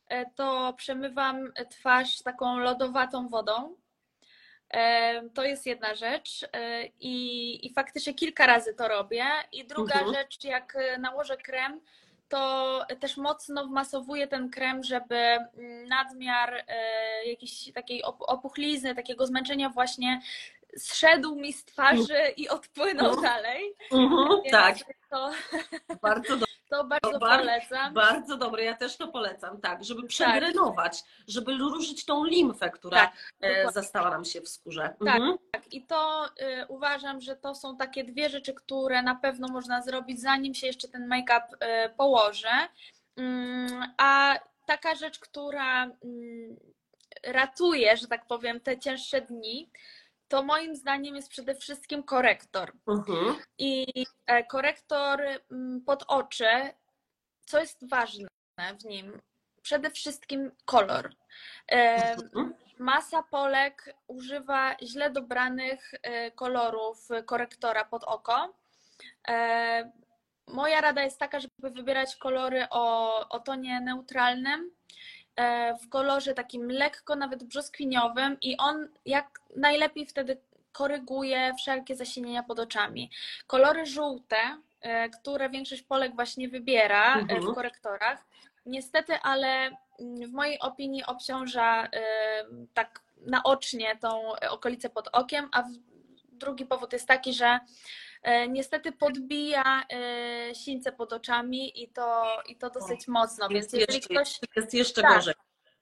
E, 0.09 0.31
To 0.31 0.75
przemywam 0.77 1.53
twarz 1.71 2.23
taką 2.23 2.59
lodowatą 2.59 3.29
wodą. 3.29 3.77
E, 4.71 5.23
To 5.35 5.43
jest 5.45 5.67
jedna 5.67 5.95
rzecz 5.95 6.49
i, 7.01 7.67
i 7.67 7.73
faktycznie 7.75 8.15
kilka 8.15 8.47
razy 8.47 8.75
to 8.75 8.89
robię. 8.89 9.25
I 9.53 9.65
druga 9.67 9.95
Mhm. 9.95 10.15
rzecz, 10.15 10.45
jak 10.45 10.77
nałożę 10.99 11.37
krem, 11.37 11.81
to 12.29 12.87
też 13.01 13.17
mocno 13.17 13.67
wmasowuję 13.67 14.27
ten 14.27 14.51
krem, 14.51 14.83
żeby 14.83 15.17
mm, 15.17 15.89
nadmiar 15.89 16.65
jakiejś 17.27 17.73
takiej 17.73 18.03
op- 18.05 18.25
opuchlizny, 18.27 18.95
takiego 18.95 19.27
zmęczenia 19.27 19.69
właśnie 19.71 20.21
zszedł 20.79 21.35
mi 21.37 21.53
z 21.53 21.65
twarzy 21.65 22.19
i 22.37 22.49
odpłynął 22.49 23.07
Mhm. 23.15 23.23
dalej. 23.35 23.75
Więc 23.93 24.51
tak, 24.51 24.77
To, 25.11 25.31
bardzo 26.03 26.37
do, 26.37 26.47
to 26.71 26.85
bardzo 26.85 27.19
Bar- 27.19 27.41
polecam. 27.41 27.95
bardzo 27.95 28.37
dobre. 28.37 28.65
Ja 28.65 28.75
też 28.77 28.97
to 28.97 29.09
polecam, 29.09 29.61
tak, 29.61 29.85
żeby 29.85 30.07
przedrenować, 30.07 31.03
żeby 31.29 31.57
ruszyć 31.57 32.05
tą 32.05 32.25
limfę, 32.25 32.71
która 32.71 32.97
Tak, 33.01 33.13
e, 33.41 33.73
zastała 33.73 34.11
nam 34.11 34.25
się 34.25 34.41
w 34.41 34.49
skórze. 34.49 34.95
Tak. 35.05 35.17
Mhm. 35.17 35.37
Tak, 35.53 35.73
i 35.75 35.87
to 35.87 36.27
y, 36.27 36.67
uważam, 36.69 37.21
że 37.21 37.37
to 37.37 37.55
są 37.55 37.77
takie 37.77 38.05
dwie 38.05 38.29
rzeczy, 38.31 38.55
które 38.55 39.03
na 39.03 39.15
pewno 39.15 39.49
można 39.49 39.83
zrobić, 39.83 40.21
zanim 40.21 40.55
się 40.55 40.67
jeszcze 40.67 40.89
ten 40.89 41.07
make-up 41.09 41.47
y, 41.87 41.89
położy. 41.97 42.49
Mm, 43.17 43.93
a 43.99 44.39
taka 44.67 44.95
rzecz, 44.95 45.19
która 45.19 45.83
mm, 45.85 46.57
ratuje, 47.25 47.97
że 47.97 48.07
tak 48.07 48.27
powiem, 48.27 48.61
te 48.61 48.79
cięższe 48.79 49.21
dni, 49.21 49.71
to 50.29 50.43
moim 50.43 50.77
zdaniem 50.77 51.17
jest 51.17 51.29
przede 51.29 51.55
wszystkim 51.55 52.03
korektor. 52.03 52.73
Mhm. 52.89 53.37
I 53.59 53.87
e, 54.27 54.45
korektor 54.45 55.23
mm, 55.51 55.81
pod 55.81 56.05
oczy, 56.09 56.47
co 57.47 57.61
jest 57.61 57.89
ważne 57.89 58.29
w 58.81 58.85
nim? 58.85 59.21
Przede 59.63 59.91
wszystkim 59.91 60.51
kolor. 60.65 61.15
E, 61.69 62.13
Mhm. 62.15 62.55
Masa 62.79 63.23
Polek 63.23 63.95
używa 64.07 64.77
źle 64.83 65.11
dobranych 65.11 65.93
e, 66.03 66.31
kolorów 66.31 67.09
korektora 67.27 67.85
pod 67.85 68.05
oko. 68.05 68.55
Moja 70.49 70.81
rada 70.81 71.03
jest 71.03 71.19
taka, 71.19 71.41
żeby 71.41 71.71
wybierać 71.71 72.17
kolory 72.17 72.67
o, 72.71 73.29
o 73.29 73.41
tonie 73.41 73.81
neutralnym, 73.81 74.71
w 75.83 75.89
kolorze 75.89 76.35
takim 76.35 76.71
lekko 76.71 77.17
nawet 77.17 77.45
brzoskwiniowym 77.45 78.37
i 78.41 78.57
on 78.57 78.89
jak 79.07 79.41
najlepiej 79.57 80.07
wtedy 80.07 80.37
koryguje 80.73 81.55
wszelkie 81.55 81.97
zasinienia 81.97 82.43
pod 82.43 82.59
oczami. 82.59 83.11
Kolory 83.47 83.87
żółte, 83.87 84.37
e, 84.81 85.09
które 85.09 85.51
większość 85.51 85.83
Polek 85.83 86.15
właśnie 86.15 86.49
wybiera 86.49 87.17
e, 87.17 87.19
Mhm. 87.19 87.43
w 87.43 87.55
korektorach, 87.55 88.25
niestety, 88.67 89.13
ale 89.23 89.49
mm, 90.01 90.31
w 90.31 90.33
mojej 90.33 90.59
opinii 90.61 91.05
obciąża 91.07 91.85
e, 91.85 91.91
tak 92.75 93.01
naocznie 93.27 93.97
tą 93.97 94.33
okolicę 94.51 94.91
pod 94.91 95.09
okiem, 95.13 95.49
a 95.53 95.65
drugi 96.33 96.67
powód 96.67 96.93
jest 96.93 97.09
taki, 97.09 97.33
że 97.33 97.47
e, 97.47 97.61
niestety 98.49 98.93
podbija 98.93 99.83
e, 99.93 100.55
sińce 100.55 100.93
pod 100.93 101.13
oczami 101.13 101.83
i 101.83 101.89
to, 101.89 102.25
i 102.49 102.57
to 102.57 102.71
dosyć 102.71 103.09
mocno, 103.09 103.49
więc 103.49 103.65
Jest 103.65 103.75
jeżeli 103.75 103.95
jeszcze, 103.97 104.15
ktoś 104.15 104.41
jest 104.57 104.75
jeszcze 104.75 105.03
Tak. 105.03 105.15
gorzej. 105.15 105.35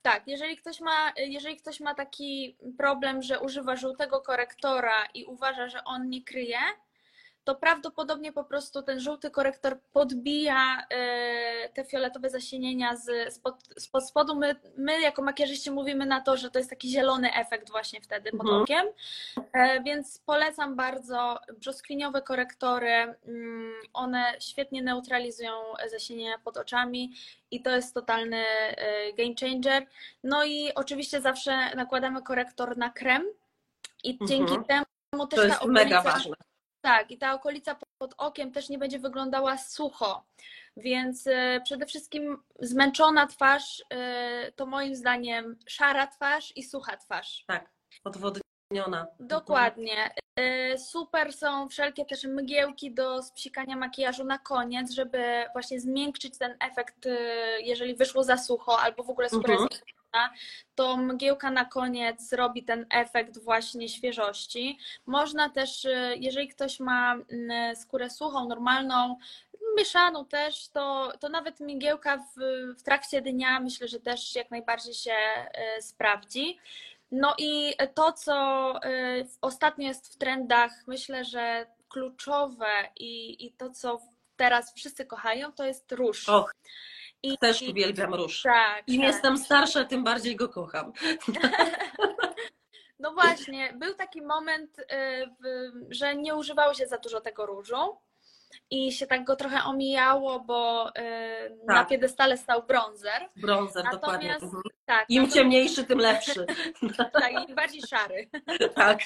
tak, 0.03 0.23
jeżeli 0.27 0.57
ktoś, 0.57 0.81
ma, 0.81 1.13
jeżeli 1.17 1.57
ktoś 1.57 1.81
ma 1.81 1.95
taki 1.95 2.57
problem, 2.79 3.23
że 3.23 3.41
używa 3.41 3.77
żółtego 3.77 4.21
korektora 4.21 5.07
i 5.15 5.25
uważa, 5.25 5.69
że 5.69 5.85
on 5.85 6.09
nie 6.09 6.25
kryje, 6.25 6.59
to 7.45 7.55
prawdopodobnie 7.55 8.33
po 8.33 8.45
prostu 8.45 8.83
ten 8.83 9.01
żółty 9.01 9.31
korektor 9.31 9.81
podbija 9.93 10.87
e, 10.91 11.69
te 11.69 11.85
fioletowe 11.85 12.31
zasienienia 12.31 12.97
z, 12.97 13.35
spod, 13.35 13.55
spod 13.79 14.09
spodu. 14.09 14.37
My, 14.37 14.57
my 14.77 15.01
jako 15.01 15.23
makijażyści 15.23 15.71
mówimy 15.71 16.07
na 16.07 16.21
to, 16.21 16.37
że 16.37 16.51
to 16.51 16.59
jest 16.59 16.71
taki 16.71 16.89
zielony 16.89 17.35
efekt 17.35 17.71
właśnie 17.71 18.01
wtedy 18.01 18.31
pod 18.31 18.41
Mhm. 18.41 18.63
okiem, 18.63 18.87
E, 19.53 19.83
więc 19.83 20.19
polecam 20.19 20.77
bardzo 20.77 21.39
brzoskwiniowe 21.59 22.23
korektory. 22.23 22.91
Mm, 23.27 23.73
One 23.93 24.35
świetnie 24.41 24.83
neutralizują 24.83 25.53
zasienienia 25.91 26.39
pod 26.45 26.57
oczami 26.57 27.13
i 27.51 27.63
to 27.63 27.71
jest 27.71 27.95
totalny 27.95 28.37
e, 28.37 29.13
game 29.13 29.35
changer. 29.41 29.87
No 30.25 30.45
i 30.45 30.75
oczywiście 30.75 31.21
zawsze 31.21 31.75
nakładamy 31.77 32.23
korektor 32.23 32.77
na 32.77 32.91
krem 32.91 33.25
i 34.05 34.11
Mhm. 34.21 34.29
dzięki 34.29 34.55
temu 34.69 35.27
też 35.27 35.37
To 35.37 35.37
ta 35.37 35.45
jest 35.47 35.63
okolica, 35.63 35.85
mega 35.85 36.03
ważne. 36.03 36.35
Tak, 36.85 37.11
i 37.11 37.19
ta 37.19 37.35
okolica 37.35 37.77
pod 37.99 38.15
okiem 38.19 38.53
też 38.53 38.69
nie 38.69 38.79
będzie 38.79 38.99
wyglądała 38.99 39.59
sucho. 39.59 40.25
Więc 40.77 41.27
e, 41.27 41.61
przede 41.65 41.87
wszystkim 41.87 42.43
zmęczona 42.61 43.27
twarz 43.27 43.85
e, 43.91 44.53
to 44.53 44.67
moim 44.67 44.97
zdaniem 44.97 45.59
szara 45.67 46.07
twarz 46.07 46.53
i 46.57 46.63
sucha 46.63 46.97
twarz. 46.97 47.45
Tak, 47.47 47.71
odwodniona. 48.05 49.07
Dokładnie. 49.21 50.15
E, 50.39 50.79
Super 50.79 51.33
są 51.33 51.69
wszelkie 51.69 52.05
też 52.05 52.25
mgiełki 52.25 52.95
do 52.95 53.23
spsikania 53.23 53.77
makijażu 53.77 54.25
na 54.25 54.39
koniec, 54.39 54.91
żeby 54.93 55.45
właśnie 55.53 55.81
zmiękczyć 55.81 56.39
ten 56.39 56.57
efekt, 56.61 57.09
jeżeli 57.61 57.95
wyszło 57.95 58.23
za 58.23 58.37
sucho 58.39 58.79
albo 58.81 59.03
w 59.03 59.11
ogóle 59.11 59.29
skóra 59.29 59.53
Mhm. 59.55 59.69
jest 59.71 59.85
to 60.75 60.97
mgiełka 60.97 61.51
na 61.51 61.65
koniec 61.65 62.33
robi 62.33 62.65
ten 62.65 62.87
efekt 62.91 63.39
właśnie 63.39 63.89
świeżości. 63.89 64.79
Można 65.07 65.49
też, 65.51 65.85
e, 65.85 66.17
jeżeli 66.17 66.49
ktoś 66.49 66.81
ma 66.81 67.15
mm, 67.15 67.77
skórę 67.77 68.11
suchą, 68.11 68.49
normalną, 68.49 69.17
mieszaną 69.77 70.27
też, 70.27 70.69
to, 70.69 71.13
to 71.21 71.29
nawet 71.29 71.61
mgiełka 71.61 72.17
w, 72.17 72.41
w 72.79 72.83
trakcie 72.83 73.23
dnia 73.23 73.61
myślę, 73.61 73.89
że 73.89 74.01
też 74.01 74.35
jak 74.35 74.51
najbardziej 74.51 74.95
się 74.95 75.13
e, 75.15 75.83
sprawdzi. 75.83 76.59
No 77.11 77.35
i 77.39 77.75
to, 77.95 78.13
co 78.13 78.75
y, 78.85 79.27
ostatnio 79.41 79.89
jest 79.89 80.15
w 80.15 80.17
trendach, 80.17 80.73
myślę, 80.87 81.25
że 81.25 81.67
kluczowe 81.89 82.89
i, 82.97 83.47
i 83.47 83.53
to, 83.53 83.71
co 83.71 84.01
teraz 84.37 84.75
wszyscy 84.75 85.07
kochają, 85.07 85.53
to 85.53 85.65
jest 85.65 85.93
róż. 85.93 86.29
Och, 86.29 86.55
I, 87.25 87.39
też 87.39 87.63
uwielbiam 87.63 88.15
róż. 88.15 88.43
tak, 88.43 88.83
Im 88.87 89.01
tak. 89.01 89.13
jestem 89.13 89.39
starsza, 89.39 89.85
tym 89.85 90.05
bardziej 90.05 90.37
go 90.37 90.49
kocham. 90.49 90.93
No 92.99 93.13
właśnie, 93.13 93.73
był 93.73 93.95
taki 93.95 94.23
moment, 94.23 94.79
y, 94.79 94.85
że 95.91 96.17
nie 96.17 96.35
używało 96.35 96.75
się 96.75 96.87
za 96.87 96.99
dużo 96.99 97.21
tego 97.21 97.47
różu 97.47 97.77
i 98.71 98.93
się 98.93 99.07
tak 99.07 99.25
go 99.25 99.37
trochę 99.37 99.65
omijało, 99.65 100.41
bo 100.41 100.89
y, 100.89 100.93
na 101.67 101.75
Tak. 101.75 101.89
piedestale 101.89 102.37
stał 102.37 102.63
bronzer. 102.63 103.29
Brązer, 103.37 103.85
dokładnie. 103.93 104.29
Natomiast 104.29 104.43
Mhm. 104.55 104.63
tak, 104.87 105.05
Im 105.09 105.23
natomiast- 105.23 105.35
ciemniejszy, 105.35 105.85
tym 105.85 105.99
lepszy. 105.99 106.47
tak, 107.13 107.49
im 107.49 107.55
bardziej 107.55 107.83
szary. 107.83 108.29
tak. 108.77 108.99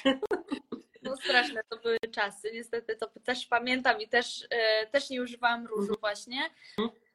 No 1.03 1.17
straszne 1.17 1.61
to 1.69 1.77
były 1.77 1.97
czasy. 2.15 2.51
Niestety 2.55 2.97
to 2.97 3.11
też 3.25 3.47
pamiętam 3.47 4.01
i 4.01 4.09
też, 4.09 4.47
e, 4.51 4.87
też 4.87 5.11
nie 5.11 5.23
używałam 5.23 5.67
różu 5.67 5.95
właśnie. 6.01 6.51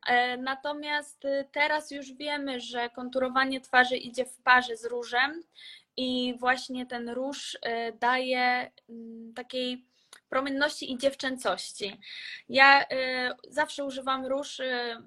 E, 0.07 0.37
Natomiast 0.37 1.25
e, 1.25 1.43
teraz 1.51 1.91
już 1.91 2.13
wiemy, 2.13 2.59
że 2.59 2.89
konturowanie 2.89 3.61
twarzy 3.61 3.97
idzie 3.97 4.25
w 4.25 4.37
parze 4.41 4.77
z 4.77 4.85
różem 4.85 5.43
i 5.97 6.33
właśnie 6.39 6.85
ten 6.85 7.09
róż 7.09 7.57
e, 7.61 7.91
daje 7.91 8.71
mm, 8.89 9.33
takiej 9.33 9.85
promienności 10.29 10.91
i 10.91 10.97
dziewczęcości. 10.97 11.99
Ja 12.49 12.85
e, 12.85 13.35
zawsze 13.49 13.85
używam 13.85 14.25
róż. 14.25 14.61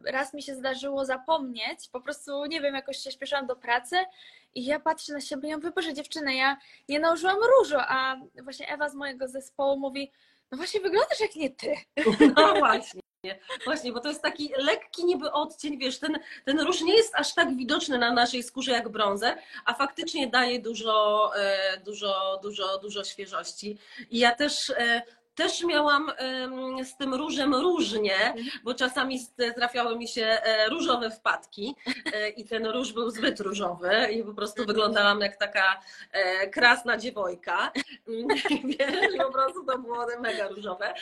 Raz 0.07 0.35
mi 0.35 0.43
się 0.43 0.55
zdarzyło 0.55 1.05
zapomnieć, 1.05 1.89
po 1.93 2.01
prostu 2.01 2.47
nie 2.47 2.61
wiem, 2.61 2.75
jakoś 2.75 2.97
się 2.97 3.13
śpieszyłam 3.13 3.47
do 3.47 3.57
pracy 3.57 3.97
i 4.55 4.65
ja 4.65 4.81
patrzę 4.81 5.13
na 5.13 5.21
siebie 5.21 5.49
i 5.49 5.57
mówię, 5.57 5.71
Boże 5.71 5.95
dziewczyny, 5.95 6.35
ja 6.35 6.57
nie 6.89 7.01
nałożyłam 7.01 7.37
różu, 7.59 7.77
a 7.79 8.17
właśnie 8.43 8.69
Ewa 8.69 8.89
z 8.89 8.95
mojego 8.95 9.29
zespołu 9.29 9.79
mówi, 9.79 10.13
no 10.51 10.59
właśnie 10.59 10.81
wyglądasz 10.81 11.21
jak 11.21 11.37
nie 11.37 11.51
ty. 11.51 11.75
No 12.37 12.55
właśnie. 12.55 13.06
Właśnie, 13.65 13.93
bo 13.93 14.01
to 14.01 14.09
jest 14.09 14.23
taki 14.23 14.53
lekki 14.59 15.05
niby 15.05 15.33
odcień, 15.33 15.79
wiesz, 15.79 15.99
ten, 15.99 16.19
ten 16.45 16.61
róż 16.61 16.81
nie 16.81 16.97
jest 16.97 17.15
aż 17.15 17.35
tak 17.35 17.57
widoczny 17.57 17.99
na 17.99 18.13
naszej 18.13 18.43
skórze 18.43 18.73
jak 18.73 18.89
brązer, 18.89 19.39
a 19.65 19.75
faktycznie 19.75 20.27
daje 20.27 20.61
dużo, 20.61 21.31
e, 21.37 21.81
dużo, 21.81 22.41
dużo, 22.43 22.79
dużo 22.79 23.05
świeżości. 23.05 23.79
I 24.11 24.19
ja 24.19 24.35
też, 24.35 24.71
e, 24.71 25.03
też 25.37 25.65
miałam 25.65 26.13
z 26.85 26.97
tym 26.97 27.15
różem 27.15 27.55
różnie, 27.55 28.35
bo 28.65 28.75
czasami 28.75 29.21
trafiały 29.57 29.99
mi 29.99 30.09
się 30.09 30.25
e, 30.25 30.69
różowe 30.69 31.11
wpadki 31.11 31.77
e, 32.13 32.29
i 32.29 32.45
ten 32.45 32.67
róż 32.67 32.93
był 32.93 33.11
zbyt 33.11 33.41
różowy 33.41 34.09
i 34.13 34.25
po 34.25 34.35
prostu 34.35 34.67
wyglądałam 34.67 35.21
jak 35.21 35.37
taka 35.37 35.81
e, 36.13 36.47
krasna 36.49 36.97
dziewojka. 36.97 37.73
Wiesz, 38.79 39.17
po 39.19 39.33
prostu 39.33 39.65
to 39.65 39.79
było 39.79 40.07
mega 40.21 40.49
różowe. 40.49 40.95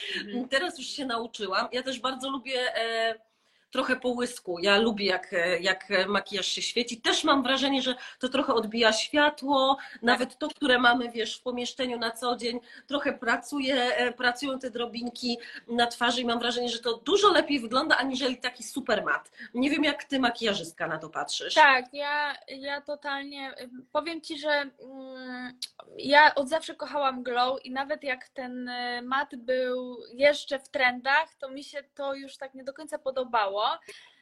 Teraz 0.51 0.79
już 0.79 0.87
się 0.87 1.07
nauczyłam. 1.07 1.69
Ja 1.73 1.83
też 1.83 2.01
bardzo 2.01 2.31
lubię 2.31 2.61
trochę 3.75 3.97
połysku. 3.97 4.59
Ja 4.59 4.79
lubię, 4.79 5.07
jak, 5.07 5.33
e, 5.33 5.59
jak 5.59 5.89
makijaż 6.09 6.47
się 6.47 6.63
świeci. 6.63 7.01
Też 7.01 7.25
mam 7.25 7.43
wrażenie, 7.43 7.83
że 7.83 7.95
to 8.19 8.29
trochę 8.29 8.55
odbija 8.55 8.93
światło. 8.93 9.77
Nawet 10.03 10.39
to, 10.39 10.49
które 10.49 10.79
mamy, 10.79 11.11
wiesz, 11.11 11.37
w 11.37 11.43
pomieszczeniu 11.43 11.99
na 11.99 12.11
co 12.11 12.37
dzień, 12.37 12.61
trochę 12.87 13.13
pracuje, 13.13 13.97
e, 13.97 14.13
pracują 14.13 14.59
te 14.59 14.71
drobinki 14.71 15.39
na 15.69 15.87
twarzy 15.87 16.21
i 16.21 16.25
mam 16.25 16.39
wrażenie, 16.39 16.69
że 16.69 16.79
to 16.79 16.97
dużo 16.97 17.33
lepiej 17.33 17.61
wygląda, 17.61 17.97
aniżeli 17.97 18.37
taki 18.37 18.63
super 18.63 19.05
mat. 19.05 19.31
Nie 19.55 19.71
wiem, 19.71 19.85
jak 19.85 20.05
ty, 20.05 20.21
makijażystka, 20.21 20.89
na 20.89 20.99
to 20.99 21.09
patrzysz. 21.09 21.55
Tak, 21.55 21.85
ja, 21.95 22.37
ja 22.49 22.81
totalnie 22.81 23.55
powiem 23.93 24.21
ci, 24.21 24.39
że 24.39 24.51
mm, 24.51 25.59
ja 25.99 26.35
od 26.35 26.49
zawsze 26.49 26.75
kochałam 26.75 27.23
glow 27.23 27.65
i 27.65 27.71
nawet 27.71 28.05
jak 28.05 28.29
ten 28.29 28.69
y, 28.69 29.03
mat 29.03 29.37
był 29.37 29.97
jeszcze 30.13 30.59
w 30.59 30.69
trendach, 30.69 31.35
to 31.35 31.49
mi 31.49 31.65
się 31.65 31.83
to 31.95 32.15
już 32.15 32.37
tak 32.37 32.55
nie 32.55 32.65
do 32.65 32.73
końca 32.73 32.99
podobało. 32.99 33.64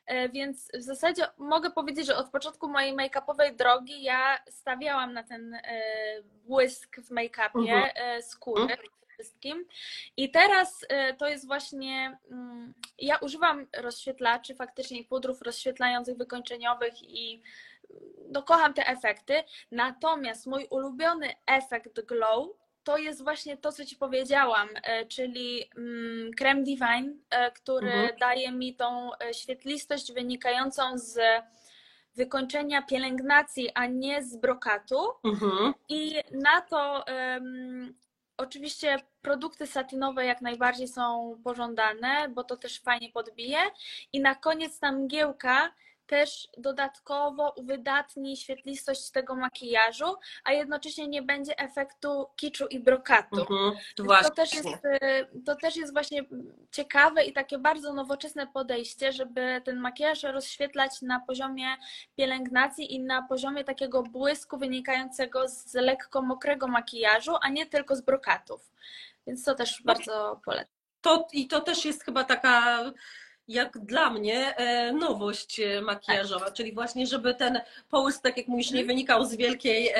E, 0.06 0.28
Więc 0.28 0.70
w 0.74 0.82
zasadzie 0.82 1.26
mogę 1.38 1.70
powiedzieć, 1.70 2.06
że 2.06 2.16
od 2.16 2.30
początku 2.30 2.68
mojej 2.68 2.92
make-upowej 2.94 3.56
drogi 3.56 4.02
ja 4.02 4.38
stawiałam 4.50 5.12
na 5.12 5.22
ten 5.22 5.54
e, 5.54 5.60
błysk 6.22 6.96
w 7.00 7.10
make-upie 7.10 7.58
Mhm. 7.74 7.90
e, 7.94 8.22
skóry 8.22 8.66
przede 8.76 9.06
wszystkim. 9.14 9.66
I 10.16 10.30
teraz 10.30 10.86
to 11.18 11.28
jest 11.28 11.46
właśnie. 11.46 12.18
mm, 12.30 12.74
Ja 12.98 13.16
używam 13.16 13.66
rozświetlaczy 13.76 14.54
faktycznie 14.54 15.04
pudrów 15.04 15.42
rozświetlających, 15.42 16.16
wykończeniowych 16.16 17.02
i 17.02 17.42
no, 18.30 18.42
kocham 18.42 18.74
te 18.74 18.86
efekty. 18.86 19.34
Natomiast 19.70 20.46
mój 20.46 20.66
ulubiony 20.70 21.34
efekt 21.46 22.00
glow 22.00 22.48
to 22.84 22.98
jest 22.98 23.22
właśnie 23.24 23.56
to, 23.56 23.72
co 23.72 23.84
Ci 23.84 23.96
powiedziałam, 23.96 24.68
e, 24.82 25.06
czyli 25.06 25.64
mm, 25.76 26.30
krem 26.32 26.64
Divine, 26.64 27.14
e, 27.30 27.50
który 27.50 27.92
Mhm. 27.92 28.18
daje 28.18 28.52
mi 28.52 28.74
tą 28.74 29.10
e, 29.14 29.34
świetlistość 29.34 30.12
wynikającą 30.12 30.98
z 30.98 31.18
wykończenia 32.14 32.82
pielęgnacji, 32.82 33.70
a 33.74 33.86
nie 33.86 34.22
z 34.22 34.36
brokatu. 34.36 34.96
Mhm. 35.24 35.74
I 35.88 36.14
na 36.32 36.60
to 36.60 37.06
em, 37.06 37.94
oczywiście 38.36 38.96
produkty 39.22 39.66
satinowe 39.66 40.24
jak 40.26 40.40
najbardziej 40.40 40.88
są 40.88 41.34
pożądane, 41.44 42.28
bo 42.28 42.44
to 42.44 42.56
też 42.56 42.80
fajnie 42.80 43.10
podbije. 43.12 43.58
I 44.12 44.20
na 44.20 44.34
koniec 44.34 44.78
ta 44.78 44.92
mgiełka 44.92 45.72
też 46.12 46.48
dodatkowo 46.58 47.52
uwydatni 47.56 48.36
świetlistość 48.36 49.10
tego 49.10 49.34
makijażu, 49.34 50.16
a 50.44 50.52
jednocześnie 50.52 51.08
nie 51.08 51.22
będzie 51.22 51.58
efektu 51.58 52.26
kiczu 52.36 52.66
i 52.66 52.80
brokatu. 52.80 53.40
Mhm. 53.40 53.72
To 53.96 54.30
też, 54.30 54.54
jest, 54.54 54.68
y, 54.68 55.42
to 55.46 55.56
też 55.56 55.76
jest 55.76 55.92
właśnie 55.92 56.24
ciekawe 56.70 57.24
i 57.24 57.32
takie 57.32 57.58
bardzo 57.58 57.92
nowoczesne 57.92 58.46
podejście, 58.46 59.12
żeby 59.12 59.62
ten 59.64 59.76
makijaż 59.76 60.22
rozświetlać 60.22 61.02
na 61.02 61.20
poziomie 61.20 61.66
pielęgnacji 62.16 62.94
i 62.94 63.00
na 63.00 63.22
poziomie 63.22 63.64
takiego 63.64 64.02
błysku 64.02 64.58
wynikającego 64.58 65.48
z 65.48 65.74
lekko 65.74 66.22
mokrego 66.22 66.68
makijażu, 66.68 67.32
a 67.42 67.48
nie 67.48 67.66
tylko 67.66 67.96
z 67.96 68.00
brokatów. 68.00 68.70
Więc 69.26 69.44
to 69.44 69.54
też 69.54 69.82
bardzo 69.84 70.40
polecam. 70.44 70.72
To, 71.00 71.28
I 71.32 71.48
to 71.48 71.60
też 71.60 71.84
jest 71.84 72.04
chyba 72.04 72.24
taka, 72.24 72.84
jak 73.48 73.78
dla 73.78 74.10
mnie, 74.10 74.56
e, 74.56 74.92
nowość 74.92 75.60
e, 75.60 75.80
makijażowa, 75.80 76.50
czyli 76.50 76.72
właśnie, 76.72 77.06
żeby 77.06 77.34
ten 77.34 77.60
połysk, 77.90 78.22
tak 78.22 78.36
jak 78.36 78.48
mówisz, 78.48 78.70
nie 78.70 78.84
wynikał 78.84 79.24
z 79.24 79.34
wielkiej 79.34 79.90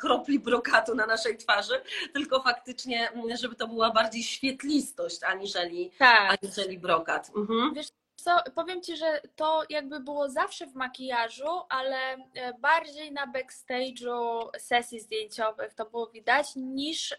kropli 0.00 0.38
brokatu 0.40 0.94
na 0.94 1.06
naszej 1.06 1.36
twarzy, 1.36 1.80
tylko 2.12 2.42
faktycznie, 2.42 3.12
żeby 3.40 3.54
to 3.54 3.68
była 3.68 3.90
bardziej 3.90 4.22
świetlistość, 4.22 5.22
aniżeli, 5.22 5.90
Tak. 5.98 6.38
aniżeli 6.42 6.78
brokat. 6.78 7.30
Mhm. 7.36 7.74
Co, 8.20 8.30
powiem 8.54 8.82
Ci, 8.82 8.96
że 8.96 9.20
to 9.36 9.62
jakby 9.70 10.00
było 10.00 10.28
zawsze 10.28 10.66
w 10.66 10.74
makijażu, 10.74 11.50
ale 11.68 11.96
e, 11.96 12.18
bardziej 12.58 13.12
na 13.12 13.26
backstage'u 13.26 14.48
sesji 14.58 15.00
zdjęciowych 15.00 15.74
to 15.74 15.90
było 15.90 16.06
widać 16.06 16.46
niż 16.56 17.12
e, 17.12 17.16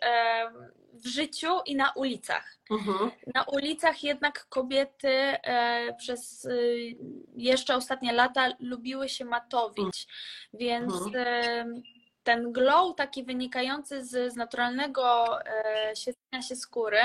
w 0.94 1.08
życiu 1.08 1.48
i 1.66 1.76
na 1.76 1.92
ulicach. 1.92 2.58
Mhm. 2.72 3.12
Na 3.36 3.44
ulicach 3.44 4.04
jednak 4.04 4.46
kobiety 4.50 5.10
e, 5.10 5.94
przez 5.98 6.46
e, 6.46 6.50
jeszcze 7.36 7.76
ostatnie 7.76 8.14
lata 8.14 8.54
lubiły 8.60 9.10
się 9.10 9.26
matowić, 9.26 10.08
więc 10.54 10.94
e, 11.16 11.66
ten 12.24 12.52
glow 12.52 12.96
taki 12.96 13.24
wynikający 13.24 14.06
z, 14.06 14.34
z 14.34 14.36
naturalnego 14.36 15.26
świecenia 15.96 16.42
się 16.42 16.56
skóry 16.56 17.02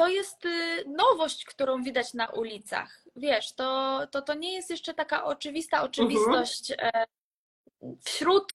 to 0.00 0.08
jest 0.08 0.44
y, 0.44 0.84
nowość, 0.86 1.44
którą 1.44 1.82
widać 1.82 2.14
na 2.14 2.26
ulicach. 2.26 3.04
Wiesz, 3.16 3.52
to, 3.52 4.00
to, 4.10 4.22
to 4.22 4.34
nie 4.34 4.52
jest 4.52 4.70
jeszcze 4.70 4.94
taka 4.94 5.24
oczywista 5.24 5.82
oczywistość 5.82 6.72
e, 6.78 7.04
wśród 8.04 8.52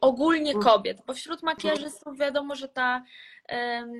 ogólnie 0.00 0.54
kobiet, 0.54 0.98
bo 1.06 1.14
wśród 1.14 1.42
makijażystów 1.42 2.18
wiadomo, 2.18 2.54
że 2.54 2.68
ta, 2.68 3.02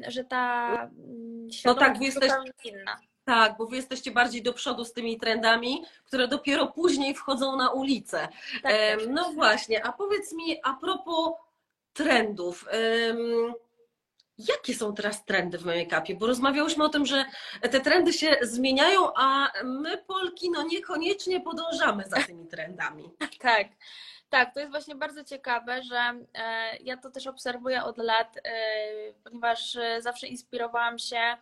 że 0.09 0.25
ta 0.25 0.73
mm, 0.75 1.51
świadomość 1.51 1.93
tak, 1.93 2.03
jest 2.03 2.15
zupełnie 2.15 2.53
inna. 2.65 3.01
Tak, 3.25 3.57
bo 3.57 3.67
wy 3.67 3.77
jesteście 3.77 4.11
bardziej 4.11 4.43
do 4.43 4.53
przodu 4.53 4.85
z 4.85 4.93
tymi 4.93 5.19
trendami, 5.19 5.85
które 6.05 6.29
dopiero 6.29 6.67
później 6.67 7.15
wchodzą 7.15 7.57
na 7.57 7.71
ulicę. 7.71 8.29
Tak 8.63 8.75
no 9.09 9.33
właśnie, 9.33 9.87
a 9.87 9.93
powiedz 9.93 10.33
mi 10.33 10.61
a 10.63 10.73
propos 10.75 11.33
trendów. 11.93 12.65
em, 12.71 13.55
Jakie 14.39 14.75
są 14.75 14.95
teraz 14.95 15.25
trendy 15.25 15.59
w 15.59 15.65
make-upie? 15.65 16.19
Bo 16.19 16.27
rozmawiałyśmy 16.27 16.85
o 16.85 16.89
tym, 16.89 17.07
że 17.07 17.25
te 17.71 17.81
trendy 17.81 18.13
się 18.13 18.37
zmieniają, 18.43 19.13
a 19.17 19.53
my, 19.65 19.99
Polki, 19.99 20.51
no 20.51 20.63
niekoniecznie 20.63 21.41
podążamy 21.41 22.05
za 22.05 22.17
tymi 22.17 22.47
trendami. 22.47 23.05
Tak, 23.41 23.67
tak, 24.31 24.55
to 24.55 24.61
jest 24.61 24.73
właśnie 24.73 24.95
bardzo 24.95 25.25
ciekawe, 25.25 25.83
że 25.83 25.97
e, 26.35 26.77
ja 26.77 26.97
to 26.97 27.11
też 27.11 27.27
obserwuję 27.27 27.85
od 27.85 27.99
lat, 27.99 28.37
e, 28.37 28.53
ponieważ 29.25 29.77
e, 29.77 30.03
zawsze 30.03 30.27
inspirowałam 30.27 30.99
się 30.99 31.37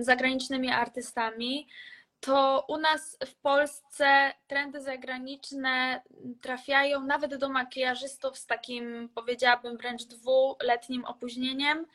zagranicznymi 0.00 0.70
artystami. 0.70 1.68
To 2.20 2.64
u 2.68 2.76
nas 2.76 3.18
w 3.26 3.34
Polsce 3.34 4.32
trendy 4.46 4.80
zagraniczne 4.80 6.02
trafiają 6.40 7.00
nawet 7.00 7.36
do 7.36 7.48
makijażystów 7.48 8.38
z 8.38 8.46
takim, 8.46 9.08
powiedziałabym, 9.14 9.76
wręcz 9.76 10.04
dwuletnim 10.04 11.04
opóźnieniem, 11.04 11.86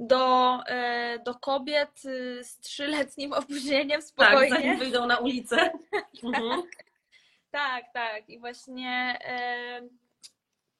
do, 0.00 0.58
e, 0.66 1.18
do 1.18 1.34
kobiet 1.34 2.04
y, 2.04 2.44
z 2.44 2.58
trzyletnim 2.58 3.32
opóźnieniem 3.42 4.00
Tak, 4.00 4.08
spokojnie. 4.08 4.50
zanim 4.50 4.78
wyjdą 4.78 5.06
na 5.06 5.18
ulicę. 5.18 5.70
Mhm. 6.24 6.62
Tak, 7.50 7.84
tak. 7.92 8.28
I 8.28 8.38
właśnie 8.38 9.18
e, 9.24 9.80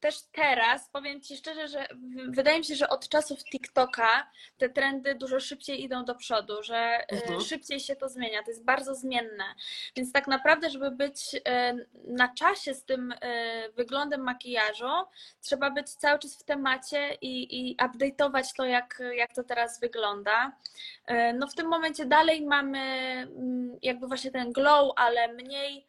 też 0.01 0.21
teraz 0.31 0.89
powiem 0.89 1.21
Ci 1.21 1.37
szczerze, 1.37 1.67
że 1.67 1.87
wydaje 2.27 2.57
mi 2.59 2.65
się, 2.65 2.75
że 2.75 2.89
od 2.89 3.09
czasów 3.09 3.43
TikToka 3.43 4.31
te 4.57 4.69
trendy 4.69 5.15
dużo 5.15 5.39
szybciej 5.39 5.83
idą 5.83 6.05
do 6.05 6.15
przodu, 6.15 6.63
że 6.63 6.75
e, 6.75 7.05
Mhm. 7.11 7.41
szybciej 7.41 7.79
się 7.79 7.95
to 7.95 8.09
zmienia. 8.09 8.43
To 8.43 8.51
jest 8.51 8.63
bardzo 8.63 8.95
zmienne. 8.95 9.43
Więc 9.95 10.11
tak 10.11 10.27
naprawdę, 10.27 10.69
żeby 10.69 10.91
być 10.91 11.41
e, 11.47 11.73
na 12.07 12.33
czasie 12.33 12.73
z 12.73 12.85
tym 12.85 13.13
e, 13.21 13.69
wyglądem 13.69 14.21
makijażu, 14.23 14.91
trzeba 15.41 15.71
być 15.71 15.89
cały 15.89 16.19
czas 16.19 16.37
w 16.39 16.43
temacie 16.43 17.17
i, 17.21 17.69
i 17.71 17.77
update'ować 17.77 18.43
to, 18.57 18.65
jak, 18.65 19.03
jak 19.15 19.33
to 19.33 19.43
teraz 19.43 19.79
wygląda. 19.79 20.51
No 21.33 21.47
w 21.47 21.55
tym 21.55 21.67
momencie 21.67 22.05
dalej 22.05 22.45
mamy 22.45 22.79
mm, 22.79 23.77
jakby 23.81 24.07
właśnie 24.07 24.31
ten 24.31 24.51
glow, 24.51 24.93
ale 24.95 25.33
mniej 25.33 25.87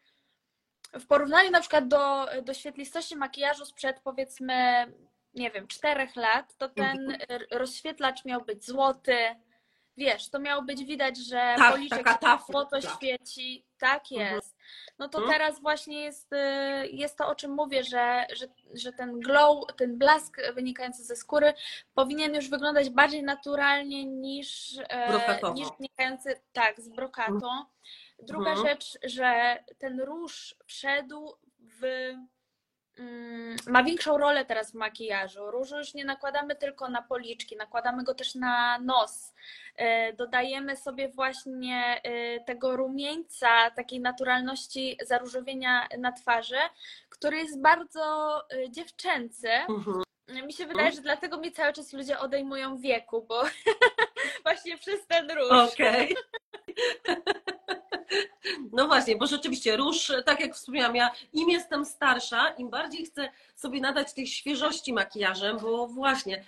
w 0.93 1.07
porównaniu 1.07 1.51
na 1.51 1.61
przykład 1.61 1.89
do, 1.89 2.27
do 2.43 2.55
świetlistości 2.55 3.17
makijażu 3.17 3.67
sprzed 3.67 4.01
powiedzmy, 4.01 4.87
nie 5.35 5.51
wiem, 5.51 5.67
czterech 5.69 6.17
lat, 6.17 6.55
to 6.59 6.69
ten 6.69 7.17
r- 7.29 7.47
rozświetlacz 7.51 8.25
miał 8.25 8.41
być 8.45 8.67
złoty. 8.67 9.17
Wiesz, 9.97 10.31
to 10.31 10.39
miało 10.39 10.63
być 10.63 10.85
widać, 10.85 11.17
że 11.17 11.55
Tak, 11.59 11.73
policzek 11.73 12.07
złoto 12.51 12.81
świeci. 12.81 13.65
Tak 13.79 14.03
Mhm. 14.13 14.35
jest. 14.35 14.57
No 14.99 15.09
to 15.09 15.19
Mhm. 15.19 15.39
teraz 15.39 15.61
właśnie 15.61 16.01
jest, 16.01 16.33
y, 16.33 16.37
jest 16.89 17.19
to, 17.19 17.27
o 17.29 17.35
czym 17.35 17.51
mówię, 17.51 17.85
że, 17.85 18.27
że, 18.37 18.47
że 18.75 18.93
ten 18.93 19.21
glow, 19.21 19.65
ten 19.77 19.99
blask 19.99 20.37
wynikający 20.55 21.05
ze 21.05 21.17
skóry 21.17 21.55
powinien 21.95 22.35
już 22.35 22.49
wyglądać 22.49 22.91
bardziej 22.91 23.23
naturalnie 23.23 24.05
niż, 24.05 24.79
e, 24.89 25.09
Brokatowo. 25.09 25.55
niż 25.55 25.69
wynikający 25.79 26.41
tak, 26.53 26.81
z 26.81 26.89
brokatu. 26.89 27.49
Druga 28.23 28.51
Mhm. 28.51 28.69
rzecz, 28.69 28.99
że 29.05 29.59
ten 29.79 30.01
róż 30.01 30.55
wszedł 30.67 31.37
w. 31.59 31.85
mm, 32.99 33.57
Ma 33.67 33.83
większą 33.85 34.19
rolę 34.19 34.45
teraz 34.45 34.71
w 34.73 34.75
makijażu. 34.75 35.51
Różu 35.51 35.79
już 35.79 35.95
nie 35.95 36.05
nakładamy 36.05 36.57
tylko 36.57 36.89
na 36.89 37.03
policzki, 37.03 37.57
nakładamy 37.57 38.05
go 38.05 38.15
też 38.15 38.35
na 38.35 38.79
nos. 38.79 39.35
E, 39.77 40.13
Dodajemy 40.13 40.77
sobie 40.77 41.09
właśnie 41.09 42.01
e, 42.05 42.41
tego 42.41 42.77
rumieńca, 42.77 43.71
takiej 43.71 44.01
naturalności 44.01 44.99
zaróżowienia 45.05 45.89
na 45.99 46.13
twarzy, 46.13 46.59
który 47.09 47.37
jest 47.37 47.61
bardzo 47.61 48.37
e, 48.53 48.71
dziewczęcy. 48.71 49.49
Mhm. 49.49 50.03
Mi 50.47 50.53
się 50.53 50.67
wydaje, 50.67 50.93
że 50.93 51.01
dlatego 51.01 51.39
mi 51.39 51.53
cały 51.53 51.73
czas 51.73 51.93
ludzie 51.93 52.19
odejmują 52.19 52.77
wieku, 52.79 53.23
bo 53.29 53.43
właśnie 54.45 54.79
przez 54.79 55.07
ten 55.07 55.31
róż. 55.31 55.73
Okej. 55.73 56.17
No 58.73 58.87
właśnie, 58.87 59.17
bo 59.17 59.27
rzeczywiście 59.27 59.77
róż, 59.77 60.13
tak 60.27 60.41
jak 60.41 60.55
wspomniałam, 60.55 60.97
ja 60.97 61.11
im 61.33 61.51
jestem 61.51 61.85
starsza, 61.85 62.49
im 62.49 62.71
bardziej 62.71 63.07
chcę 63.07 63.29
sobie 63.57 63.81
nadać 63.81 64.13
tej 64.13 64.27
świeżości 64.27 64.93
makijażem, 64.93 65.59
bo 65.59 65.87
właśnie 65.87 66.45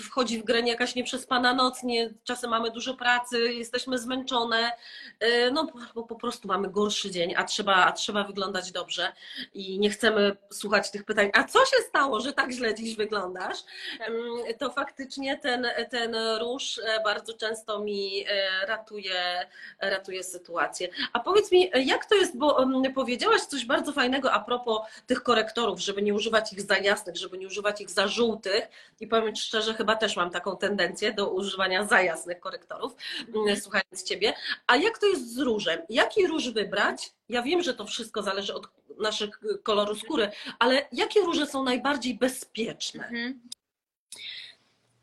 wchodzi 0.00 0.38
w 0.38 0.44
grę 0.44 0.60
jakaś 0.60 0.94
nieprzespana 0.94 1.54
noc, 1.54 1.82
nie, 1.82 2.10
czasem 2.24 2.50
mamy 2.50 2.70
dużo 2.70 2.94
pracy, 2.94 3.54
jesteśmy 3.54 3.98
zmęczone, 3.98 4.72
yy, 5.20 5.50
no 5.52 5.72
bo 5.94 6.02
po 6.02 6.14
prostu 6.16 6.48
mamy 6.48 6.68
gorszy 6.68 7.10
dzień, 7.10 7.34
a 7.36 7.44
trzeba, 7.44 7.74
a 7.74 7.92
trzeba 7.92 8.24
wyglądać 8.24 8.72
dobrze 8.72 9.12
i 9.54 9.78
nie 9.78 9.90
chcemy 9.90 10.36
słuchać 10.52 10.90
tych 10.90 11.04
pytań, 11.04 11.30
a 11.34 11.44
co 11.44 11.58
się 11.58 11.76
stało, 11.88 12.20
że 12.20 12.32
tak 12.32 12.50
źle 12.52 12.74
dziś 12.74 12.96
wyglądasz? 12.96 13.58
Tak. 13.98 14.08
Ym, 14.08 14.58
To 14.58 14.70
faktycznie 14.70 15.38
ten, 15.38 15.66
ten 15.90 16.16
róż 16.40 16.80
e, 16.84 17.02
bardzo 17.04 17.34
często 17.34 17.78
mi 17.78 18.24
e, 18.28 18.66
ratuje, 18.66 19.48
ratuje 19.80 20.24
sytuację. 20.24 20.88
A 21.12 21.20
powiedz 21.20 21.52
mi, 21.52 21.70
jak 21.74 22.06
to 22.06 22.14
jest, 22.14 22.36
bo 22.36 22.62
ym, 22.62 22.94
powiedziałaś 22.94 23.40
coś 23.40 23.64
bardzo 23.64 23.92
fajnego 23.92 24.32
a 24.32 24.40
propos 24.40 24.80
tych 25.06 25.22
korektorów, 25.22 25.80
żeby 25.80 26.02
nie 26.02 26.14
używać 26.14 26.52
ich 26.52 26.60
za 26.60 26.78
jasnych, 26.78 27.16
żeby 27.16 27.38
nie 27.38 27.46
używać 27.46 27.80
ich 27.80 27.90
za 27.90 28.08
żółtych 28.08 28.68
i 29.00 29.06
powiem 29.06 29.34
Ci 29.34 29.50
szczerze, 29.70 29.78
chyba 29.78 29.96
też 29.96 30.16
mam 30.16 30.30
taką 30.30 30.56
tendencję 30.56 31.12
do 31.12 31.30
używania 31.30 31.84
za 31.84 32.02
jasnych 32.02 32.40
korektorów, 32.40 32.96
ym, 33.34 33.56
słuchając 33.56 34.02
Ciebie. 34.04 34.32
A 34.66 34.76
jak 34.76 34.98
to 34.98 35.06
jest 35.06 35.34
z 35.34 35.38
różem? 35.38 35.80
Jaki 35.88 36.26
róż 36.26 36.50
wybrać? 36.50 37.12
Ja 37.28 37.42
wiem, 37.42 37.62
że 37.62 37.74
to 37.74 37.84
wszystko 37.84 38.22
zależy 38.22 38.54
od 38.54 38.68
naszych 38.98 39.40
y, 39.44 39.58
koloru 39.58 39.94
skóry, 39.94 40.30
ale 40.58 40.88
jakie 40.92 41.20
róże 41.20 41.46
są 41.46 41.64
najbardziej 41.64 42.14
bezpieczne? 42.14 43.04
Mhm. 43.04 43.40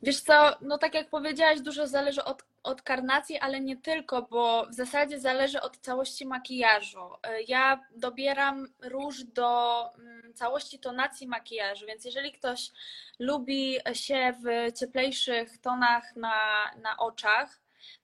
Wiesz 0.02 0.22
co, 0.22 0.58
no 0.62 0.78
tak 0.78 0.94
jak 0.94 1.10
powiedziałaś, 1.10 1.62
dużo 1.62 1.88
zależy 1.88 2.24
od, 2.24 2.44
od 2.68 2.82
karnacji, 2.82 3.40
ale 3.40 3.60
nie 3.62 3.78
tylko, 3.78 4.22
bo 4.22 4.66
w 4.70 4.74
zasadzie 4.74 5.20
zależy 5.20 5.62
od 5.62 5.78
całości 5.78 6.26
makijażu. 6.26 7.00
Y, 7.00 7.44
Ja 7.48 7.86
dobieram 7.96 8.68
róż 8.82 9.24
do 9.24 9.82
mm, 9.96 10.34
całości 10.34 10.80
tonacji 10.80 11.28
makijażu, 11.28 11.86
więc 11.86 12.06
jeżeli 12.06 12.32
ktoś 12.32 12.72
lubi 13.20 13.78
się 13.94 14.34
w 14.44 14.78
cieplejszych 14.80 15.58
tonach 15.58 16.16
na, 16.16 16.36
na 16.82 16.98
oczach, 16.98 17.60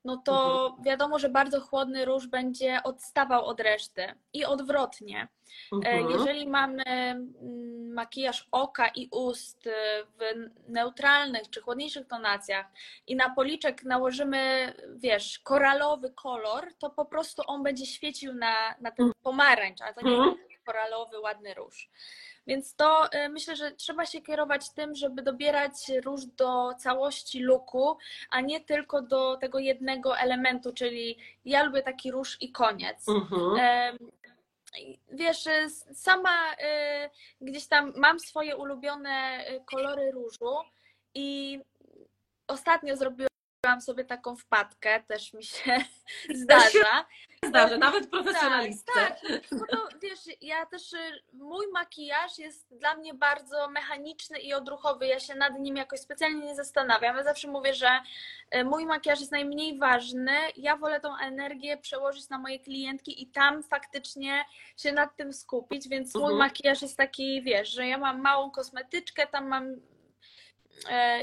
no 0.06 0.18
to 0.18 0.78
wiadomo, 0.86 1.20
że 1.20 1.30
bardzo 1.30 1.62
chłodny 1.62 2.06
róż 2.06 2.28
będzie 2.28 2.80
odstawał 2.84 3.46
od 3.46 3.60
reszty 3.60 4.14
i 4.34 4.46
odwrotnie. 4.46 5.28
E, 5.72 5.76
Mhm. 5.76 6.10
Jeżeli 6.10 6.48
mamy 6.48 6.84
mm, 6.84 7.94
makijaż 7.94 8.48
oka 8.52 8.88
i 8.88 9.08
ust 9.12 9.68
y, 9.68 9.72
w 10.18 10.50
neutralnych 10.68 11.50
czy 11.50 11.62
chłodniejszych 11.62 12.08
tonacjach 12.08 12.66
i 13.08 13.16
na 13.16 13.30
policzek 13.30 13.84
nałożymy, 13.84 14.74
wiesz, 14.96 15.40
koralowy 15.40 16.12
kolor, 16.12 16.74
to 16.80 16.90
po 16.90 17.06
prostu 17.06 17.42
on 17.48 17.64
będzie 17.64 17.86
świecił 17.86 18.34
na, 18.34 18.76
na 18.82 18.92
ten 18.92 19.12
pomarańcz, 19.24 19.82
a 19.82 19.94
to 19.94 20.02
nie 20.08 20.16
Mhm. 20.16 20.36
jest 20.50 20.64
koralowy, 20.66 21.20
ładny 21.20 21.54
róż. 21.54 21.90
Więc 22.48 22.76
to 22.76 23.06
y, 23.06 23.30
myślę, 23.30 23.56
że 23.56 23.72
trzeba 23.72 24.06
się 24.06 24.22
kierować 24.22 24.70
tym, 24.70 24.96
żeby 24.96 25.22
dobierać 25.22 25.74
róż 26.06 26.26
do 26.26 26.74
całości 26.74 27.40
looku, 27.40 27.98
a 28.30 28.42
nie 28.42 28.62
tylko 28.62 29.02
do 29.02 29.38
tego 29.38 29.60
jednego 29.60 30.18
elementu, 30.18 30.74
czyli 30.74 31.18
ja 31.46 31.64
lubię 31.64 31.82
taki 31.82 32.12
róż 32.12 32.38
i 32.42 32.52
koniec. 32.52 33.10
Mhm. 33.10 33.98
Wiesz, 35.12 35.48
y, 35.48 35.70
sama 35.94 36.54
y, 36.54 37.10
gdzieś 37.42 37.68
tam 37.68 37.94
mam 37.96 38.20
swoje 38.20 38.56
ulubione 38.56 39.46
kolory 39.66 40.12
różu 40.12 40.56
i 41.14 41.60
ostatnio 42.48 42.98
zrobiłam 42.98 43.33
zrobiłam 43.64 43.82
sobie 43.82 44.06
taką 44.06 44.36
wpadkę, 44.36 45.04
też 45.08 45.34
mi 45.34 45.44
się 45.44 45.78
zdarza. 46.44 47.06
Zdarza, 47.48 47.78
nawet 47.78 48.10
profesjonalistce. 48.10 48.92
Tak, 48.96 49.20
tak, 49.22 49.60
bo 49.60 49.66
to 49.66 49.88
wiesz, 50.02 50.20
ja 50.42 50.66
też, 50.66 50.94
y, 50.94 50.98
mój 51.34 51.66
makijaż 51.74 52.38
jest 52.38 52.78
dla 52.78 52.96
mnie 52.96 53.14
bardzo 53.14 53.70
mechaniczny 53.70 54.40
i 54.40 54.54
odruchowy, 54.54 55.08
ja 55.08 55.20
się 55.20 55.36
nad 55.36 55.60
nim 55.60 55.78
jakoś 55.78 56.00
specjalnie 56.00 56.46
nie 56.46 56.56
zastanawiam. 56.56 57.18
Ja 57.18 57.24
zawsze 57.24 57.48
mówię, 57.48 57.74
że 57.74 57.90
y, 58.56 58.64
mój 58.64 58.86
makijaż 58.86 59.20
jest 59.20 59.32
najmniej 59.32 59.80
ważny, 59.80 60.32
ja 60.58 60.78
wolę 60.78 61.00
tą 61.00 61.18
energię 61.18 61.78
przełożyć 61.78 62.30
na 62.30 62.38
moje 62.38 62.60
klientki 62.60 63.24
i 63.24 63.28
tam 63.28 63.64
faktycznie 63.64 64.46
się 64.78 64.92
nad 64.92 65.16
tym 65.16 65.34
skupić, 65.34 65.88
więc 65.90 66.16
mój 66.16 66.24
Mhm. 66.24 66.40
makijaż 66.40 66.82
jest 66.82 66.98
taki, 66.98 67.42
wiesz, 67.42 67.70
że 67.70 67.88
ja 67.88 67.98
mam 67.98 68.22
małą 68.22 68.52
kosmetyczkę, 68.52 69.28
tam 69.28 69.48
mam 69.48 69.76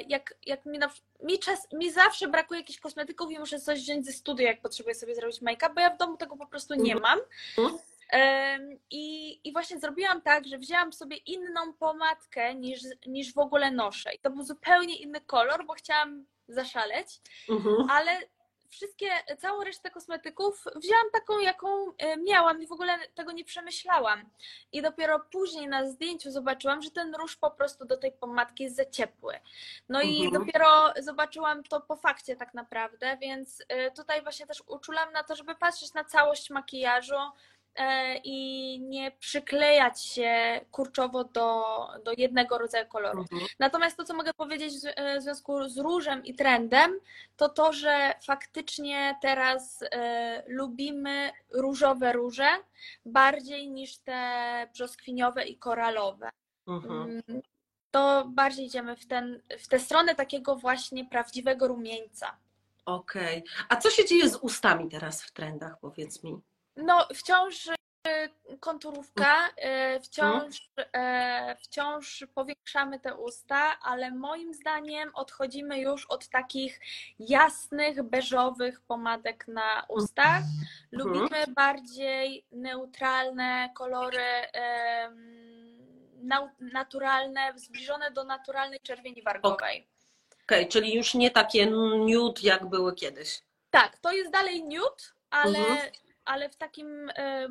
jak, 0.09 0.34
jak 0.46 0.66
mi, 0.66 0.78
na, 0.78 0.90
mi, 1.22 1.38
czas, 1.38 1.72
mi 1.72 1.92
zawsze 1.92 2.28
brakuje 2.28 2.61
jakichś 2.61 2.78
kosmetyków 2.80 3.30
i 3.30 3.38
muszę 3.38 3.61
coś 3.61 3.80
wziąć 3.80 4.07
ze 4.07 4.12
studia, 4.12 4.46
jak 4.48 4.61
potrzebuję 4.61 4.94
sobie 4.94 5.14
zrobić 5.14 5.42
make-up, 5.42 5.74
bo 5.74 5.80
ja 5.80 5.90
w 5.90 5.96
domu 5.98 6.16
tego 6.16 6.36
po 6.36 6.46
prostu 6.46 6.74
nie 6.74 6.96
mam. 6.96 7.18
Mhm. 7.59 7.78
I, 8.90 9.40
I 9.44 9.53
właśnie 9.53 9.80
zrobiłam 9.80 10.22
tak, 10.22 10.46
że 10.46 10.59
wzięłam 10.59 10.92
sobie 10.92 11.16
inną 11.16 11.72
pomadkę 11.72 12.55
niż, 12.55 12.80
niż 13.07 13.34
w 13.34 13.38
ogóle 13.38 13.70
noszę. 13.70 14.14
I 14.14 14.18
to 14.18 14.30
był 14.30 14.42
zupełnie 14.44 14.96
inny 14.96 15.20
kolor, 15.20 15.66
bo 15.66 15.72
chciałam 15.74 16.26
zaszaleć, 16.48 17.07
Mhm. 17.48 17.90
ale 17.90 18.11
wszystkie, 18.70 19.08
całą 19.38 19.64
resztę 19.64 19.90
kosmetyków 19.90 20.64
wzięłam 20.76 21.10
taką, 21.12 21.38
jaką 21.38 21.68
e, 21.98 22.16
miałam 22.16 22.62
i 22.62 22.66
w 22.66 22.72
ogóle 22.72 22.98
tego 23.14 23.32
nie 23.32 23.44
przemyślałam. 23.44 24.30
I 24.72 24.82
dopiero 24.82 25.20
później 25.20 25.68
na 25.68 25.86
zdjęciu 25.90 26.30
zobaczyłam, 26.30 26.82
że 26.82 26.90
ten 26.90 27.14
róż 27.14 27.36
po 27.36 27.50
prostu 27.50 27.84
do 27.84 27.96
tej 27.96 28.12
pomadki 28.12 28.64
jest 28.64 28.76
za 28.76 28.84
ciepły. 28.84 29.34
No 29.88 30.02
i 30.02 30.24
Mhm. 30.24 30.46
dopiero 30.46 30.92
zobaczyłam 31.00 31.62
to 31.64 31.80
po 31.80 31.96
fakcie 31.96 32.36
tak 32.36 32.54
naprawdę, 32.54 33.16
więc 33.20 33.62
e, 33.68 33.90
tutaj 33.90 34.22
właśnie 34.22 34.46
też 34.46 34.62
uczulam 34.66 35.12
na 35.12 35.22
to, 35.22 35.36
żeby 35.36 35.54
patrzeć 35.54 35.94
na 35.94 36.04
całość 36.04 36.50
makijażu 36.50 37.14
i 38.24 38.80
nie 38.80 39.10
przyklejać 39.10 40.04
się 40.04 40.60
kurczowo 40.70 41.24
do, 41.24 41.64
do 42.04 42.12
jednego 42.16 42.58
rodzaju 42.58 42.86
koloru. 42.88 43.20
Mhm. 43.20 43.40
Natomiast 43.58 43.96
to, 43.96 44.04
co 44.04 44.14
mogę 44.14 44.34
powiedzieć 44.34 44.74
w 44.74 44.86
e, 44.96 45.20
związku 45.20 45.68
z 45.68 45.78
różem 45.78 46.24
i 46.24 46.34
trendem, 46.34 47.00
to 47.36 47.48
to, 47.48 47.72
że 47.72 48.14
faktycznie 48.26 49.18
teraz 49.22 49.84
e, 49.92 50.42
lubimy 50.46 51.30
różowe 51.50 52.12
róże 52.12 52.48
bardziej 53.04 53.70
niż 53.70 53.98
te 53.98 54.68
brzoskwiniowe 54.72 55.44
i 55.44 55.56
koralowe. 55.56 56.30
Mhm. 56.66 57.22
Mm, 57.28 57.42
To 57.90 58.24
bardziej 58.28 58.66
idziemy 58.66 58.96
w, 58.96 59.06
ten, 59.06 59.42
w 59.58 59.68
tę 59.68 59.78
stronę 59.78 60.14
takiego 60.14 60.56
właśnie 60.56 61.04
prawdziwego 61.04 61.68
rumieńca. 61.68 62.36
Okej. 62.86 63.44
A 63.68 63.76
co 63.76 63.90
się 63.90 64.04
dzieje 64.04 64.28
z 64.28 64.36
ustami 64.36 64.88
teraz 64.88 65.22
w 65.22 65.30
trendach, 65.32 65.80
powiedz 65.80 66.22
mi? 66.22 66.40
No, 66.76 67.08
wciąż 67.14 67.68
e, 67.68 68.28
konturówka, 68.60 69.36
e, 69.56 70.00
wciąż, 70.00 70.70
e, 70.92 71.56
wciąż 71.60 72.24
powiększamy 72.34 73.00
te 73.00 73.14
usta, 73.14 73.78
ale 73.82 74.10
moim 74.10 74.54
zdaniem 74.54 75.10
odchodzimy 75.14 75.78
już 75.80 76.06
od 76.06 76.28
takich 76.28 76.80
jasnych, 77.18 78.02
beżowych 78.02 78.80
pomadek 78.80 79.48
na 79.48 79.84
ustach. 79.88 80.42
Lubimy 80.92 81.44
bardziej 81.54 82.46
neutralne 82.52 83.70
kolory, 83.74 84.22
naturalne, 86.60 87.52
zbliżone 87.56 88.10
do 88.10 88.24
naturalnej 88.24 88.80
czerwieni 88.80 89.22
wargowej. 89.22 89.86
Okej, 90.44 90.68
czyli 90.68 90.94
już 90.94 91.14
nie 91.14 91.30
takie 91.30 91.66
nude, 91.66 92.40
jak 92.42 92.66
były 92.66 92.94
kiedyś. 92.94 93.42
Tak, 93.70 93.98
to 93.98 94.12
jest 94.12 94.30
dalej 94.30 94.64
nude, 94.64 95.04
ale, 95.30 95.58
Mhm. 95.58 95.90
Ale 96.24 96.48
w 96.48 96.56
takim 96.56 97.10
e, 97.16 97.48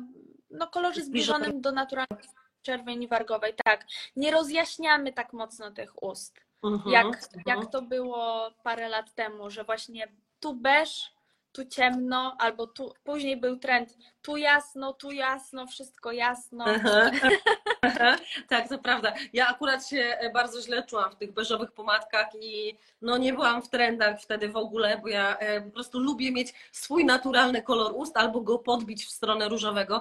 no, 0.50 0.66
kolorze 0.66 1.02
Zbliżonym. 1.02 1.60
do 1.60 1.72
naturalnej 1.72 2.24
czerwieni 2.62 3.08
wargowej. 3.08 3.54
Tak, 3.64 3.86
nie 4.16 4.30
rozjaśniamy 4.30 5.12
tak 5.12 5.32
mocno 5.32 5.70
tych 5.70 6.02
ust, 6.02 6.40
Mhm. 6.64 6.90
jak, 6.92 7.06
Mhm. 7.06 7.42
jak 7.46 7.70
to 7.72 7.82
było 7.82 8.50
parę 8.62 8.88
lat 8.88 9.14
temu, 9.14 9.50
że 9.50 9.64
właśnie 9.64 10.08
tu 10.40 10.54
beż, 10.54 11.12
tu 11.52 11.64
ciemno, 11.64 12.36
albo 12.38 12.66
tu, 12.66 12.94
później 13.04 13.36
był 13.36 13.56
trend 13.56 13.96
tu 14.22 14.36
jasno, 14.36 14.92
tu 14.92 15.10
jasno, 15.10 15.66
wszystko 15.66 16.12
jasno. 16.12 16.64
Aha. 16.68 17.10
Aha. 17.82 18.16
Tak, 18.48 18.68
to 18.68 18.78
prawda. 18.78 19.14
Ja 19.32 19.48
akurat 19.48 19.88
się 19.88 19.98
e, 19.98 20.30
bardzo 20.30 20.62
źle 20.62 20.82
czułam 20.82 21.12
w 21.12 21.16
tych 21.16 21.32
beżowych 21.32 21.72
pomadkach 21.72 22.28
i 22.40 22.78
no 23.02 23.18
nie 23.18 23.32
byłam 23.32 23.62
w 23.62 23.68
trendach 23.68 24.20
wtedy 24.20 24.48
w 24.48 24.56
ogóle, 24.56 24.98
bo 25.02 25.08
ja 25.08 25.36
e, 25.36 25.60
po 25.60 25.70
prostu 25.70 25.98
lubię 25.98 26.32
mieć 26.32 26.54
swój 26.72 27.04
naturalny 27.04 27.62
kolor 27.62 27.92
ust 27.96 28.16
albo 28.16 28.40
go 28.40 28.58
podbić 28.58 29.04
w 29.04 29.10
stronę 29.10 29.48
różowego. 29.48 30.00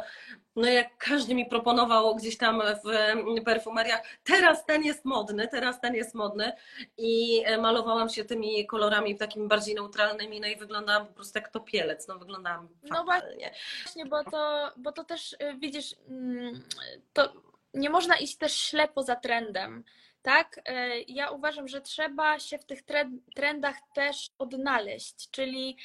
No 0.56 0.68
jak 0.68 0.98
każdy 0.98 1.36
mi 1.36 1.46
proponował 1.46 2.16
gdzieś 2.16 2.38
tam 2.38 2.62
w 2.84 2.90
e, 2.90 3.42
perfumeriach, 3.46 4.02
teraz 4.24 4.66
ten 4.66 4.84
jest 4.84 5.06
modny, 5.06 5.48
teraz 5.48 5.82
ten 5.82 5.96
jest 5.96 6.16
modny 6.16 6.52
i 6.98 7.42
e, 7.46 7.58
malowałam 7.58 8.10
się 8.10 8.26
tymi 8.26 8.66
kolorami 8.68 9.18
takimi 9.18 9.48
bardziej 9.48 9.76
neutralnymi, 9.76 10.40
no 10.40 10.48
i 10.48 10.56
wyglądałam 10.56 11.08
po 11.08 11.14
prostu 11.14 11.40
jak 11.40 11.50
topielec, 11.50 12.08
no 12.08 12.20
wyglądałam 12.20 12.70
No 12.84 13.06
fatalnie. 13.06 13.52
Właśnie, 13.84 14.06
bo 14.06 14.24
to, 14.24 14.72
bo 14.78 14.92
to 14.92 15.04
też 15.04 15.34
y, 15.34 15.38
widzisz, 15.60 15.96
mm, 16.10 16.64
to 17.14 17.34
nie 17.74 17.90
można 17.90 18.16
iść 18.18 18.38
też 18.38 18.54
ślepo 18.54 19.04
za 19.04 19.16
trendem. 19.16 19.84
Tak? 20.22 20.58
Y, 20.58 20.62
Ja 21.08 21.30
uważam, 21.32 21.68
że 21.68 21.82
trzeba 21.82 22.40
się 22.40 22.58
w 22.58 22.66
tych 22.66 22.82
tre- 22.84 23.12
trendach 23.36 23.76
też 23.94 24.30
odnaleźć, 24.38 25.30
czyli 25.32 25.78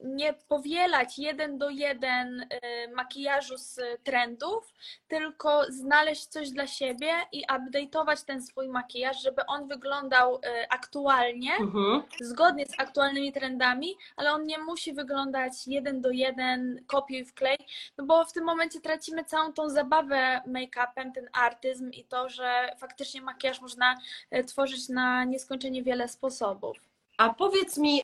nie 0.00 0.32
powielać 0.48 1.18
jeden 1.18 1.58
do 1.58 1.70
jeden 1.70 2.40
y, 2.40 2.46
makijażu 2.94 3.56
z 3.56 3.80
trendów, 4.04 4.74
tylko 5.08 5.64
znaleźć 5.68 6.26
coś 6.26 6.50
dla 6.50 6.66
siebie 6.66 7.12
i 7.32 7.44
update'ować 7.46 8.24
ten 8.24 8.42
swój 8.42 8.68
makijaż, 8.68 9.22
żeby 9.22 9.46
on 9.46 9.68
wyglądał 9.68 10.36
y, 10.36 10.68
aktualnie 10.68 11.52
Mhm. 11.60 12.02
zgodnie 12.20 12.66
z 12.66 12.80
aktualnymi 12.80 13.32
trendami, 13.32 13.96
ale 14.16 14.32
on 14.32 14.46
nie 14.46 14.58
musi 14.58 14.92
wyglądać 14.92 15.52
jeden 15.66 16.00
do 16.00 16.10
jeden, 16.10 16.84
kopiuj 16.86 17.24
wklej, 17.24 17.58
no 17.98 18.04
bo 18.04 18.24
w 18.24 18.32
tym 18.32 18.44
momencie 18.44 18.80
tracimy 18.80 19.24
całą 19.24 19.52
tą 19.52 19.70
zabawę 19.70 20.42
make-upem, 20.46 21.12
ten 21.14 21.28
artyzm 21.32 21.90
i 21.90 22.04
to, 22.04 22.28
że 22.28 22.68
faktycznie 22.78 23.22
makijaż 23.22 23.60
można 23.60 23.94
e, 24.30 24.44
tworzyć 24.44 24.88
na 24.88 25.24
nieskończenie 25.24 25.82
wiele 25.82 26.08
sposobów. 26.08 26.76
A 27.16 27.34
powiedz 27.34 27.78
mi 27.78 28.02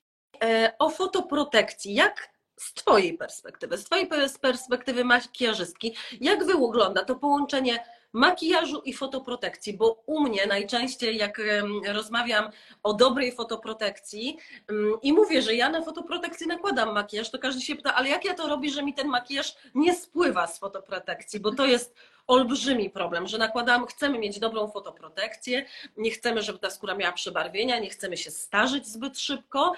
o 0.78 0.90
fotoprotekcji. 0.90 1.94
Jak 1.94 2.34
z 2.56 2.74
Twojej 2.74 3.18
perspektywy, 3.18 3.78
z 3.78 3.84
Twojej 3.84 4.08
pers- 4.08 4.38
perspektywy 4.38 5.04
makijażystki, 5.04 5.94
jak 6.20 6.44
wygląda 6.44 7.04
to 7.04 7.16
połączenie 7.16 7.84
makijażu 8.12 8.80
i 8.84 8.92
fotoprotekcji? 8.92 9.76
Bo 9.76 10.02
u 10.06 10.20
mnie 10.20 10.46
najczęściej, 10.46 11.16
jak 11.16 11.40
rozmawiam 11.86 12.50
o 12.82 12.92
dobrej 12.94 13.32
fotoprotekcji 13.32 14.38
em, 14.68 14.94
i 15.02 15.12
mówię, 15.12 15.42
że 15.42 15.54
ja 15.54 15.70
na 15.70 15.82
fotoprotekcję 15.82 16.46
nakładam 16.46 16.94
makijaż, 16.94 17.30
to 17.30 17.38
każdy 17.38 17.60
się 17.60 17.76
pyta, 17.76 17.94
ale 17.94 18.08
jak 18.08 18.24
ja 18.24 18.34
to 18.34 18.48
robię, 18.48 18.70
że 18.70 18.82
mi 18.82 18.94
ten 18.94 19.08
makijaż 19.08 19.56
nie 19.74 19.94
spływa 19.94 20.46
z 20.46 20.58
fotoprotekcji? 20.58 21.40
Bo 21.40 21.54
to 21.54 21.66
jest 21.66 21.94
olbrzymi 22.26 22.90
problem, 22.90 23.26
że 23.26 23.38
nakładamy, 23.38 23.86
chcemy 23.86 24.18
mieć 24.18 24.38
dobrą 24.38 24.68
fotoprotekcję, 24.68 25.66
nie 25.96 26.10
chcemy, 26.10 26.42
żeby 26.42 26.58
ta 26.58 26.70
skóra 26.70 26.94
miała 26.94 27.12
przebarwienia, 27.12 27.78
nie 27.78 27.90
chcemy 27.90 28.16
się 28.16 28.30
starzyć 28.30 28.86
zbyt 28.86 29.18
szybko, 29.18 29.72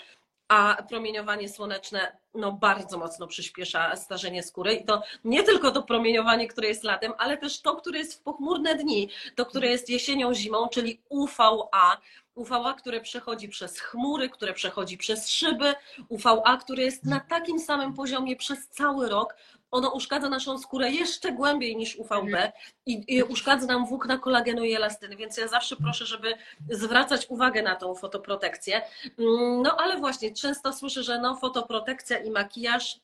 a 0.49 0.83
promieniowanie 0.89 1.49
słoneczne 1.49 2.17
no, 2.35 2.53
bardzo 2.53 2.99
mocno 2.99 3.27
przyspiesza 3.27 3.97
starzenie 3.97 4.43
skóry. 4.43 4.75
I 4.75 4.85
to 4.85 5.03
nie 5.25 5.43
tylko 5.43 5.71
to 5.71 5.83
promieniowanie, 5.83 6.49
które 6.49 6.69
jest 6.69 6.85
latem, 6.85 7.13
ale 7.19 7.37
też 7.37 7.63
to, 7.63 7.77
które 7.77 7.99
jest 7.99 8.15
w 8.15 8.23
pochmurne 8.23 8.75
dni, 8.75 9.09
to, 9.35 9.47
które 9.47 9.69
jest 9.69 9.91
jesienią, 9.91 10.35
zimą, 10.35 10.69
czyli 10.69 11.01
UVA. 11.09 12.01
UVA, 12.35 12.75
które 12.75 13.01
przechodzi 13.01 13.49
przez 13.49 13.81
chmury, 13.81 14.29
które 14.29 14.53
przechodzi 14.53 14.99
przez 14.99 15.29
szyby, 15.29 15.75
UVA, 16.09 16.57
które 16.57 16.83
jest 16.83 17.05
na 17.05 17.21
takim 17.21 17.59
samym 17.59 17.95
poziomie 17.95 18.37
przez 18.37 18.69
cały 18.69 19.09
rok. 19.09 19.37
Ono 19.71 19.91
uszkadza 19.91 20.29
naszą 20.29 20.59
skórę 20.59 20.91
jeszcze 20.91 21.33
głębiej 21.33 21.77
niż 21.77 21.97
UVB 21.97 22.53
i, 22.87 23.05
i 23.17 23.23
uszkadza 23.23 23.67
nam 23.67 23.87
włókna 23.87 24.19
kolagenu 24.19 24.65
i 24.65 24.75
elastyny, 24.75 25.17
więc 25.17 25.37
ja 25.37 25.49
zawsze 25.49 25.77
proszę, 25.77 26.07
żeby 26.07 26.35
zwracać 26.71 27.27
uwagę 27.29 27.63
na 27.63 27.77
tą 27.77 27.95
fotoprotekcję. 27.95 28.83
Mm, 29.19 29.63
No 29.63 29.77
ale 29.77 29.99
właśnie, 29.99 30.33
często 30.35 30.73
słyszę, 30.73 31.03
że 31.03 31.19
no 31.21 31.37
fotoprotekcja 31.37 32.19
i 32.19 32.31
makijaż 32.31 33.01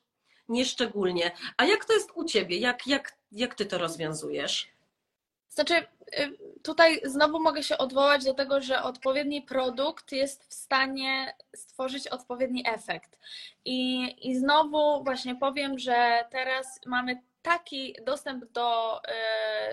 nieszczególnie. 0.49 1.31
A 1.57 1.65
jak 1.65 1.85
to 1.85 1.93
jest 1.93 2.11
u 2.15 2.25
Ciebie? 2.25 2.57
Jak, 2.57 2.87
jak, 2.87 3.17
jak 3.33 3.55
Ty 3.55 3.67
to 3.67 3.79
rozwiązujesz? 3.79 4.69
Znaczy, 5.49 5.75
tutaj 6.63 7.01
znowu 7.05 7.41
mogę 7.41 7.63
się 7.63 7.79
odwołać 7.79 8.25
do 8.25 8.35
tego, 8.35 8.61
że 8.61 8.83
odpowiedni 8.83 9.43
produkt 9.43 10.13
jest 10.13 10.45
w 10.45 10.55
stanie 10.55 11.35
stworzyć 11.57 12.09
odpowiedni 12.09 12.65
efekt. 12.67 13.19
I, 13.65 14.09
i 14.29 14.37
znowu 14.37 15.05
właśnie 15.05 15.37
powiem, 15.37 15.79
że 15.79 16.25
teraz 16.31 16.81
mamy 16.87 17.23
taki 17.43 17.97
dostęp 18.07 18.45
do, 18.53 19.01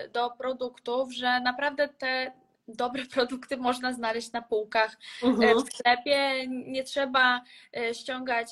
y, 0.04 0.08
do 0.08 0.30
produktów, 0.30 1.12
że 1.12 1.40
naprawdę 1.40 1.88
te 1.88 2.32
dobre 2.68 3.06
produkty 3.14 3.56
można 3.56 3.92
znaleźć 3.92 4.32
na 4.32 4.42
półkach 4.42 4.96
Mhm. 5.22 5.58
w 5.58 5.72
sklepie. 5.72 6.48
Nie 6.48 6.84
trzeba 6.84 7.40
ściągać 7.92 8.48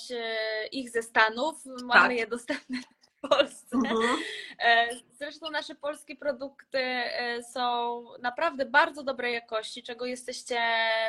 ich 0.72 0.90
ze 0.90 1.02
Stanów. 1.02 1.64
Mamy 1.84 2.08
Tak. 2.08 2.18
je 2.18 2.26
dostępne 2.26 2.78
w 3.18 3.28
Polsce. 3.28 3.76
Mhm. 3.76 4.16
E, 4.60 4.88
Zresztą 5.18 5.50
nasze 5.50 5.74
polskie 5.74 6.16
produkty 6.16 6.78
e, 6.78 7.42
są 7.42 8.04
naprawdę 8.20 8.64
bardzo 8.66 9.02
dobrej 9.02 9.34
jakości, 9.34 9.82
czego 9.82 10.06
jesteście 10.06 10.60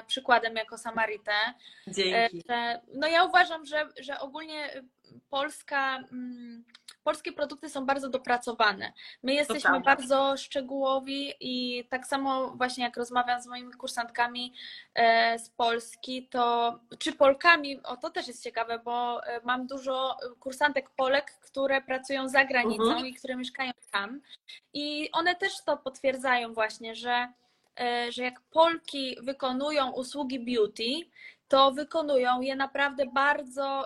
przykładem 0.08 0.56
jako 0.56 0.78
Samaritę. 0.78 1.32
E, 1.88 1.92
Dzięki. 1.94 2.44
że- 2.50 2.82
No 2.94 3.08
ja 3.08 3.24
uważam, 3.24 3.66
że, 3.66 3.88
że 4.00 4.20
ogólnie 4.20 4.82
Polska, 5.30 5.98
mm, 5.98 6.64
polskie 7.04 7.32
produkty 7.32 7.70
są 7.70 7.86
bardzo 7.86 8.10
dopracowane. 8.10 8.94
My 9.24 9.34
jesteśmy 9.34 9.70
prawda. 9.70 9.96
bardzo 9.96 10.38
szczegółowi 10.38 11.34
i 11.40 11.86
tak 11.90 12.08
samo 12.08 12.48
właśnie 12.48 12.84
jak 12.84 12.98
rozmawiam 12.98 13.42
z 13.42 13.48
moimi 13.48 13.74
kursantkami 13.74 14.54
e, 14.96 15.40
z 15.40 15.50
Polski, 15.50 16.28
to 16.28 16.80
czy 17.00 17.14
Polkami, 17.14 17.84
o 17.84 17.98
to 17.98 18.10
też 18.10 18.28
jest 18.28 18.44
ciekawe, 18.44 18.80
bo 18.80 19.24
e, 19.26 19.42
mam 19.44 19.68
dużo 19.68 20.18
kursantek 20.40 20.90
Polek, 20.90 21.32
które 21.42 21.82
pracują 21.82 22.30
za 22.30 22.46
granicą 22.46 22.84
Mhm. 22.84 23.06
i 23.06 23.14
które 23.14 23.36
mieszkają 23.36 23.72
tam 23.92 24.22
i 24.74 25.10
one 25.12 25.36
też 25.36 25.64
to 25.66 25.78
potwierdzają 25.78 26.54
właśnie, 26.54 26.96
że 26.96 27.28
e, 27.80 28.12
że 28.12 28.24
jak 28.24 28.42
Polki 28.42 29.18
wykonują 29.22 29.92
usługi 29.92 30.40
beauty, 30.40 31.10
to 31.48 31.72
wykonują 31.72 32.42
je 32.42 32.56
naprawdę 32.56 33.06
bardzo 33.06 33.86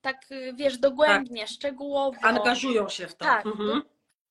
tak, 0.00 0.16
e, 0.30 0.52
wiesz, 0.52 0.78
dogłębnie, 0.78 1.46
szczegółowo. 1.46 2.18
Angażują 2.22 2.88
się 2.88 3.06
w 3.08 3.14
to. 3.14 3.24
Tak, 3.24 3.46
Mhm. 3.46 3.82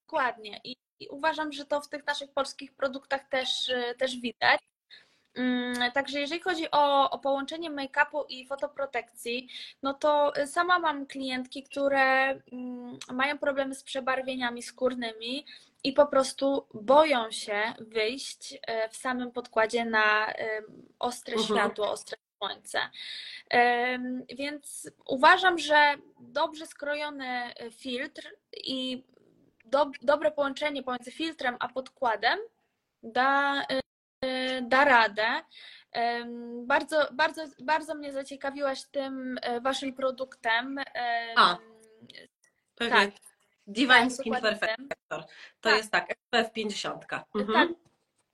Dokładnie. 0.06 0.62
I, 0.64 0.76
I 1.00 1.08
uważam, 1.10 1.52
że 1.52 1.66
to 1.66 1.82
w 1.82 1.90
tych 1.90 2.06
naszych 2.06 2.32
polskich 2.32 2.74
produktach 2.74 3.28
też, 3.30 3.70
e, 3.70 3.96
też 3.96 4.18
widać. 4.18 4.60
Mm, 5.36 5.92
Także 5.92 6.20
jeżeli 6.20 6.42
chodzi 6.42 6.72
o, 6.72 7.10
o 7.10 7.20
połączenie 7.20 7.72
make-upu 7.72 8.24
i 8.30 8.48
fotoprotekcji, 8.48 9.48
no 9.84 9.94
to 9.94 10.36
e, 10.36 10.48
sama 10.48 10.80
mam 10.80 11.06
klientki, 11.06 11.64
które 11.64 12.30
mm, 12.52 12.98
mają 13.14 13.38
problemy 13.38 13.76
z 13.76 13.84
przebarwieniami 13.84 14.64
skórnymi 14.64 15.46
i 15.84 15.94
po 15.94 16.06
prostu 16.08 16.68
boją 16.74 17.32
się 17.32 17.62
wyjść 17.80 18.60
w 18.92 18.98
samym 18.98 19.32
podkładzie 19.32 19.86
na 19.86 20.34
ostre 21.00 21.34
Mhm. 21.36 21.58
światło, 21.60 21.92
ostre 21.92 22.18
słońce. 22.40 22.80
Więc 24.38 24.90
uważam, 25.06 25.58
że 25.58 25.96
dobrze 26.20 26.66
skrojony 26.68 27.54
filtr 27.72 28.36
i 28.58 29.04
do, 29.66 29.92
dobre 30.02 30.32
połączenie 30.32 30.84
pomiędzy 30.84 31.12
filtrem 31.12 31.56
a 31.60 31.68
podkładem 31.70 32.40
da, 33.04 33.64
e, 34.24 34.62
da 34.62 34.86
radę. 34.86 35.28
Bardzo, 36.66 37.08
bardzo, 37.12 37.42
bardzo 37.60 37.96
mnie 37.96 38.12
zaciekawiłaś 38.12 38.84
tym 38.92 39.40
e, 39.42 39.62
waszym 39.62 39.94
produktem. 39.94 40.78
Em, 40.94 41.38
A, 41.38 41.58
Pewnie. 42.76 42.96
tak, 42.96 43.10
Divine 43.68 43.94
tak, 44.04 44.12
Skin 44.12 44.34
dokładnie 44.34 44.60
Perfect. 44.60 44.78
tym. 44.78 44.90
To 45.10 45.24
Tak. 45.62 45.78
jest 45.78 45.92
tak, 45.92 46.16
SPF 46.28 46.52
50. 46.54 47.06
Mhm. 47.36 47.68
Tak, 47.68 47.78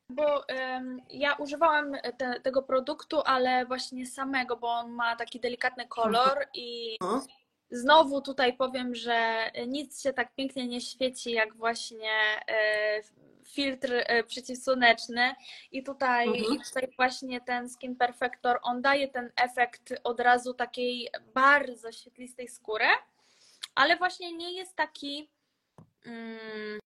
bo 0.09 0.47
em, 0.47 1.01
ja 1.09 1.33
używałam 1.33 1.91
te, 2.17 2.39
tego 2.39 2.63
produktu, 2.63 3.21
ale 3.25 3.65
właśnie 3.65 4.05
samego, 4.05 4.57
bo 4.57 4.67
on 4.67 4.91
ma 4.91 5.15
taki 5.15 5.39
delikatny 5.39 5.87
kolor 5.87 6.45
i 6.53 6.97
znowu 7.71 8.21
tutaj 8.21 8.57
powiem, 8.57 8.95
że 8.95 9.51
nic 9.67 10.01
się 10.03 10.13
tak 10.13 10.35
pięknie 10.35 10.67
nie 10.67 10.81
świeci 10.81 11.31
jak 11.31 11.55
właśnie 11.55 12.11
e, 12.47 13.01
filtr 13.45 13.93
e, 13.93 14.23
przeciwsłoneczny 14.23 15.35
i 15.71 15.83
tutaj, 15.83 16.27
Mhm. 16.27 16.43
i 16.55 16.59
tutaj 16.63 16.93
właśnie 16.97 17.41
ten 17.41 17.69
Skin 17.69 17.95
Perfector, 17.95 18.59
on 18.63 18.81
daje 18.81 19.07
ten 19.07 19.31
efekt 19.35 19.93
od 20.03 20.19
razu 20.19 20.53
takiej 20.53 21.09
bardzo 21.33 21.91
świetlistej 21.91 22.47
skóry, 22.47 22.85
ale 23.75 23.97
właśnie 23.97 24.33
nie 24.33 24.53
jest 24.53 24.75
taki 24.75 25.29
mm, 26.05 26.79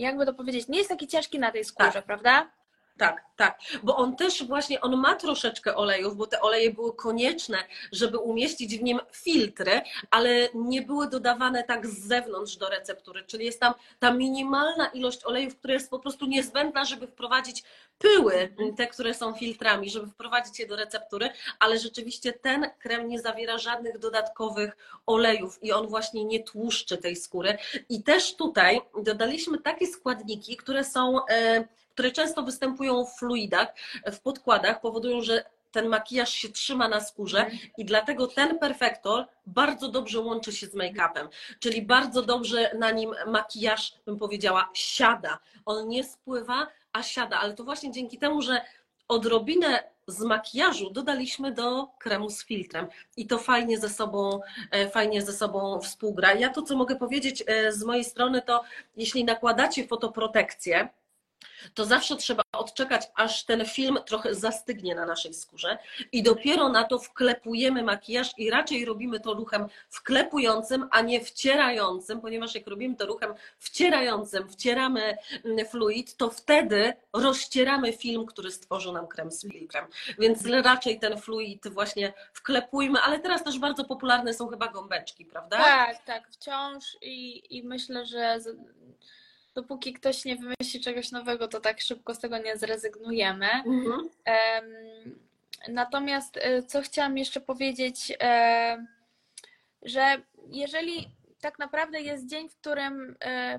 jakby 0.00 0.26
to 0.26 0.34
powiedzieć, 0.34 0.68
nie 0.68 0.78
jest 0.78 0.90
taki 0.90 1.06
ciężki 1.08 1.38
na 1.38 1.50
tej 1.52 1.64
skórze, 1.64 1.92
Tak. 1.92 2.04
prawda? 2.04 2.50
Tak, 2.98 3.24
tak, 3.36 3.60
bo 3.82 3.96
on 3.96 4.16
też 4.16 4.44
właśnie, 4.44 4.80
on 4.80 4.96
ma 4.96 5.14
troszeczkę 5.14 5.76
olejów, 5.76 6.16
bo 6.16 6.26
te 6.26 6.40
oleje 6.40 6.70
były 6.70 6.96
konieczne, 6.96 7.58
żeby 7.92 8.18
umieścić 8.18 8.78
w 8.78 8.82
nim 8.82 9.00
filtry, 9.12 9.80
ale 10.10 10.48
nie 10.54 10.82
były 10.82 11.08
dodawane 11.08 11.64
tak 11.64 11.86
z 11.86 12.06
zewnątrz 12.06 12.56
do 12.56 12.68
receptury, 12.68 13.24
czyli 13.24 13.44
jest 13.44 13.60
tam 13.60 13.74
ta 13.98 14.12
minimalna 14.12 14.86
ilość 14.86 15.24
olejów, 15.24 15.56
która 15.56 15.74
jest 15.74 15.90
po 15.90 15.98
prostu 15.98 16.26
niezbędna, 16.26 16.84
żeby 16.84 17.06
wprowadzić 17.06 17.64
pyły, 17.98 18.54
te, 18.76 18.86
które 18.86 19.14
są 19.14 19.34
filtrami, 19.34 19.90
żeby 19.90 20.06
wprowadzić 20.06 20.58
je 20.58 20.66
do 20.66 20.76
receptury, 20.76 21.30
ale 21.58 21.78
rzeczywiście 21.78 22.32
ten 22.32 22.70
krem 22.78 23.08
nie 23.08 23.20
zawiera 23.20 23.58
żadnych 23.58 23.98
dodatkowych 23.98 24.76
olejów 25.06 25.58
i 25.62 25.72
on 25.72 25.86
właśnie 25.86 26.24
nie 26.24 26.44
tłuszczy 26.44 26.96
tej 26.96 27.16
skóry. 27.16 27.58
I 27.88 28.02
też 28.02 28.36
tutaj 28.36 28.80
dodaliśmy 29.02 29.58
takie 29.58 29.86
składniki, 29.86 30.56
które 30.56 30.84
są... 30.84 31.18
Które 31.98 32.12
często 32.12 32.42
występują 32.42 33.04
w 33.04 33.18
fluidach, 33.18 33.74
w 34.12 34.20
podkładach, 34.20 34.80
powodują, 34.80 35.22
że 35.22 35.44
ten 35.70 35.88
makijaż 35.88 36.30
się 36.30 36.48
trzyma 36.48 36.88
na 36.88 37.00
skórze 37.00 37.46
i 37.78 37.84
dlatego 37.84 38.26
ten 38.26 38.58
perfektor 38.58 39.26
bardzo 39.46 39.88
dobrze 39.88 40.20
łączy 40.20 40.52
się 40.52 40.66
z 40.66 40.74
make-upem, 40.74 41.28
czyli 41.60 41.82
bardzo 41.82 42.22
dobrze 42.22 42.70
na 42.78 42.90
nim 42.90 43.14
makijaż, 43.26 43.94
bym 44.06 44.18
powiedziała, 44.18 44.70
siada. 44.74 45.38
On 45.66 45.88
nie 45.88 46.04
spływa, 46.04 46.66
a 46.92 47.02
siada, 47.02 47.40
ale 47.40 47.54
to 47.54 47.64
właśnie 47.64 47.92
dzięki 47.92 48.18
temu, 48.18 48.42
że 48.42 48.60
odrobinę 49.08 49.82
z 50.06 50.20
makijażu 50.20 50.90
dodaliśmy 50.90 51.52
do 51.52 51.86
kremu 51.98 52.30
z 52.30 52.44
filtrem 52.44 52.86
i 53.16 53.26
to 53.26 53.38
fajnie 53.38 53.78
ze 53.78 53.88
sobą, 53.88 54.40
e, 54.70 54.90
fajnie 54.90 55.22
ze 55.22 55.32
sobą 55.32 55.80
współgra. 55.80 56.34
Ja 56.34 56.48
to, 56.48 56.62
co 56.62 56.76
mogę 56.76 56.96
powiedzieć 56.96 57.44
e, 57.46 57.72
z 57.72 57.84
mojej 57.84 58.04
strony, 58.04 58.42
to 58.42 58.64
jeśli 58.96 59.24
nakładacie 59.24 59.86
fotoprotekcję, 59.86 60.88
to 61.74 61.84
zawsze 61.84 62.16
trzeba 62.16 62.42
odczekać, 62.52 63.02
aż 63.14 63.44
ten 63.44 63.66
film 63.66 63.98
trochę 64.06 64.34
zastygnie 64.34 64.94
na 64.94 65.06
naszej 65.06 65.34
skórze 65.34 65.78
i 66.12 66.22
dopiero 66.22 66.68
na 66.68 66.84
to 66.84 66.98
wklepujemy 66.98 67.82
makijaż 67.82 68.30
i 68.38 68.50
raczej 68.50 68.84
robimy 68.84 69.20
to 69.20 69.34
ruchem 69.34 69.66
wklepującym, 69.88 70.88
a 70.90 71.00
nie 71.00 71.20
wcierającym, 71.20 72.20
ponieważ 72.20 72.54
jak 72.54 72.66
robimy 72.66 72.96
to 72.96 73.06
ruchem 73.06 73.34
wcierającym, 73.58 74.48
wcieramy 74.48 75.16
mm, 75.44 75.66
fluid, 75.66 76.16
to 76.16 76.30
wtedy 76.30 76.92
rozcieramy 77.12 77.92
film, 77.92 78.26
który 78.26 78.50
stworzył 78.50 78.92
nam 78.92 79.06
krem 79.06 79.30
z 79.30 79.52
filtrem. 79.52 79.84
Więc 80.18 80.46
raczej 80.46 80.98
ten 80.98 81.18
fluid 81.18 81.68
właśnie 81.68 82.12
wklepujmy, 82.32 83.00
ale 83.00 83.20
teraz 83.20 83.44
też 83.44 83.58
bardzo 83.58 83.84
popularne 83.84 84.34
są 84.34 84.48
chyba 84.48 84.68
gąbeczki, 84.68 85.24
prawda? 85.24 85.56
Tak, 85.56 86.04
tak, 86.04 86.28
wciąż 86.30 86.96
i, 87.02 87.42
i 87.56 87.62
myślę, 87.62 88.06
że 88.06 88.40
dopóki 89.62 89.92
ktoś 89.92 90.24
nie 90.24 90.36
wymyśli 90.36 90.80
czegoś 90.80 91.10
nowego, 91.10 91.48
to 91.48 91.60
tak 91.60 91.80
szybko 91.80 92.14
z 92.14 92.18
tego 92.18 92.38
nie 92.38 92.56
zrezygnujemy. 92.56 93.48
Mhm. 93.66 94.08
Natomiast 95.68 96.36
e, 96.36 96.62
co 96.62 96.82
chciałam 96.82 97.18
jeszcze 97.18 97.40
powiedzieć, 97.40 98.12
e, 98.20 98.86
że 99.82 100.22
jeżeli 100.50 101.08
tak 101.40 101.58
naprawdę 101.58 102.00
jest 102.00 102.26
dzień, 102.30 102.48
w 102.48 102.56
którym, 102.56 103.16
e, 103.24 103.58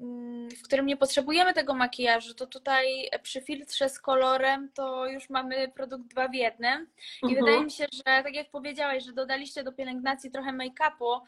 mm, 0.00 0.50
w 0.50 0.62
którym 0.62 0.86
nie 0.86 0.96
potrzebujemy 0.96 1.54
tego 1.54 1.74
makijażu, 1.74 2.34
to 2.34 2.46
tutaj 2.46 3.10
przy 3.22 3.40
filtrze 3.40 3.88
z 3.88 4.00
kolorem 4.00 4.70
to 4.74 5.06
już 5.06 5.30
mamy 5.30 5.68
produkt 5.68 6.04
dwa 6.04 6.28
w 6.28 6.34
jednym. 6.34 6.86
I 7.22 7.26
Mhm. 7.26 7.44
wydaje 7.44 7.64
mi 7.64 7.70
się, 7.70 7.86
że 7.92 8.02
tak 8.02 8.34
jak 8.34 8.50
powiedziałaś, 8.50 9.04
że 9.04 9.12
dodaliście 9.12 9.64
do 9.64 9.72
pielęgnacji 9.72 10.30
trochę 10.30 10.52
make-upu 10.52 11.20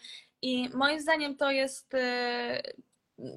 i 0.42 0.68
moim 0.74 1.00
zdaniem 1.00 1.36
to 1.36 1.50
jest, 1.50 1.94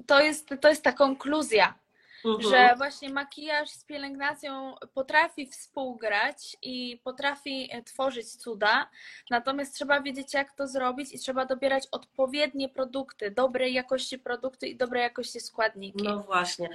to 0.07 0.21
jest, 0.21 0.49
to 0.61 0.69
jest 0.69 0.83
ta 0.83 0.91
konkluzja, 0.91 1.83
Mhm. 2.25 2.49
że 2.49 2.75
właśnie 2.77 3.09
makijaż 3.09 3.69
z 3.69 3.85
pielęgnacją 3.85 4.75
potrafi 4.93 5.47
współgrać 5.47 6.57
i 6.61 7.01
potrafi 7.03 7.69
e, 7.71 7.83
tworzyć 7.83 8.35
cuda, 8.35 8.89
natomiast 9.29 9.75
trzeba 9.75 10.01
wiedzieć, 10.01 10.33
jak 10.33 10.51
to 10.51 10.67
zrobić 10.67 11.13
i 11.13 11.19
trzeba 11.19 11.45
dobierać 11.45 11.87
odpowiednie 11.91 12.69
produkty, 12.69 13.31
dobrej 13.31 13.73
jakości 13.73 14.19
produkty 14.19 14.67
i 14.67 14.75
dobrej 14.75 15.01
jakości 15.03 15.39
składniki. 15.39 16.03
No 16.03 16.19
właśnie. 16.23 16.72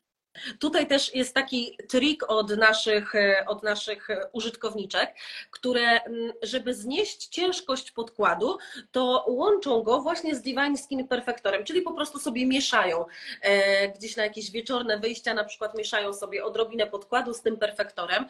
Tutaj 0.58 0.86
też 0.86 1.14
jest 1.14 1.34
taki 1.34 1.78
trik 1.88 2.30
od 2.30 2.56
naszych, 2.56 3.14
e, 3.14 3.44
od 3.46 3.62
naszych 3.62 4.10
e, 4.10 4.28
użytkowniczek, 4.32 5.14
które, 5.50 6.02
mm, 6.02 6.32
żeby 6.42 6.74
znieść 6.74 7.26
ciężkość 7.26 7.90
podkładu, 7.90 8.58
to 8.92 9.24
łączą 9.28 9.82
go 9.82 10.00
właśnie 10.00 10.34
z 10.34 10.42
Divine 10.42 10.76
Skin 10.76 11.08
Perfectorem, 11.08 11.64
czyli 11.64 11.82
po 11.82 11.92
prostu 11.92 12.18
sobie 12.18 12.46
mieszają 12.46 13.04
e, 13.42 13.88
gdzieś 13.88 14.16
na 14.16 14.24
jakieś 14.24 14.50
wieczorne 14.50 14.98
wyjścia, 14.98 15.34
na 15.34 15.44
przykład 15.44 15.78
mieszają 15.78 16.14
sobie 16.14 16.44
odrobinę 16.44 16.86
podkładu 16.86 17.34
z 17.34 17.42
tym 17.42 17.56
perfektorem. 17.56 18.26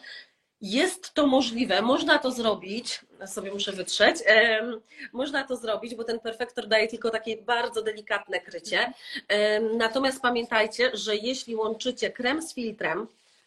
Jest 0.61 1.15
to 1.15 1.27
możliwe, 1.27 1.83
można 1.83 2.19
to 2.19 2.31
zrobić, 2.31 3.01
sobie 3.27 3.53
muszę 3.53 3.73
wytrzeć, 3.73 4.17
można 5.13 5.45
to 5.45 5.57
zrobić, 5.57 5.95
bo 5.95 6.05
ten 6.05 6.21
perfektor 6.21 6.69
daje 6.69 6.89
tylko 6.89 7.11
takie 7.11 7.37
bardzo 7.37 7.83
delikatne 7.83 8.41
krycie. 8.41 8.93
Natomiast 9.77 10.23
pamiętajcie, 10.23 10.91
że 10.95 11.17
jeśli 11.17 11.57
łączycie 11.57 12.11
krem 12.11 12.43
z 12.43 12.55
filtrem, 12.55 13.07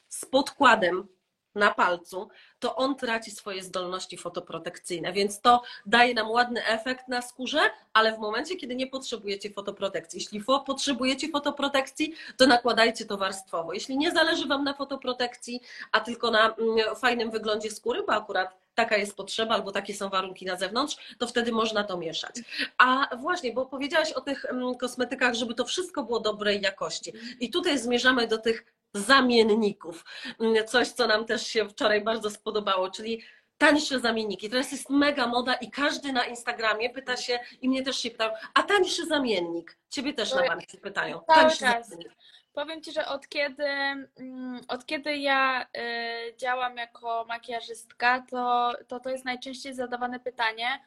z 0.10 0.26
podkładem 0.26 1.08
na 1.56 1.74
palcu, 1.74 2.30
to 2.60 2.76
on 2.76 2.96
traci 2.96 3.32
swoje 3.32 3.64
zdolności 3.64 4.18
fotoprotekcyjne, 4.18 5.14
więc 5.14 5.42
to 5.42 5.62
daje 5.86 6.14
nam 6.14 6.32
ładny 6.32 6.66
efekt 6.66 7.08
na 7.08 7.22
skórze, 7.22 7.60
ale 7.94 8.16
w 8.16 8.20
momencie, 8.20 8.56
kiedy 8.56 8.76
nie 8.76 8.88
potrzebujecie 8.88 9.50
fotoprotekcji. 9.50 10.20
Jeśli 10.20 10.42
fo 10.42 10.60
potrzebujecie 10.60 11.30
fotoprotekcji, 11.30 12.14
to 12.38 12.48
nakładajcie 12.48 13.06
to 13.06 13.18
warstwowo. 13.18 13.74
Jeśli 13.74 13.98
nie 13.98 14.12
zależy 14.12 14.48
Wam 14.48 14.64
na 14.64 14.74
fotoprotekcji, 14.74 15.62
a 15.92 16.00
tylko 16.00 16.32
na 16.32 16.56
mm, 16.56 16.96
fajnym 16.96 17.32
wyglądzie 17.32 17.72
skóry, 17.72 18.04
bo 18.04 18.14
akurat 18.14 18.58
taka 18.76 18.98
jest 18.98 19.16
potrzeba 19.16 19.56
albo 19.56 19.72
takie 19.72 19.94
są 19.94 20.10
warunki 20.10 20.46
na 20.46 20.56
zewnątrz, 20.56 21.16
to 21.18 21.28
wtedy 21.28 21.52
można 21.52 21.84
to 21.84 21.98
mieszać. 21.98 22.36
A 22.78 23.16
właśnie, 23.18 23.54
bo 23.54 23.66
powiedziałaś 23.66 24.12
o 24.12 24.22
tych 24.22 24.46
mm, 24.46 24.76
kosmetykach, 24.76 25.34
żeby 25.34 25.54
to 25.56 25.66
wszystko 25.66 26.04
było 26.04 26.20
dobrej 26.20 26.62
jakości. 26.62 27.14
I 27.40 27.50
tutaj 27.50 27.80
zmierzamy 27.80 28.28
do 28.28 28.38
tych 28.38 28.66
zamienników. 28.94 30.06
Mm, 30.40 30.68
coś, 30.68 30.88
co 30.88 31.08
nam 31.08 31.26
też 31.26 31.48
się 31.48 31.70
wczoraj 31.70 32.04
bardzo 32.04 32.30
spodobało, 32.30 32.90
czyli 32.90 33.22
tańsze 33.58 34.00
zamienniki. 34.00 34.50
Teraz 34.50 34.72
jest 34.72 34.90
mega 34.90 35.28
moda 35.28 35.54
i 35.54 35.72
każdy 35.72 36.14
na 36.14 36.26
Instagramie 36.26 36.90
pyta 36.90 37.18
się, 37.18 37.40
i 37.62 37.70
mnie 37.70 37.84
też 37.84 37.98
się 37.98 38.12
pytają, 38.12 38.32
a 38.54 38.64
tańszy 38.64 39.06
zamiennik? 39.06 39.78
Ciebie 39.90 40.14
też 40.14 40.34
na 40.34 40.48
bank 40.48 40.70
się 40.70 40.78
pytają. 40.78 41.22
Tańszy 41.28 41.60
zamiennik. 41.60 42.12
Powiem 42.54 42.82
Ci, 42.82 42.92
że 42.92 43.08
od 43.08 43.28
kiedy, 43.28 43.64
mm, 43.64 44.62
od 44.68 44.86
kiedy 44.86 45.18
ja 45.18 45.66
y, 45.78 46.38
działam 46.38 46.78
jako 46.78 47.26
makijażystka, 47.28 48.24
to, 48.30 48.74
to 48.88 49.00
to 49.00 49.10
jest 49.10 49.26
najczęściej 49.26 49.74
zadawane 49.74 50.20
pytanie, 50.20 50.80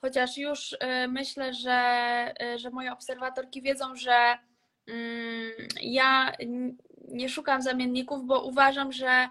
chociaż 0.00 0.38
już 0.38 0.72
y, 0.72 0.78
myślę, 1.08 1.54
że, 1.54 2.34
y, 2.42 2.58
że 2.58 2.70
moje 2.70 2.92
obserwatorki 2.92 3.62
wiedzą, 3.62 3.96
że 3.96 4.38
mm, 4.86 5.52
ja 5.80 6.32
nie 7.10 7.28
szukam 7.28 7.62
zamienników, 7.62 8.26
bo 8.26 8.42
uważam, 8.42 8.92
że 8.92 9.28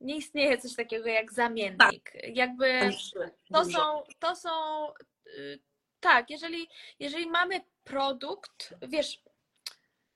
nie 0.00 0.16
istnieje 0.16 0.58
coś 0.58 0.74
takiego 0.76 1.08
jak 1.08 1.32
zamiennik. 1.32 2.10
Tak. 2.12 2.36
Jakby 2.36 2.90
to 3.52 3.64
są, 3.64 4.02
to 4.18 4.36
są 4.36 4.50
tak, 6.00 6.30
jeżeli, 6.30 6.68
jeżeli 6.98 7.30
mamy 7.30 7.60
produkt, 7.84 8.74
wiesz, 8.82 9.22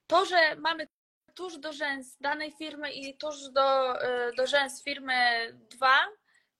to, 0.07 0.25
że 0.27 0.57
mamy 0.57 0.89
tuż 1.35 1.59
do 1.59 1.73
rzęs 1.73 2.17
danej 2.21 2.53
firmy 2.53 2.93
i 2.93 3.17
tuż 3.17 3.51
do, 3.51 3.97
y, 4.05 4.35
do 4.37 4.47
rzęs 4.47 4.85
firmy 4.85 5.15
2, 5.71 5.89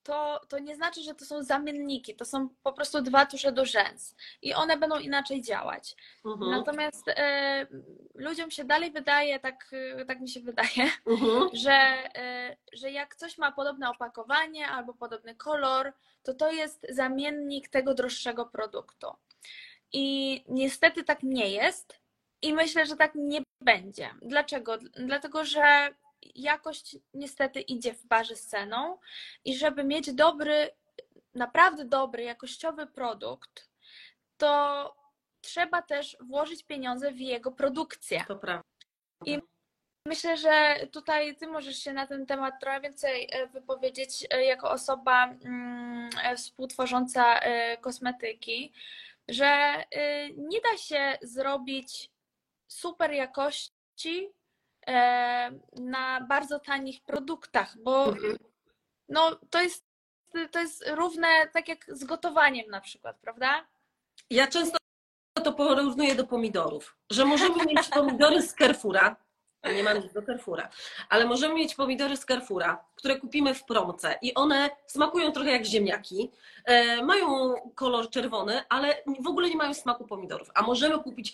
to, 0.03 0.41
to 0.49 0.59
nie 0.59 0.75
znaczy, 0.75 1.03
że 1.03 1.15
to 1.15 1.25
są 1.25 1.43
zamienniki, 1.43 2.15
to 2.15 2.25
są 2.25 2.49
po 2.63 2.73
prostu 2.73 3.01
dwa 3.01 3.25
tusze 3.25 3.51
do 3.51 3.65
rzęs 3.65 4.15
i 4.41 4.53
one 4.53 4.77
będą 4.77 4.99
inaczej 4.99 5.41
działać. 5.41 5.95
Mhm. 6.25 6.51
Natomiast 6.51 7.07
y, 7.07 7.13
ludziom 8.15 8.51
się 8.51 8.63
dalej 8.63 8.91
wydaje, 8.91 9.39
tak, 9.39 9.73
y, 10.01 10.05
tak 10.05 10.19
mi 10.19 10.29
się 10.29 10.39
wydaje, 10.39 10.89
mhm. 11.07 11.49
że, 11.63 11.93
y, 12.51 12.77
że 12.77 12.91
jak 12.91 13.15
coś 13.15 13.37
ma 13.37 13.51
podobne 13.51 13.89
opakowanie 13.89 14.67
albo 14.67 14.93
podobny 14.93 15.35
kolor, 15.35 15.93
to 16.23 16.33
to 16.33 16.51
jest 16.51 16.87
zamiennik 16.89 17.69
tego 17.69 17.93
droższego 17.93 18.45
produktu. 18.45 19.07
I 19.93 20.43
niestety 20.47 21.03
tak 21.03 21.23
nie 21.23 21.49
jest. 21.49 21.99
I 22.41 22.53
myślę, 22.53 22.85
że 22.85 22.95
tak 22.95 23.15
nie 23.15 23.41
będzie. 23.61 24.09
Dlaczego? 24.21 24.77
Dlatego, 24.77 25.45
że 25.45 25.93
jakość 26.35 26.97
niestety 27.13 27.61
idzie 27.61 27.93
w 27.93 28.07
parze 28.07 28.35
z 28.35 28.47
ceną 28.47 28.97
i 29.45 29.57
żeby 29.57 29.83
mieć 29.83 30.13
dobry, 30.13 30.69
naprawdę 31.33 31.85
dobry, 31.85 32.23
jakościowy 32.23 32.87
produkt, 32.87 33.69
to 34.37 34.95
trzeba 35.41 35.81
też 35.81 36.17
włożyć 36.21 36.63
pieniądze 36.63 37.11
w 37.11 37.19
jego 37.19 37.51
produkcję. 37.51 38.23
To 38.27 38.35
prawda. 38.35 38.63
I 39.25 39.39
myślę, 40.05 40.37
że 40.37 40.75
tutaj 40.91 41.35
ty 41.35 41.47
możesz 41.47 41.77
się 41.77 41.93
na 41.93 42.07
ten 42.07 42.25
temat 42.25 42.59
trochę 42.61 42.81
więcej 42.81 43.29
e, 43.31 43.47
wypowiedzieć 43.47 44.27
e, 44.29 44.45
jako 44.45 44.71
osoba 44.71 45.25
mm, 45.25 46.09
e, 46.23 46.35
współtworząca 46.35 47.39
kosmetyki, 47.81 48.73
że 49.27 49.83
nie 50.37 50.61
da 50.61 50.77
się 50.77 51.17
zrobić 51.21 52.13
super 52.73 53.11
jakości 53.11 54.29
e, 54.29 54.42
na 55.75 56.21
bardzo 56.21 56.59
tanich 56.59 57.03
produktach, 57.03 57.77
bo 57.83 58.05
mhm. 58.05 58.37
no, 59.09 59.39
to, 59.49 59.61
jest, 59.61 59.85
to 60.51 60.59
jest 60.59 60.89
równe 60.89 61.27
tak 61.53 61.67
jak 61.67 61.85
z 61.87 62.03
gotowaniem 62.03 62.69
na 62.69 62.81
przykład, 62.81 63.17
prawda? 63.21 63.67
Ja 64.29 64.47
często 64.47 64.77
to 65.43 65.53
porównuję 65.53 66.15
do 66.15 66.27
pomidorów, 66.27 66.97
że 67.11 67.25
możemy 67.25 67.65
mieć 67.65 67.87
pomidory 67.87 68.41
z 68.41 68.55
Carrefoura, 68.55 69.15
nie 69.71 69.83
mam 69.83 69.97
nic 69.97 70.13
do 70.13 70.21
Carrefoura, 70.21 70.69
ale 71.09 71.25
możemy 71.25 71.55
mieć 71.55 71.75
pomidory 71.75 72.17
z 72.17 72.25
Carrefoura, 72.25 72.85
które 72.95 73.19
kupimy 73.19 73.53
w 73.53 73.63
promce 73.63 74.17
i 74.21 74.33
one 74.33 74.69
smakują 74.87 75.31
trochę 75.31 75.51
jak 75.51 75.65
ziemniaki, 75.65 76.31
e, 76.65 77.03
mają 77.03 77.55
kolor 77.75 78.09
czerwony, 78.09 78.61
ale 78.69 79.03
w 79.19 79.27
ogóle 79.27 79.49
nie 79.49 79.55
mają 79.55 79.73
smaku 79.73 80.07
pomidorów. 80.07 80.51
A 80.53 80.61
możemy 80.61 80.99
kupić 80.99 81.33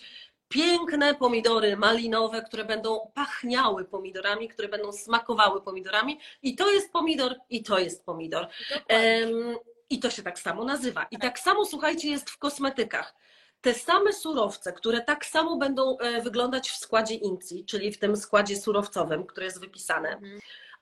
piękne 0.50 1.14
pomidory 1.14 1.76
malinowe, 1.76 2.42
które 2.42 2.64
będą 2.64 3.10
pachniały 3.14 3.84
pomidorami, 3.84 4.48
które 4.48 4.68
będą 4.68 4.92
smakowały 4.92 5.62
pomidorami. 5.62 6.18
I 6.42 6.56
to 6.56 6.70
jest 6.70 6.92
pomidor, 6.92 7.34
i 7.50 7.62
to 7.62 7.78
jest 7.78 8.04
pomidor. 8.04 8.48
Um, 8.90 9.56
I 9.90 9.98
to 9.98 10.10
się 10.10 10.22
tak 10.22 10.38
samo 10.38 10.64
nazywa. 10.64 11.06
I 11.10 11.18
tak 11.18 11.38
samo, 11.38 11.64
słuchajcie, 11.64 12.10
jest 12.10 12.30
w 12.30 12.38
kosmetykach. 12.38 13.14
Te 13.60 13.74
same 13.74 14.12
surowce, 14.12 14.72
które 14.72 15.00
tak 15.00 15.26
samo 15.26 15.56
będą 15.56 15.98
e, 15.98 16.22
wyglądać 16.22 16.70
w 16.70 16.76
składzie 16.76 17.14
INCI, 17.14 17.64
czyli 17.64 17.92
w 17.92 17.98
tym 17.98 18.16
składzie 18.16 18.56
surowcowym, 18.56 19.26
które 19.26 19.46
jest 19.46 19.60
wypisane, 19.60 20.08
mhm. 20.08 20.40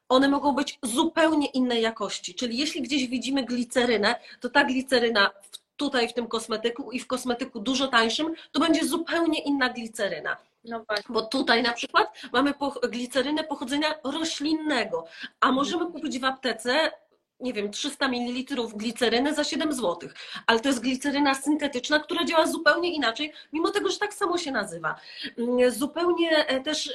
one 0.08 0.28
mogą 0.28 0.52
być 0.52 0.78
zupełnie 0.82 1.46
innej 1.46 1.82
jakości. 1.82 2.34
Czyli 2.34 2.58
jeśli 2.58 2.82
gdzieś 2.82 3.06
widzimy 3.06 3.44
glicerynę, 3.44 4.20
to 4.40 4.48
ta 4.48 4.64
gliceryna 4.64 5.30
w 5.42 5.67
tutaj 5.78 6.08
w 6.08 6.12
tym 6.12 6.26
kosmetyku 6.26 6.92
i 6.92 7.00
w 7.00 7.06
kosmetyku 7.06 7.60
dużo 7.60 7.88
tańszym, 7.88 8.34
to 8.52 8.60
będzie 8.60 8.84
zupełnie 8.84 9.42
inna 9.42 9.68
gliceryna. 9.68 10.36
No 10.64 10.84
Bo 11.08 11.22
tutaj 11.22 11.62
na 11.62 11.72
przykład 11.72 12.22
mamy 12.32 12.54
glicerynę 12.82 13.44
pochodzenia 13.44 13.94
roślinnego, 14.04 15.04
a 15.40 15.52
możemy 15.52 15.86
kupić 15.86 16.18
w 16.18 16.24
aptece 16.24 16.92
nie 17.40 17.52
wiem, 17.52 17.70
300 17.70 18.08
ml 18.08 18.54
gliceryny 18.74 19.34
za 19.34 19.44
7 19.44 19.72
zł, 19.72 20.08
ale 20.46 20.60
to 20.60 20.68
jest 20.68 20.80
gliceryna 20.80 21.34
syntetyczna, 21.34 22.00
która 22.00 22.24
działa 22.24 22.46
zupełnie 22.46 22.94
inaczej, 22.94 23.32
mimo 23.52 23.70
tego, 23.70 23.90
że 23.90 23.98
tak 23.98 24.14
samo 24.14 24.38
się 24.38 24.52
nazywa. 24.52 25.00
Mm, 25.38 25.70
zupełnie 25.70 26.46
e, 26.46 26.60
też 26.60 26.92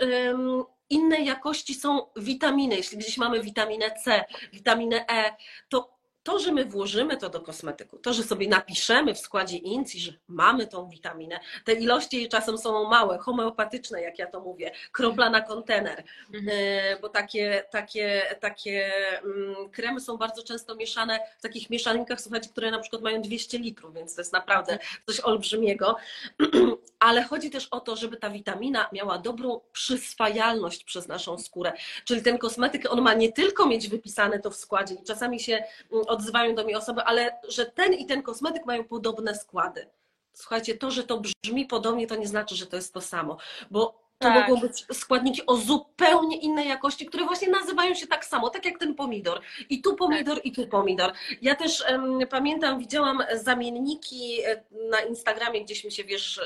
innej 0.89 1.25
jakości 1.25 1.73
są 1.73 2.07
witaminy. 2.15 2.75
Jeśli 2.75 2.97
gdzieś 2.97 3.17
mamy 3.17 3.41
witaminę 3.41 3.91
C, 4.03 4.25
witaminę 4.53 5.05
E, 5.11 5.36
to 5.69 5.93
to, 6.24 6.39
że 6.39 6.51
my 6.51 6.65
włożymy 6.65 7.17
to 7.17 7.30
do 7.30 7.41
kosmetyku, 7.41 7.97
to, 7.97 8.13
że 8.13 8.24
sobie 8.24 8.47
napiszemy 8.47 9.13
w 9.13 9.19
składzie 9.19 9.57
INCI, 9.57 9.99
że 9.99 10.11
mamy 10.28 10.67
tą 10.67 10.89
witaminę, 10.89 11.39
te 11.65 11.74
ilości 11.74 12.30
czasem 12.30 12.57
są 12.57 12.89
małe, 12.89 13.17
homeopatyczne, 13.17 14.01
jak 14.01 14.19
ja 14.19 14.28
to 14.28 14.39
mówię, 14.39 14.71
kropla 14.91 15.30
na 15.30 15.41
kontener, 15.41 16.03
mhm. 16.34 16.57
e, 16.59 16.99
bo 16.99 17.09
takie, 17.09 17.63
takie, 17.71 18.21
takie 18.39 18.91
mm, 19.24 19.69
kremy 19.69 19.99
są 19.99 20.17
bardzo 20.17 20.43
często 20.43 20.76
mieszane 20.76 21.19
w 21.39 21.41
takich 21.41 21.69
mieszaninkach, 21.69 22.21
słuchajcie, 22.21 22.49
które 22.49 22.71
na 22.71 22.80
przykład 22.80 23.01
mają 23.01 23.21
200 23.21 23.57
litrów, 23.57 23.93
więc 23.93 24.15
to 24.15 24.21
jest 24.21 24.34
naprawdę 24.34 24.80
coś 25.05 25.19
olbrzymiego, 25.19 25.95
ale 27.03 27.23
chodzi 27.23 27.49
też 27.49 27.67
o 27.67 27.79
to, 27.79 27.95
żeby 27.95 28.17
ta 28.17 28.29
witamina 28.29 28.89
miała 28.91 29.17
dobrą 29.17 29.61
przyswajalność 29.71 30.83
przez 30.83 31.07
naszą 31.07 31.37
skórę, 31.37 31.73
czyli 32.05 32.21
ten 32.21 32.37
kosmetyk, 32.37 32.93
on 32.93 33.01
ma 33.01 33.13
nie 33.13 33.31
tylko 33.31 33.65
mieć 33.65 33.89
wypisane 33.89 34.39
to 34.39 34.51
w 34.51 34.55
składzie 34.55 34.95
i 34.95 35.03
czasami 35.03 35.39
się 35.39 35.53
mm, 35.53 36.05
odzywają 36.07 36.55
do 36.55 36.63
mnie 36.63 36.77
osoby, 36.77 37.01
ale 37.01 37.31
że 37.47 37.65
ten 37.65 37.93
i 37.93 38.05
ten 38.05 38.21
kosmetyk 38.21 38.65
mają 38.65 38.83
podobne 38.83 39.35
składy. 39.35 39.87
Słuchajcie, 40.33 40.77
to, 40.77 40.91
że 40.91 41.03
to 41.03 41.21
brzmi 41.21 41.65
podobnie, 41.65 42.07
to 42.07 42.15
nie 42.15 42.27
znaczy, 42.27 42.55
że 42.55 42.65
to 42.65 42.75
jest 42.75 42.93
to 42.93 43.01
samo, 43.01 43.37
bo 43.71 44.02
to 44.24 44.34
tak. 44.34 44.49
mogą 44.49 44.61
być 44.61 44.86
składniki 44.93 45.45
o 45.45 45.57
zupełnie 45.57 46.38
innej 46.38 46.67
jakości, 46.67 47.05
które 47.05 47.26
właśnie 47.26 47.49
nazywają 47.49 47.93
się 47.93 48.07
tak 48.07 48.26
samo, 48.26 48.49
tak 48.49 48.65
jak 48.65 48.80
ten 48.80 48.95
pomidor. 48.95 49.41
I 49.69 49.82
tu 49.82 49.95
pomidor, 49.95 50.36
tak. 50.36 50.45
i 50.45 50.51
tu 50.51 50.67
pomidor. 50.67 51.13
Ja 51.41 51.55
też 51.55 51.84
um, 51.91 52.19
pamiętam, 52.30 52.80
widziałam 52.80 53.24
zamienniki 53.34 54.39
e, 54.45 54.63
na 54.89 55.01
Instagramie, 55.01 55.63
gdzieś 55.63 55.84
mi 55.84 55.91
się, 55.91 56.03
wiesz, 56.03 56.41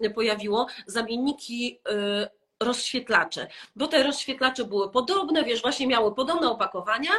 e, 0.00 0.10
pojawiło, 0.10 0.66
zamienniki 0.86 1.78
y, 1.88 2.45
rozświetlacze, 2.62 3.46
bo 3.76 3.86
te 3.86 4.02
rozświetlacze 4.02 4.64
były 4.64 4.90
podobne, 4.90 5.44
wiesz, 5.44 5.62
właśnie 5.62 5.86
miały 5.86 6.14
podobne 6.14 6.50
opakowania, 6.50 7.10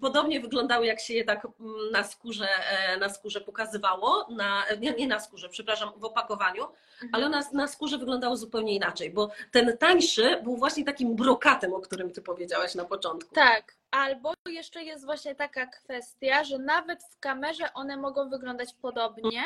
podobnie 0.00 0.40
wyglądały, 0.40 0.86
jak 0.86 1.00
się 1.00 1.14
je 1.14 1.24
tak 1.24 1.44
mm, 1.44 1.90
na 1.92 2.04
skórze, 2.04 2.48
e, 2.70 2.96
na 2.96 3.08
skórze 3.08 3.40
pokazywało, 3.40 4.26
na, 4.30 4.64
nie, 4.80 4.92
nie 4.92 5.06
na 5.06 5.20
skórze, 5.20 5.48
przepraszam, 5.48 5.92
w 5.96 6.04
opakowaniu, 6.04 6.62
mhm. 6.64 7.10
ale 7.12 7.28
na, 7.28 7.42
na 7.52 7.66
skórze 7.66 7.98
wyglądało 7.98 8.36
zupełnie 8.36 8.74
inaczej, 8.74 9.10
bo 9.10 9.30
ten 9.50 9.78
tańszy 9.78 10.40
był 10.42 10.56
właśnie 10.56 10.84
takim 10.84 11.16
brokatem, 11.16 11.74
o 11.74 11.80
którym 11.80 12.10
ty 12.10 12.22
powiedziałaś 12.22 12.74
na 12.74 12.84
początku. 12.84 13.34
Tak, 13.34 13.74
albo 13.90 14.32
jeszcze 14.48 14.82
jest 14.82 15.04
właśnie 15.04 15.34
taka 15.34 15.66
kwestia, 15.66 16.44
że 16.44 16.58
nawet 16.58 17.02
w 17.04 17.18
kamerze 17.18 17.72
one 17.74 17.96
mogą 17.96 18.30
wyglądać 18.30 18.74
podobnie, 18.82 19.42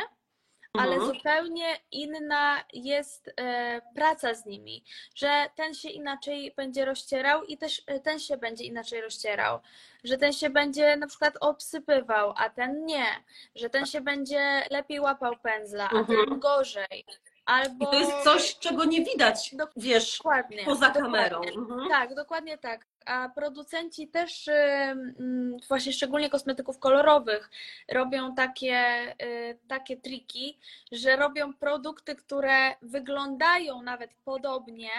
ale 0.79 0.95
Mhm. 0.95 1.14
zupełnie 1.14 1.66
inna 1.93 2.64
jest 2.72 3.31
e, 3.41 3.81
praca 3.95 4.35
z 4.35 4.47
nimi, 4.47 4.85
że 5.14 5.47
ten 5.57 5.75
się 5.75 5.89
inaczej 5.89 6.53
będzie 6.57 6.85
rozcierał 6.85 7.45
i 7.45 7.59
też 7.59 7.83
e, 7.87 8.01
ten 8.01 8.18
się 8.18 8.37
będzie 8.37 8.64
inaczej 8.64 9.01
rozcierał, 9.01 9.59
że 10.05 10.18
ten 10.18 10.33
się 10.33 10.51
będzie 10.51 10.97
na 10.97 11.07
przykład 11.07 11.35
obsypywał, 11.41 12.35
a 12.37 12.51
ten 12.51 12.85
nie, 12.85 13.07
że 13.55 13.70
ten 13.70 13.87
się 13.87 14.01
będzie 14.01 14.62
lepiej 14.70 15.01
łapał 15.01 15.37
pędzla, 15.37 15.85
a 15.85 16.05
ten 16.05 16.16
Mhm. 16.18 16.41
gorzej. 16.41 17.05
Albo 17.47 17.85
I 17.85 17.89
to 17.91 17.99
jest 17.99 18.12
coś, 18.25 18.59
czego 18.59 18.85
nie 18.85 19.05
widać, 19.05 19.55
wiesz, 19.77 20.18
dokładnie, 20.18 20.64
poza 20.64 20.87
dokładnie. 20.91 21.03
kamerą. 21.03 21.41
Mhm. 21.43 21.89
Tak, 21.89 22.14
dokładnie 22.14 22.59
tak. 22.59 22.87
A 23.05 23.29
producenci 23.29 24.09
też, 24.09 24.49
ym, 24.49 25.57
właśnie 25.69 25.93
szczególnie 25.93 26.31
kosmetyków 26.31 26.79
kolorowych, 26.79 27.51
robią 27.93 28.35
takie, 28.35 28.83
y, 29.23 29.59
takie 29.69 29.97
triki, 29.97 30.59
że 30.93 31.17
robią 31.17 31.55
produkty, 31.55 32.17
które 32.17 32.77
wyglądają 32.83 33.83
nawet 33.83 34.15
podobnie 34.25 34.91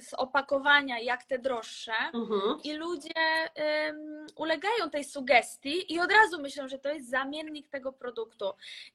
z 0.00 0.14
opakowania 0.14 0.98
jak 0.98 1.24
te 1.24 1.38
droższe. 1.38 1.92
Mhm. 2.14 2.60
I 2.64 2.72
ludzie 2.72 3.10
ym, 3.88 4.26
ulegają 4.36 4.90
tej 4.90 5.04
sugestii 5.04 5.92
i 5.92 6.00
od 6.00 6.12
razu 6.12 6.42
myślą, 6.42 6.68
że 6.68 6.78
to 6.78 6.88
jest 6.88 7.10
zamiennik 7.10 7.68
tego 7.68 7.92
produktu. 7.92 8.44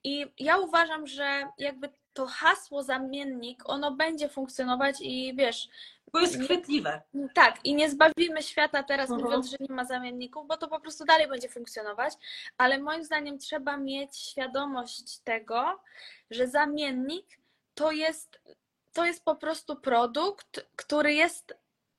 I 0.03 0.25
ja 0.39 0.57
uważam, 0.57 1.07
że 1.07 1.47
jakby 1.57 1.89
to 2.13 2.25
hasło 2.25 2.83
zamiennik, 2.83 3.69
ono 3.69 3.91
będzie 3.91 4.29
funkcjonować 4.29 4.95
i 5.01 5.33
wiesz, 5.35 5.69
Bo 6.13 6.19
jest 6.19 6.39
chwytliwe. 6.41 7.01
tak, 7.33 7.59
i 7.65 7.75
nie 7.75 7.89
zbawimy 7.89 8.43
świata 8.43 8.83
teraz, 8.83 9.09
Mhm. 9.09 9.25
mówiąc, 9.25 9.49
że 9.49 9.57
nie 9.59 9.75
ma 9.75 9.85
zamienników, 9.85 10.47
bo 10.47 10.57
to 10.57 10.67
po 10.67 10.79
prostu 10.79 11.05
dalej 11.05 11.27
będzie 11.27 11.49
funkcjonować, 11.49 12.13
ale 12.57 12.79
moim 12.79 13.03
zdaniem 13.03 13.37
trzeba 13.37 13.77
mieć 13.77 14.17
świadomość 14.17 15.19
tego, 15.19 15.79
że 16.31 16.47
zamiennik 16.47 17.25
to 17.75 17.91
jest, 17.91 18.39
to 18.93 19.05
jest 19.05 19.25
po 19.25 19.35
prostu 19.35 19.75
produkt, 19.75 20.65
który 20.75 21.13
jest 21.13 21.57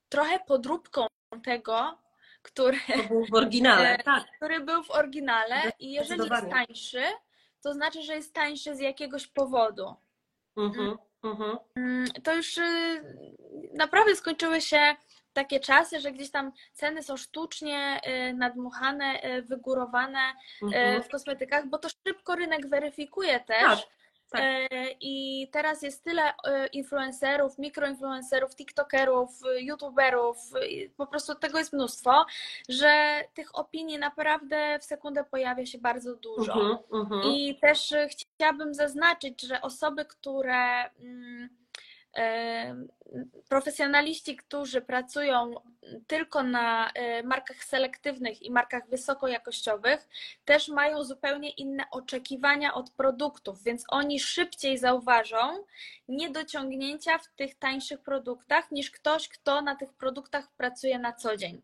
trochę 0.09 0.39
podróbką 0.39 1.07
tego, 1.43 1.97
który, 2.41 2.77
był 3.09 3.25
w 3.25 3.33
oryginale. 3.33 3.97
Tak. 4.05 4.23
który 4.37 4.59
był 4.59 4.83
w 4.83 4.91
oryginale 4.91 5.55
i 5.79 5.91
jeżeli 5.91 6.21
jest 6.29 6.49
tańszy, 6.49 7.03
to 7.61 7.73
znaczy, 7.73 8.03
że 8.03 8.15
jest 8.15 8.33
tańszy 8.33 8.75
z 8.75 8.79
jakiegoś 8.79 9.27
powodu. 9.27 9.95
Mhm. 10.57 10.97
Mhm. 11.23 11.57
Mm, 11.75 12.07
to 12.23 12.35
już 12.35 12.57
y, 12.57 13.03
naprawdę 13.73 14.15
skończyły 14.15 14.61
się 14.61 14.95
takie 15.33 15.59
czasy, 15.59 15.99
że 15.99 16.11
gdzieś 16.11 16.31
tam 16.31 16.51
ceny 16.73 17.03
są 17.03 17.17
sztucznie 17.17 18.01
y, 18.29 18.33
nadmuchane, 18.33 19.23
y, 19.37 19.41
wygórowane 19.41 20.19
Mhm. 20.61 21.03
w 21.03 21.09
kosmetykach, 21.09 21.67
bo 21.67 21.77
to 21.77 21.89
szybko 22.07 22.35
rynek 22.35 22.67
weryfikuje 22.69 23.39
też. 23.39 23.63
Tak, 23.63 23.79
tak. 24.35 24.73
Y, 24.73 24.95
I 25.01 25.47
teraz 25.51 25.81
jest 25.81 26.03
tyle 26.03 26.29
y, 26.29 26.67
influencerów, 26.67 27.57
mikroinfluencerów, 27.57 28.55
tiktokerów, 28.55 29.29
youtuberów, 29.59 30.37
y, 30.63 30.91
po 30.97 31.07
prostu 31.07 31.35
tego 31.35 31.57
jest 31.57 31.73
mnóstwo, 31.73 32.25
że 32.69 33.21
tych 33.33 33.59
opinii 33.59 33.97
naprawdę 33.97 34.79
w 34.79 34.83
sekundę 34.83 35.23
pojawia 35.23 35.65
się 35.65 35.77
bardzo 35.77 36.15
dużo. 36.15 36.53
Mhm. 36.53 36.77
Mhm. 36.93 37.21
I 37.23 37.59
też 37.61 37.93
chciałabym 38.09 38.73
zaznaczyć, 38.73 39.41
że 39.41 39.61
osoby, 39.61 40.05
które 40.05 40.89
mm, 40.99 41.64
profesjonaliści, 43.49 44.35
którzy 44.35 44.81
pracują 44.81 45.55
tylko 46.07 46.43
na 46.43 46.91
markach 47.23 47.63
selektywnych 47.63 48.41
i 48.41 48.51
markach 48.51 48.89
wysokojakościowych, 48.89 50.07
też 50.45 50.67
mają 50.67 51.03
zupełnie 51.03 51.49
inne 51.49 51.83
oczekiwania 51.91 52.73
od 52.73 52.89
produktów, 52.89 53.63
więc 53.63 53.83
oni 53.87 54.19
szybciej 54.19 54.77
zauważą 54.77 55.37
niedociągnięcia 56.07 57.17
w 57.17 57.27
tych 57.27 57.55
tańszych 57.55 58.01
produktach 58.01 58.71
niż 58.71 58.91
ktoś, 58.91 59.29
kto 59.29 59.61
na 59.61 59.75
tych 59.75 59.93
produktach 59.93 60.47
pracuje 60.57 60.99
na 60.99 61.13
co 61.13 61.37
dzień. 61.37 61.61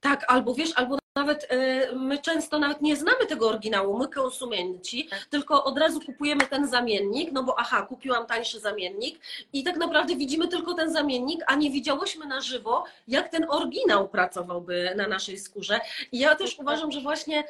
Tak, 0.00 0.24
albo 0.28 0.54
wiesz, 0.54 0.72
albo 0.76 0.98
nawet 1.16 1.46
e, 1.50 1.92
my 1.92 2.18
często 2.18 2.58
nawet 2.58 2.82
nie 2.82 2.96
znamy 2.96 3.26
tego 3.26 3.48
oryginału, 3.48 3.98
my 3.98 4.08
konsumenci, 4.08 5.08
Tak. 5.10 5.24
tylko 5.30 5.64
od 5.64 5.78
razu 5.78 6.00
kupujemy 6.00 6.46
ten 6.46 6.68
zamiennik, 6.68 7.32
no 7.32 7.42
bo 7.42 7.58
aha, 7.58 7.82
kupiłam 7.82 8.26
tańszy 8.26 8.60
zamiennik 8.60 9.18
i 9.52 9.64
tak 9.64 9.76
naprawdę 9.76 10.16
widzimy 10.16 10.48
tylko 10.48 10.74
ten 10.74 10.92
zamiennik, 10.92 11.40
a 11.46 11.54
nie 11.54 11.70
widziałyśmy 11.70 12.26
na 12.26 12.40
żywo, 12.40 12.84
jak 13.08 13.28
ten 13.28 13.46
oryginał 13.48 14.08
pracowałby 14.08 14.92
na 14.96 15.08
naszej 15.08 15.38
skórze. 15.38 15.80
I 16.12 16.18
ja 16.18 16.36
też 16.36 16.58
uważam, 16.58 16.92
że 16.92 17.00
właśnie 17.00 17.44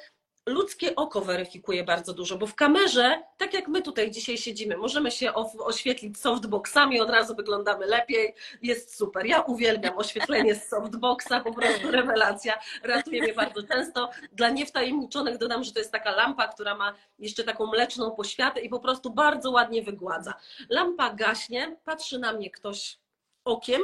ludzkie 0.46 0.96
oko 0.96 1.20
weryfikuje 1.20 1.84
bardzo 1.84 2.12
dużo, 2.12 2.38
bo 2.38 2.46
w 2.46 2.54
kamerze, 2.54 3.22
tak 3.36 3.54
jak 3.54 3.68
my 3.68 3.82
tutaj 3.82 4.10
dzisiaj 4.10 4.38
siedzimy, 4.38 4.76
możemy 4.76 5.10
się 5.10 5.34
oświetlić 5.58 6.20
softboxami, 6.20 7.00
od 7.00 7.10
razu 7.10 7.34
wyglądamy 7.34 7.86
lepiej, 7.86 8.34
jest 8.62 8.96
super. 8.96 9.26
Ja 9.26 9.40
uwielbiam 9.40 9.98
oświetlenie 9.98 10.54
z 10.54 10.68
softboxa, 10.68 11.40
po 11.44 11.54
prostu 11.54 11.90
rewelacja, 11.90 12.58
ratuje 12.82 13.22
mnie 13.22 13.34
bardzo 13.34 13.62
często. 13.62 14.10
Dla 14.32 14.48
niewtajemniczonych 14.50 15.38
dodam, 15.38 15.64
że 15.64 15.72
to 15.72 15.78
jest 15.78 15.92
taka 15.92 16.10
lampa, 16.10 16.48
która 16.48 16.74
ma 16.74 16.94
jeszcze 17.18 17.44
taką 17.44 17.66
mleczną 17.66 18.10
poświatę 18.10 18.60
i 18.60 18.68
po 18.68 18.80
prostu 18.80 19.10
bardzo 19.10 19.50
ładnie 19.50 19.82
wygładza. 19.82 20.34
Lampa 20.68 21.14
gaśnie, 21.14 21.76
patrzy 21.84 22.18
na 22.18 22.32
mnie 22.32 22.50
ktoś 22.50 22.98
okiem, 23.44 23.82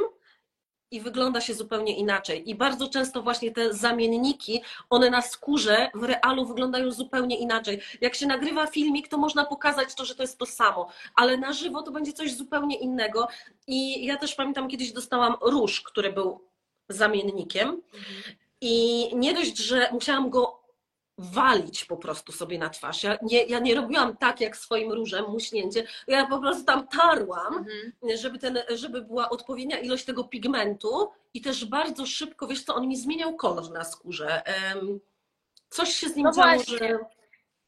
i 0.93 1.01
wygląda 1.01 1.41
się 1.41 1.53
zupełnie 1.53 1.97
inaczej. 1.97 2.49
I 2.49 2.55
bardzo 2.55 2.87
często 2.87 3.21
właśnie 3.21 3.51
te 3.51 3.73
zamienniki, 3.73 4.61
one 4.89 5.09
na 5.09 5.21
skórze 5.21 5.89
w 5.93 6.03
realu 6.03 6.45
wyglądają 6.45 6.91
zupełnie 6.91 7.37
inaczej. 7.37 7.81
Jak 8.01 8.15
się 8.15 8.27
nagrywa 8.27 8.67
filmik, 8.67 9.07
to 9.07 9.17
można 9.17 9.45
pokazać 9.45 9.95
to, 9.95 10.05
że 10.05 10.15
to 10.15 10.23
jest 10.23 10.37
to 10.37 10.45
samo, 10.45 10.89
ale 11.15 11.37
na 11.37 11.53
żywo 11.53 11.81
to 11.81 11.91
będzie 11.91 12.13
coś 12.13 12.35
zupełnie 12.35 12.79
innego. 12.79 13.27
I 13.67 14.05
ja 14.05 14.17
też 14.17 14.35
pamiętam, 14.35 14.67
kiedyś 14.67 14.91
dostałam 14.91 15.35
róż, 15.41 15.81
który 15.81 16.13
był 16.13 16.39
zamiennikiem. 16.89 17.81
I 18.61 19.09
nie 19.15 19.33
dość, 19.33 19.57
że 19.57 19.89
musiałam 19.91 20.29
go 20.29 20.62
walić 21.17 21.85
po 21.85 21.97
prostu 21.97 22.31
sobie 22.31 22.59
na 22.59 22.69
twarz. 22.69 23.03
Ja 23.03 23.17
nie, 23.21 23.43
ja 23.43 23.59
nie 23.59 23.75
robiłam 23.75 24.17
tak 24.17 24.41
jak 24.41 24.57
swoim 24.57 24.91
różem, 24.91 25.25
muśnięcie. 25.29 25.87
Ja 26.07 26.27
po 26.27 26.39
prostu 26.39 26.63
tam 26.63 26.87
tarłam 26.87 27.57
Mhm. 27.57 27.93
żeby, 28.15 28.39
ten, 28.39 28.59
żeby 28.75 29.01
była 29.01 29.29
odpowiednia 29.29 29.79
ilość 29.79 30.05
tego 30.05 30.23
pigmentu 30.23 31.11
i 31.33 31.41
też 31.41 31.65
bardzo 31.65 32.05
szybko, 32.05 32.47
wiesz 32.47 32.63
co, 32.63 32.75
on 32.75 32.87
mi 32.87 32.97
zmieniał 32.97 33.35
kolor 33.35 33.71
na 33.71 33.83
skórze. 33.83 34.41
Coś 35.69 35.89
się 35.89 36.09
z 36.09 36.15
nim 36.15 36.25
No 36.25 36.31
działo, 36.31 36.63
że... 36.67 36.99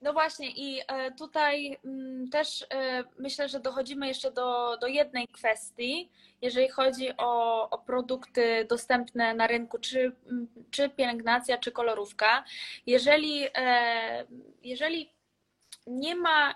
No 0.01 0.13
właśnie, 0.13 0.51
i 0.51 0.81
e, 0.87 1.11
tutaj 1.11 1.77
mm, 1.85 2.29
też 2.29 2.65
e, 2.73 3.03
myślę, 3.17 3.49
że 3.49 3.59
dochodzimy 3.59 4.07
jeszcze 4.07 4.31
do, 4.31 4.77
do 4.77 4.87
jednej 4.87 5.27
kwestii, 5.27 6.09
jeżeli 6.41 6.69
chodzi 6.69 7.17
o, 7.17 7.69
o 7.69 7.77
produkty 7.77 8.65
dostępne 8.69 9.33
na 9.33 9.47
rynku, 9.47 9.79
czy, 9.79 10.11
mm, 10.27 10.47
czy 10.71 10.89
pielęgnacja, 10.89 11.57
czy 11.57 11.71
kolorówka. 11.71 12.43
Jeżeli, 12.85 13.47
e, 13.55 14.25
jeżeli 14.63 15.15
nie 15.87 16.15
ma 16.15 16.55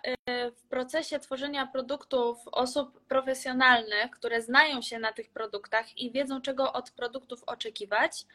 w 0.55 0.67
procesie 0.69 1.19
tworzenia 1.19 1.67
produktów 1.67 2.37
osób 2.51 3.01
profesjonalnych, 3.07 4.11
które 4.11 4.41
znają 4.41 4.81
się 4.81 4.99
na 4.99 5.13
tych 5.13 5.29
produktach 5.29 5.97
i 5.97 6.11
wiedzą, 6.11 6.41
czego 6.41 6.73
od 6.73 6.91
produktów 6.91 7.43
oczekiwać, 7.43 8.25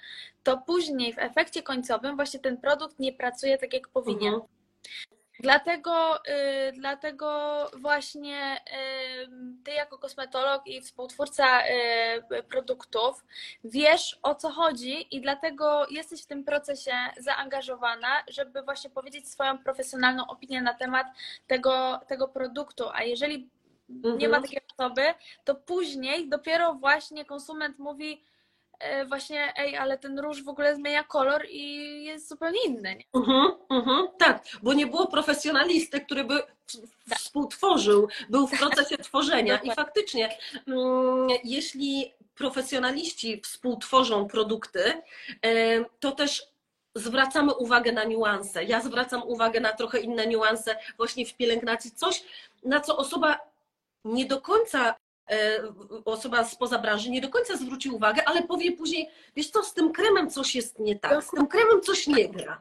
to 0.42 0.58
później 0.58 1.12
w 1.12 1.18
efekcie 1.18 1.62
końcowym 1.62 2.16
właśnie 2.16 2.40
ten 2.40 2.56
produkt 2.56 2.98
nie 2.98 3.12
pracuje 3.12 3.58
tak, 3.58 3.72
jak 3.72 3.88
powinien. 3.88 4.34
Mhm. 4.34 4.53
Dlatego, 5.40 6.16
y, 6.16 6.72
dlatego 6.72 7.26
właśnie 7.76 8.56
y, 8.56 9.62
ty 9.64 9.70
jako 9.70 9.98
kosmetolog 9.98 10.66
i 10.66 10.80
współtwórca 10.80 11.62
y, 11.66 12.42
produktów 12.42 13.24
wiesz 13.64 14.18
o 14.22 14.34
co 14.34 14.50
chodzi 14.50 15.16
i 15.16 15.20
dlatego 15.20 15.86
jesteś 15.90 16.22
w 16.22 16.26
tym 16.26 16.44
procesie 16.44 16.92
zaangażowana, 17.18 18.24
żeby 18.28 18.62
właśnie 18.62 18.90
powiedzieć 18.90 19.28
swoją 19.28 19.58
profesjonalną 19.58 20.26
opinię 20.26 20.62
na 20.62 20.74
temat 20.74 21.06
tego, 21.46 22.00
tego 22.08 22.28
produktu. 22.28 22.84
A 22.92 23.02
jeżeli 23.02 23.48
nie 23.88 24.28
ma 24.28 24.36
Mhm. 24.36 24.42
takiej 24.42 24.60
osoby, 24.78 25.02
to 25.44 25.54
później 25.54 26.28
dopiero 26.28 26.74
właśnie 26.74 27.24
konsument 27.24 27.78
mówi 27.78 28.24
właśnie, 29.08 29.52
ej, 29.56 29.76
ale 29.76 29.98
ten 29.98 30.18
róż 30.18 30.42
w 30.42 30.48
ogóle 30.48 30.76
zmienia 30.76 31.04
kolor 31.04 31.46
i 31.50 32.04
jest 32.04 32.28
zupełnie 32.28 32.58
inny. 32.66 32.94
Nie? 32.96 33.04
Mhm, 33.20 33.52
mhm, 33.70 34.08
tak, 34.18 34.42
bo 34.62 34.72
nie 34.72 34.86
było 34.86 35.06
profesjonalisty, 35.06 36.00
który 36.00 36.24
by 36.24 36.42
w- 36.66 37.14
współtworzył, 37.18 38.08
był 38.28 38.46
w 38.46 38.58
procesie 38.58 38.98
tworzenia 38.98 39.56
i 39.58 39.70
faktycznie, 39.74 40.36
mm, 40.68 41.28
jeśli 41.44 42.14
profesjonaliści 42.34 43.40
współtworzą 43.40 44.28
produkty, 44.28 45.02
em, 45.42 45.86
to 46.00 46.12
też 46.12 46.46
zwracamy 46.94 47.54
uwagę 47.54 47.92
na 47.92 48.04
niuanse. 48.04 48.64
Ja 48.64 48.80
zwracam 48.80 49.22
uwagę 49.22 49.60
na 49.60 49.72
trochę 49.72 50.00
inne 50.00 50.26
niuanse 50.26 50.76
właśnie 50.96 51.26
w 51.26 51.34
pielęgnacji, 51.34 51.90
coś 51.90 52.24
na 52.64 52.80
co 52.80 52.96
osoba 52.96 53.38
nie 54.04 54.26
do 54.26 54.40
końca 54.40 54.88
e, 54.90 54.94
osoba 56.04 56.44
spoza 56.44 56.78
branży 56.78 57.10
nie 57.10 57.20
do 57.20 57.28
końca 57.28 57.56
zwróci 57.56 57.90
uwagę, 57.90 58.22
ale 58.26 58.42
powie 58.42 58.72
później, 58.72 59.10
wiesz 59.36 59.50
co, 59.50 59.62
z 59.62 59.74
tym 59.74 59.92
kremem 59.92 60.30
coś 60.30 60.54
jest 60.54 60.78
nie 60.78 60.98
tak, 60.98 61.24
z 61.24 61.30
tym 61.30 61.46
kremem 61.46 61.80
coś 61.80 62.06
nie 62.06 62.28
gra. 62.28 62.60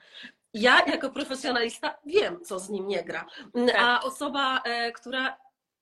Ja 0.53 0.85
jako 0.85 1.09
profesjonalista 1.09 1.97
wiem, 2.05 2.39
co 2.45 2.59
z 2.59 2.69
nim 2.69 2.87
nie 2.87 3.03
gra, 3.03 3.25
a 3.77 4.03
osoba, 4.03 4.61
e, 4.65 4.91
która 4.91 5.37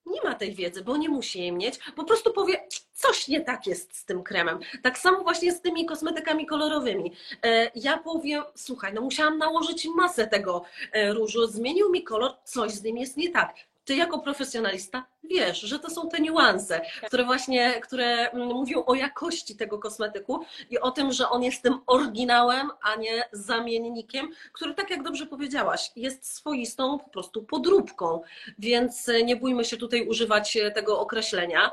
nie 0.05 0.21
ma 0.23 0.35
tej 0.35 0.55
wiedzy, 0.55 0.83
bo 0.83 0.97
nie 0.97 1.09
musi 1.09 1.39
jej 1.39 1.51
mieć, 1.51 1.79
po 1.95 2.03
prostu 2.03 2.33
powie, 2.33 2.67
coś 2.93 3.27
nie 3.27 3.41
tak 3.41 3.67
jest 3.67 3.97
z 3.97 4.05
tym 4.05 4.23
kremem. 4.23 4.59
Tak 4.83 4.97
samo 4.97 5.23
właśnie 5.23 5.51
z 5.51 5.61
tymi 5.61 5.85
kosmetykami 5.85 6.45
kolorowymi. 6.45 7.13
E, 7.43 7.71
ja 7.75 7.97
powiem, 7.97 8.43
słuchaj, 8.55 8.93
no 8.93 9.01
musiałam 9.01 9.37
nałożyć 9.37 9.87
masę 9.95 10.27
tego 10.27 10.63
e, 10.91 11.13
różu, 11.13 11.47
zmienił 11.47 11.91
mi 11.91 12.03
kolor, 12.03 12.31
coś 12.43 12.71
z 12.71 12.83
nim 12.83 12.97
jest 12.97 13.17
nie 13.17 13.29
tak 13.29 13.55
ty 13.85 13.95
jako 13.95 14.19
profesjonalista 14.19 15.05
wiesz, 15.23 15.61
że 15.61 15.79
to 15.79 15.89
są 15.89 16.09
te 16.09 16.19
niuanse, 16.19 16.81
które 17.07 17.23
właśnie, 17.23 17.81
które 17.81 18.31
mm, 18.31 18.47
mówią 18.47 18.85
o 18.85 18.95
jakości 18.95 19.55
tego 19.55 19.79
kosmetyku 19.79 20.45
i 20.69 20.79
o 20.79 20.91
tym, 20.91 21.11
że 21.11 21.29
on 21.29 21.43
jest 21.43 21.63
tym 21.63 21.79
oryginałem, 21.87 22.69
a 22.81 22.95
nie 22.95 23.23
zamiennikiem, 23.31 24.29
który, 24.53 24.73
tak 24.73 24.89
jak 24.89 25.03
dobrze 25.03 25.25
powiedziałaś, 25.25 25.91
jest 25.95 26.35
swoistą 26.35 26.99
po 26.99 27.09
prostu 27.09 27.43
podróbką. 27.43 28.21
Więc 28.59 29.11
nie 29.25 29.35
bójmy 29.35 29.65
się 29.65 29.77
tutaj 29.77 30.07
używać 30.07 30.57
tego 30.75 30.99
określenia. 30.99 31.71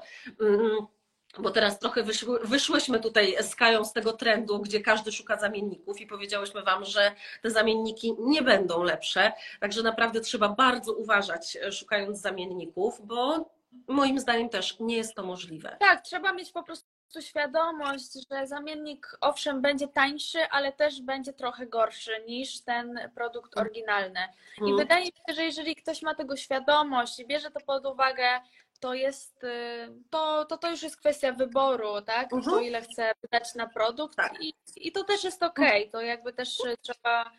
Bo 1.38 1.50
teraz 1.50 1.78
trochę 1.78 2.02
wyszły, 2.02 2.38
wyszłyśmy 2.44 3.00
tutaj 3.00 3.36
z 3.40 3.56
Kają 3.56 3.84
z 3.84 3.92
tego 3.92 4.12
trendu, 4.12 4.58
gdzie 4.58 4.80
każdy 4.80 5.12
szuka 5.12 5.36
zamienników 5.36 6.00
i 6.00 6.06
powiedziałyśmy 6.06 6.62
Wam, 6.62 6.84
że 6.84 7.12
te 7.42 7.50
zamienniki 7.50 8.14
nie 8.18 8.42
będą 8.42 8.82
lepsze. 8.82 9.32
Także 9.60 9.82
naprawdę 9.82 10.20
trzeba 10.20 10.48
bardzo 10.48 10.92
uważać, 10.92 11.56
e, 11.56 11.72
szukając 11.72 12.20
zamienników, 12.20 13.06
bo 13.06 13.50
moim 13.88 14.20
zdaniem 14.20 14.48
też 14.48 14.80
nie 14.80 14.96
jest 14.96 15.14
to 15.14 15.22
możliwe. 15.22 15.76
Tak, 15.80 16.02
trzeba 16.02 16.32
mieć 16.32 16.52
po 16.52 16.62
prostu 16.62 16.88
świadomość, 17.20 18.12
że 18.30 18.46
zamiennik 18.46 19.18
owszem 19.20 19.62
będzie 19.62 19.88
tańszy, 19.88 20.38
ale 20.50 20.72
też 20.72 21.02
będzie 21.02 21.32
trochę 21.32 21.66
gorszy 21.66 22.24
niż 22.26 22.60
ten 22.60 23.10
produkt 23.14 23.58
oryginalny. 23.58 24.20
I 24.58 24.60
mhm. 24.60 24.76
wydaje 24.76 25.04
mi 25.04 25.12
się, 25.28 25.34
że 25.34 25.44
jeżeli 25.44 25.76
ktoś 25.76 26.02
ma 26.02 26.14
tego 26.14 26.36
świadomość 26.36 27.18
i 27.18 27.26
bierze 27.26 27.50
to 27.50 27.60
pod 27.60 27.86
uwagę, 27.86 28.40
to 28.80 28.94
jest, 28.94 29.44
y, 29.44 29.92
to, 30.10 30.44
to, 30.44 30.58
to 30.58 30.70
już 30.70 30.82
jest 30.82 30.96
kwestia 30.96 31.32
wyboru, 31.32 32.02
tak? 32.02 32.32
Uh 32.32 32.40
-huh. 32.40 32.44
To 32.44 32.60
ile 32.60 32.82
chce 32.82 33.12
wydać 33.22 33.54
na 33.54 33.66
produkt 33.66 34.16
tak. 34.16 34.32
i, 34.40 34.54
i 34.76 34.92
to 34.92 35.04
też 35.04 35.24
jest 35.24 35.42
ok. 35.42 35.60
To 35.92 36.00
jakby 36.00 36.32
też 36.32 36.58
trzeba, 36.82 37.30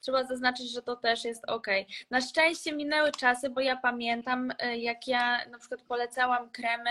trzeba 0.00 0.24
zaznaczyć, 0.24 0.72
że 0.72 0.82
to 0.82 0.96
też 0.96 1.24
jest 1.24 1.44
ok. 1.48 1.66
Na 2.10 2.20
szczęście 2.20 2.72
minęły 2.72 3.12
czasy, 3.12 3.50
bo 3.50 3.60
ja 3.60 3.76
pamiętam, 3.76 4.50
y, 4.50 4.78
jak 4.78 5.08
ja 5.08 5.46
na 5.48 5.58
przykład 5.58 5.82
polecałam 5.82 6.50
kremy, 6.50 6.90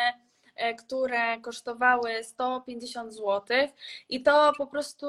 y, 0.72 0.76
które 0.76 1.42
kosztowały 1.42 2.24
150 2.24 3.14
zł 3.14 3.58
i 4.10 4.24
to 4.24 4.52
po 4.58 4.68
prostu 4.68 5.08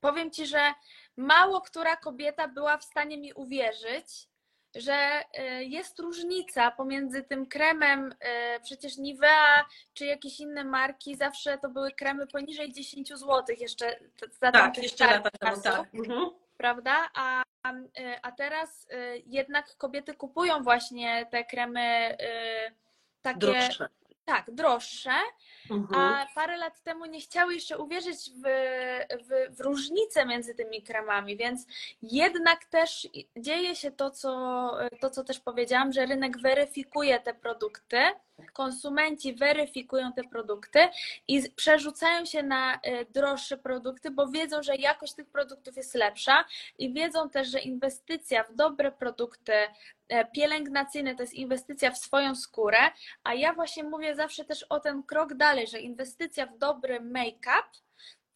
powiem 0.00 0.30
Ci, 0.30 0.46
że 0.46 0.74
mało 1.16 1.60
która 1.60 1.96
kobieta 1.96 2.48
była 2.48 2.76
w 2.76 2.84
stanie 2.84 3.18
mi 3.18 3.32
uwierzyć, 3.32 4.28
że 4.74 5.24
y, 5.38 5.64
jest 5.64 5.98
różnica 5.98 6.70
pomiędzy 6.70 7.22
tym 7.22 7.46
kremem, 7.46 8.12
y, 8.12 8.60
przecież 8.62 8.96
Nivea 8.96 9.64
czy 9.94 10.06
jakieś 10.06 10.40
inne 10.40 10.64
marki, 10.64 11.16
zawsze 11.16 11.58
to 11.58 11.68
były 11.68 11.92
kremy 11.92 12.26
poniżej 12.26 12.72
10 12.72 13.08
zł 13.08 13.42
jeszcze 13.60 14.00
za 14.40 14.52
tak, 14.52 14.78
jeszcze 14.78 15.06
lata 15.06 15.30
temu, 15.30 15.62
tak. 15.62 15.94
Mhm. 15.94 16.30
Prawda? 16.56 17.10
A, 17.14 17.42
y, 17.42 17.82
a 18.22 18.32
teraz 18.32 18.86
jednak 19.26 19.76
kobiety 19.76 20.14
kupują 20.14 20.62
właśnie 20.62 21.26
te 21.30 21.44
kremy 21.44 22.16
takie 23.22 23.38
droższe. 23.38 23.88
Tak, 24.24 24.50
droższe, 24.50 25.10
mhm. 25.70 26.00
a 26.00 26.26
parę 26.34 26.56
lat 26.56 26.82
temu 26.82 27.06
nie 27.06 27.20
chciały 27.20 27.54
jeszcze 27.54 27.78
uwierzyć 27.78 28.16
w, 28.16 28.42
w, 29.24 29.56
w 29.56 29.60
różnicę 29.60 30.26
między 30.26 30.54
tymi 30.54 30.82
kremami, 30.82 31.36
więc 31.36 31.66
jednak 32.02 32.64
też 32.64 33.08
dzieje 33.36 33.76
się 33.76 33.90
to 33.90 34.10
co, 34.10 34.70
to, 35.00 35.10
co 35.10 35.24
też 35.24 35.40
powiedziałam, 35.40 35.92
że 35.92 36.06
rynek 36.06 36.38
weryfikuje 36.38 37.20
te 37.20 37.34
produkty, 37.34 37.98
konsumenci 38.54 39.34
weryfikują 39.34 40.12
te 40.12 40.24
produkty 40.24 40.78
i 41.28 41.50
przerzucają 41.50 42.24
się 42.24 42.42
na 42.42 42.74
e, 42.74 43.04
droższe 43.04 43.58
produkty, 43.58 44.10
bo 44.10 44.28
wiedzą, 44.28 44.62
że 44.62 44.76
jakość 44.76 45.14
tych 45.14 45.26
produktów 45.26 45.76
jest 45.76 45.94
lepsza 45.94 46.44
i 46.78 46.92
wiedzą 46.92 47.30
też, 47.30 47.48
że 47.48 47.60
inwestycja 47.60 48.44
w 48.44 48.54
dobre 48.54 48.92
produkty 48.92 49.52
e, 50.08 50.24
pielęgnacyjne 50.24 51.14
to 51.14 51.22
jest 51.22 51.34
inwestycja 51.34 51.90
w 51.90 51.98
swoją 51.98 52.34
skórę, 52.34 52.78
a 53.24 53.34
ja 53.34 53.52
właśnie 53.52 53.84
mówię 53.84 54.14
zawsze 54.14 54.44
też 54.44 54.62
o 54.62 54.80
ten 54.80 55.02
krok 55.02 55.34
dalej, 55.34 55.66
że 55.66 55.80
inwestycja 55.80 56.46
w 56.46 56.58
dobry 56.58 57.00
make-up 57.00 57.68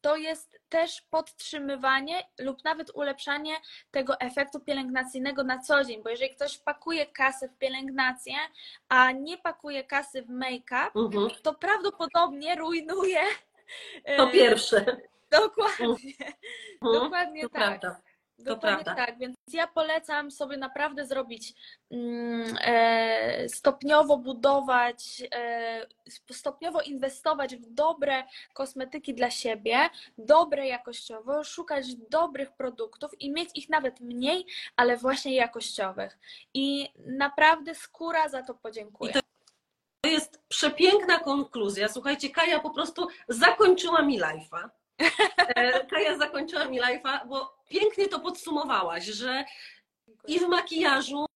to 0.00 0.16
jest 0.16 0.60
też 0.68 1.02
podtrzymywanie 1.10 2.22
lub 2.38 2.64
nawet 2.64 2.90
ulepszanie 2.94 3.54
tego 3.90 4.20
efektu 4.20 4.60
pielęgnacyjnego 4.60 5.44
na 5.44 5.58
co 5.58 5.84
dzień, 5.84 6.02
bo 6.02 6.10
jeżeli 6.10 6.34
ktoś 6.34 6.58
pakuje 6.58 7.06
kasę 7.06 7.48
w 7.48 7.58
pielęgnację, 7.58 8.34
a 8.88 9.12
nie 9.12 9.38
pakuje 9.38 9.84
kasy 9.84 10.22
w 10.22 10.28
make-up, 10.28 10.90
mhm. 10.94 11.30
to 11.42 11.54
prawdopodobnie 11.54 12.54
rujnuje. 12.54 13.20
To 14.16 14.26
pierwsze. 14.26 14.96
Dokładnie. 15.30 16.14
Mhm. 16.82 17.02
Dokładnie 17.02 17.42
to 17.42 17.48
tak. 17.48 17.80
Prawda. 17.80 18.07
To 18.44 18.56
prawda. 18.56 18.94
tak, 18.94 19.18
więc 19.18 19.36
ja 19.52 19.66
polecam 19.66 20.30
sobie 20.30 20.56
naprawdę 20.56 21.06
zrobić 21.06 21.54
mm, 21.90 22.56
e, 22.60 23.48
stopniowo 23.48 24.16
budować, 24.16 25.22
e, 25.34 25.86
stopniowo 26.32 26.80
inwestować 26.80 27.56
w 27.56 27.74
dobre 27.74 28.24
kosmetyki 28.54 29.14
dla 29.14 29.30
siebie, 29.30 29.90
dobre 30.18 30.66
jakościowo, 30.66 31.44
szukać 31.44 31.94
dobrych 31.94 32.52
produktów 32.52 33.20
i 33.20 33.32
mieć 33.32 33.50
ich 33.54 33.68
nawet 33.68 34.00
mniej, 34.00 34.46
ale 34.76 34.96
właśnie 34.96 35.34
jakościowych. 35.34 36.18
I 36.54 36.92
naprawdę 37.06 37.74
skóra 37.74 38.28
za 38.28 38.42
to 38.42 38.54
podziękuję. 38.54 39.12
To 40.00 40.08
jest 40.08 40.42
przepiękna 40.48 41.18
konkluzja. 41.18 41.88
Słuchajcie, 41.88 42.30
Kaja 42.30 42.60
po 42.60 42.70
prostu 42.70 43.08
zakończyła 43.28 44.02
mi 44.02 44.20
live'a. 44.20 44.68
E, 45.48 45.86
Kaja 45.86 46.18
zakończyła 46.18 46.64
mi 46.64 46.80
live'a, 46.80 47.28
bo 47.28 47.58
pięknie 47.68 48.08
to 48.08 48.20
podsumowałaś, 48.20 49.04
że 49.04 49.44
i 50.26 50.38
w 50.38 50.48
makijażu, 50.48 51.26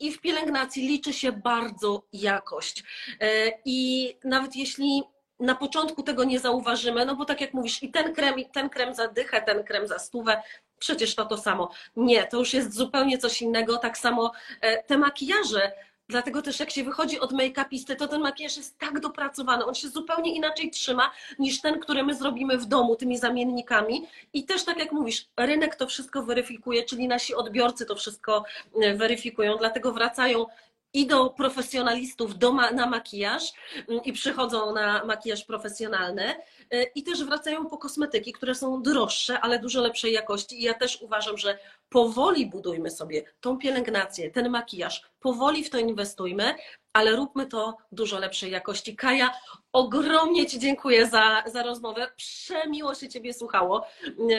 i 0.00 0.12
w 0.12 0.20
pielęgnacji 0.20 0.88
liczy 0.88 1.12
się 1.12 1.32
bardzo 1.32 2.02
jakość. 2.12 2.84
E, 3.20 3.52
I 3.64 4.14
nawet 4.24 4.56
jeśli 4.56 5.02
na 5.40 5.54
początku 5.54 6.02
tego 6.02 6.24
nie 6.24 6.40
zauważymy, 6.40 7.06
no 7.06 7.16
bo 7.16 7.24
tak 7.24 7.40
jak 7.40 7.54
mówisz, 7.54 7.82
i 7.82 7.90
ten 7.90 8.14
krem, 8.14 8.38
i 8.38 8.46
ten 8.46 8.70
krem 8.70 8.94
za 8.94 9.08
dychę, 9.08 9.42
ten 9.42 9.64
krem 9.64 9.86
za 9.86 9.98
stówę, 9.98 10.42
przecież 10.78 11.14
to 11.14 11.24
to 11.24 11.38
samo. 11.38 11.70
Nie, 11.96 12.26
to 12.26 12.38
już 12.38 12.54
jest 12.54 12.74
zupełnie 12.74 13.18
coś 13.18 13.42
innego. 13.42 13.76
Tak 13.78 13.98
samo 13.98 14.32
e, 14.60 14.82
te 14.82 14.98
makijaże 14.98 15.72
Dlatego 16.10 16.42
też 16.42 16.60
jak 16.60 16.70
się 16.70 16.84
wychodzi 16.84 17.20
od 17.20 17.32
make-upisty, 17.32 17.96
to 17.96 18.08
ten 18.08 18.20
makijaż 18.20 18.56
jest 18.56 18.78
tak 18.78 19.00
dopracowany, 19.00 19.64
on 19.64 19.74
się 19.74 19.88
zupełnie 19.88 20.34
inaczej 20.34 20.70
trzyma 20.70 21.10
niż 21.38 21.60
ten, 21.60 21.80
który 21.80 22.02
my 22.02 22.14
zrobimy 22.14 22.58
w 22.58 22.66
domu 22.66 22.96
tymi 22.96 23.18
zamiennikami. 23.18 24.06
I 24.32 24.44
też 24.44 24.64
tak 24.64 24.78
jak 24.78 24.92
mówisz, 24.92 25.26
rynek 25.36 25.76
to 25.76 25.86
wszystko 25.86 26.22
weryfikuje, 26.22 26.84
czyli 26.84 27.08
nasi 27.08 27.34
odbiorcy 27.34 27.86
to 27.86 27.96
wszystko 27.96 28.44
e, 28.82 28.94
weryfikują, 28.94 29.56
dlatego 29.56 29.92
wracają 29.92 30.46
i 30.92 31.06
do 31.06 31.30
profesjonalistów 31.30 32.38
do 32.38 32.52
na 32.52 32.86
makijaż 32.86 33.52
mm, 33.88 34.04
i 34.04 34.12
przychodzą 34.12 34.74
na 34.74 35.04
makijaż 35.04 35.44
profesjonalny 35.44 36.34
y, 36.74 36.86
i 36.94 37.02
też 37.02 37.24
wracają 37.24 37.66
po 37.66 37.78
kosmetyki, 37.78 38.32
które 38.32 38.54
są 38.54 38.82
droższe, 38.82 39.40
ale 39.40 39.58
dużo 39.58 39.80
lepszej 39.80 40.12
jakości. 40.12 40.60
I 40.60 40.62
ja 40.62 40.74
też 40.74 41.02
uważam, 41.02 41.38
że 41.38 41.58
powoli 41.88 42.46
budujmy 42.46 42.90
sobie 42.90 43.22
tą 43.40 43.58
pielęgnację, 43.58 44.30
ten 44.30 44.48
makijaż, 44.48 45.02
powoli 45.20 45.64
w 45.64 45.70
to 45.70 45.78
inwestujmy, 45.78 46.54
ale 46.92 47.16
róbmy 47.16 47.46
to 47.46 47.76
dużo 47.92 48.18
lepszej 48.18 48.50
jakości. 48.50 48.96
Kaja, 48.96 49.30
ogromnie 49.72 50.46
Ci 50.46 50.58
dziękuję 50.58 51.06
za, 51.06 51.42
za 51.46 51.62
rozmowę. 51.62 52.08
Przemiło 52.16 52.94
się 52.94 53.08
Ciebie 53.08 53.34
słuchało. 53.34 53.86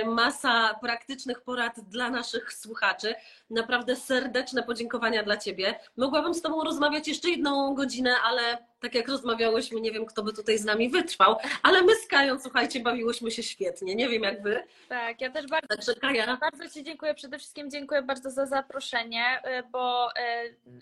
Masa 0.05 0.73
praktycznych 0.81 1.41
porad 1.41 1.79
dla 1.79 2.09
naszych 2.09 2.53
słuchaczy. 2.53 3.15
Naprawdę 3.49 3.95
serdeczne 3.95 4.63
podziękowania 4.63 5.23
dla 5.23 5.37
Ciebie. 5.37 5.79
Mogłabym 5.97 6.33
z 6.33 6.41
Tobą 6.41 6.63
rozmawiać 6.63 7.07
jeszcze 7.07 7.29
jedną 7.29 7.75
godzinę, 7.75 8.15
ale 8.23 8.69
tak 8.79 8.95
jak 8.95 9.07
rozmawiałyśmy, 9.07 9.81
nie 9.81 9.91
wiem, 9.91 10.05
kto 10.05 10.23
by 10.23 10.33
tutaj 10.33 10.57
z 10.57 10.65
nami 10.65 10.89
wytrwał, 10.89 11.35
ale 11.63 11.81
my 11.81 11.95
z 11.95 12.07
Kają, 12.07 12.39
słuchajcie, 12.39 12.79
bawiłyśmy 12.79 13.31
się 13.31 13.43
świetnie. 13.43 13.95
Nie 13.95 14.09
wiem, 14.09 14.23
jak 14.23 14.41
Wy. 14.41 14.63
Tak, 14.89 15.21
ja 15.21 15.31
też 15.31 15.47
bardzo, 15.47 15.67
Także, 15.67 15.95
Kaja... 15.95 16.37
bardzo 16.37 16.69
Ci 16.69 16.83
dziękuję. 16.83 17.13
Przede 17.13 17.37
wszystkim 17.37 17.71
dziękuję 17.71 18.01
bardzo 18.01 18.31
za 18.31 18.45
zaproszenie, 18.45 19.41
y, 19.59 19.63
bo 19.63 20.09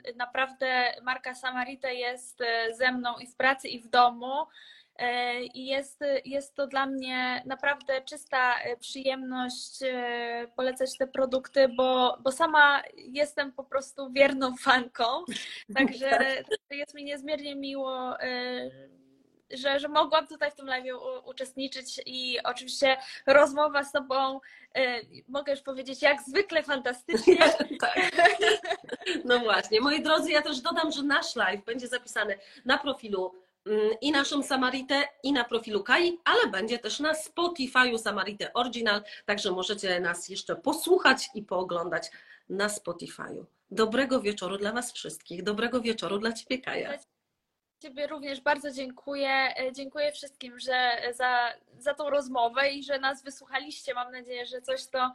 y, 0.07 0.15
naprawdę 0.15 0.93
marka 1.03 1.35
Samarite 1.35 1.95
jest 1.95 2.41
y, 2.41 2.75
ze 2.75 2.91
mną 2.91 3.17
i 3.17 3.27
w 3.27 3.35
pracy, 3.35 3.67
i 3.67 3.79
w 3.79 3.87
domu. 3.87 4.36
E, 4.97 5.43
I 5.43 5.65
jest, 5.65 5.99
jest 6.25 6.55
to 6.55 6.67
dla 6.67 6.85
mnie 6.85 7.43
naprawdę 7.45 8.01
czysta 8.01 8.59
e, 8.59 8.77
przyjemność 8.77 9.83
e, 9.83 10.47
polecać 10.55 10.97
te 10.97 11.07
produkty, 11.07 11.67
bo, 11.67 12.17
bo 12.23 12.31
sama 12.31 12.83
jestem 12.97 13.51
po 13.51 13.63
prostu 13.63 14.11
wierną 14.11 14.55
fanką. 14.65 15.05
Także 15.75 16.09
tak. 16.09 16.77
jest 16.77 16.93
mi 16.93 17.03
niezmiernie 17.03 17.55
miło 17.55 18.13
że, 19.51 19.79
że 19.79 19.87
mogłam 19.87 20.27
tutaj 20.27 20.51
w 20.51 20.55
tym 20.55 20.65
live 20.65 20.85
uczestniczyć 21.25 22.01
i 22.05 22.43
oczywiście 22.43 22.97
rozmowa 23.27 23.83
z 23.83 23.91
Tobą, 23.91 24.39
mogę 25.27 25.51
już 25.51 25.61
powiedzieć, 25.61 26.01
jak 26.01 26.21
zwykle 26.21 26.63
fantastycznie. 26.63 27.37
tak. 27.81 28.11
No 29.25 29.39
właśnie. 29.39 29.81
Moi 29.81 30.01
drodzy, 30.01 30.31
ja 30.31 30.41
też 30.41 30.61
dodam, 30.61 30.91
że 30.91 31.03
nasz 31.03 31.35
live 31.35 31.65
będzie 31.65 31.87
zapisany 31.87 32.37
na 32.65 32.77
profilu 32.77 33.46
i 34.01 34.11
naszą 34.11 34.43
Samaritę, 34.43 35.03
i 35.23 35.33
na 35.33 35.43
profilu 35.43 35.83
Kai, 35.83 36.19
ale 36.25 36.51
będzie 36.51 36.79
też 36.79 36.99
na 36.99 37.13
Spotify'u 37.13 37.97
Samaritę 37.97 38.53
Original, 38.53 39.03
także 39.25 39.51
możecie 39.51 39.99
nas 39.99 40.29
jeszcze 40.29 40.55
posłuchać 40.55 41.29
i 41.35 41.43
pooglądać 41.43 42.11
na 42.49 42.67
Spotify'u. 42.67 43.45
Dobrego 43.71 44.21
wieczoru 44.21 44.57
dla 44.57 44.71
Was 44.71 44.91
wszystkich. 44.91 45.43
Dobrego 45.43 45.81
wieczoru 45.81 46.17
dla 46.19 46.33
Ciebie, 46.33 46.61
Kaja. 46.61 46.93
Ciebie 47.79 48.07
również 48.07 48.41
bardzo 48.41 48.71
dziękuję. 48.71 49.29
E, 49.29 49.71
Dziękuję 49.73 50.11
wszystkim 50.11 50.59
że 50.59 50.97
za, 51.13 51.53
za 51.79 51.93
tą 51.93 52.09
rozmowę 52.09 52.69
i 52.69 52.83
że 52.83 52.99
nas 52.99 53.23
wysłuchaliście. 53.23 53.93
Mam 53.93 54.11
nadzieję, 54.11 54.45
że 54.45 54.61
coś 54.61 54.87
to 54.87 55.13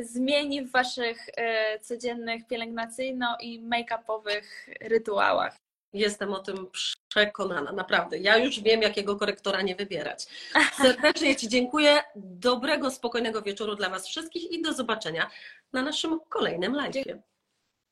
zmieni 0.00 0.62
w 0.62 0.70
Waszych 0.70 1.18
e, 1.36 1.80
codziennych 1.80 2.46
pielęgnacyjno- 2.46 3.36
i 3.40 3.62
make-upowych 3.62 4.44
rytuałach. 4.80 5.56
Jestem 5.94 6.32
o 6.32 6.38
tym 6.38 6.66
przekonana, 7.08 7.72
naprawdę. 7.72 8.18
Ja 8.18 8.36
już 8.36 8.60
wiem, 8.60 8.82
jakiego 8.82 9.16
korektora 9.16 9.62
nie 9.62 9.76
wybierać. 9.76 10.26
Serdecznie 10.82 11.36
Ci 11.36 11.48
dziękuję. 11.48 12.02
Dobrego, 12.16 12.90
spokojnego 12.90 13.42
wieczoru 13.42 13.74
dla 13.74 13.90
Was 13.90 14.08
wszystkich 14.08 14.52
i 14.52 14.62
do 14.62 14.72
zobaczenia 14.72 15.30
na 15.72 15.82
naszym 15.82 16.20
kolejnym 16.28 16.74
live. 16.74 16.94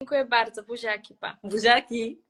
Dziękuję 0.01 0.25
bardzo. 0.25 0.63
Buziaki, 0.63 1.15
pa. 1.15 1.39
Buziaki! 1.43 2.23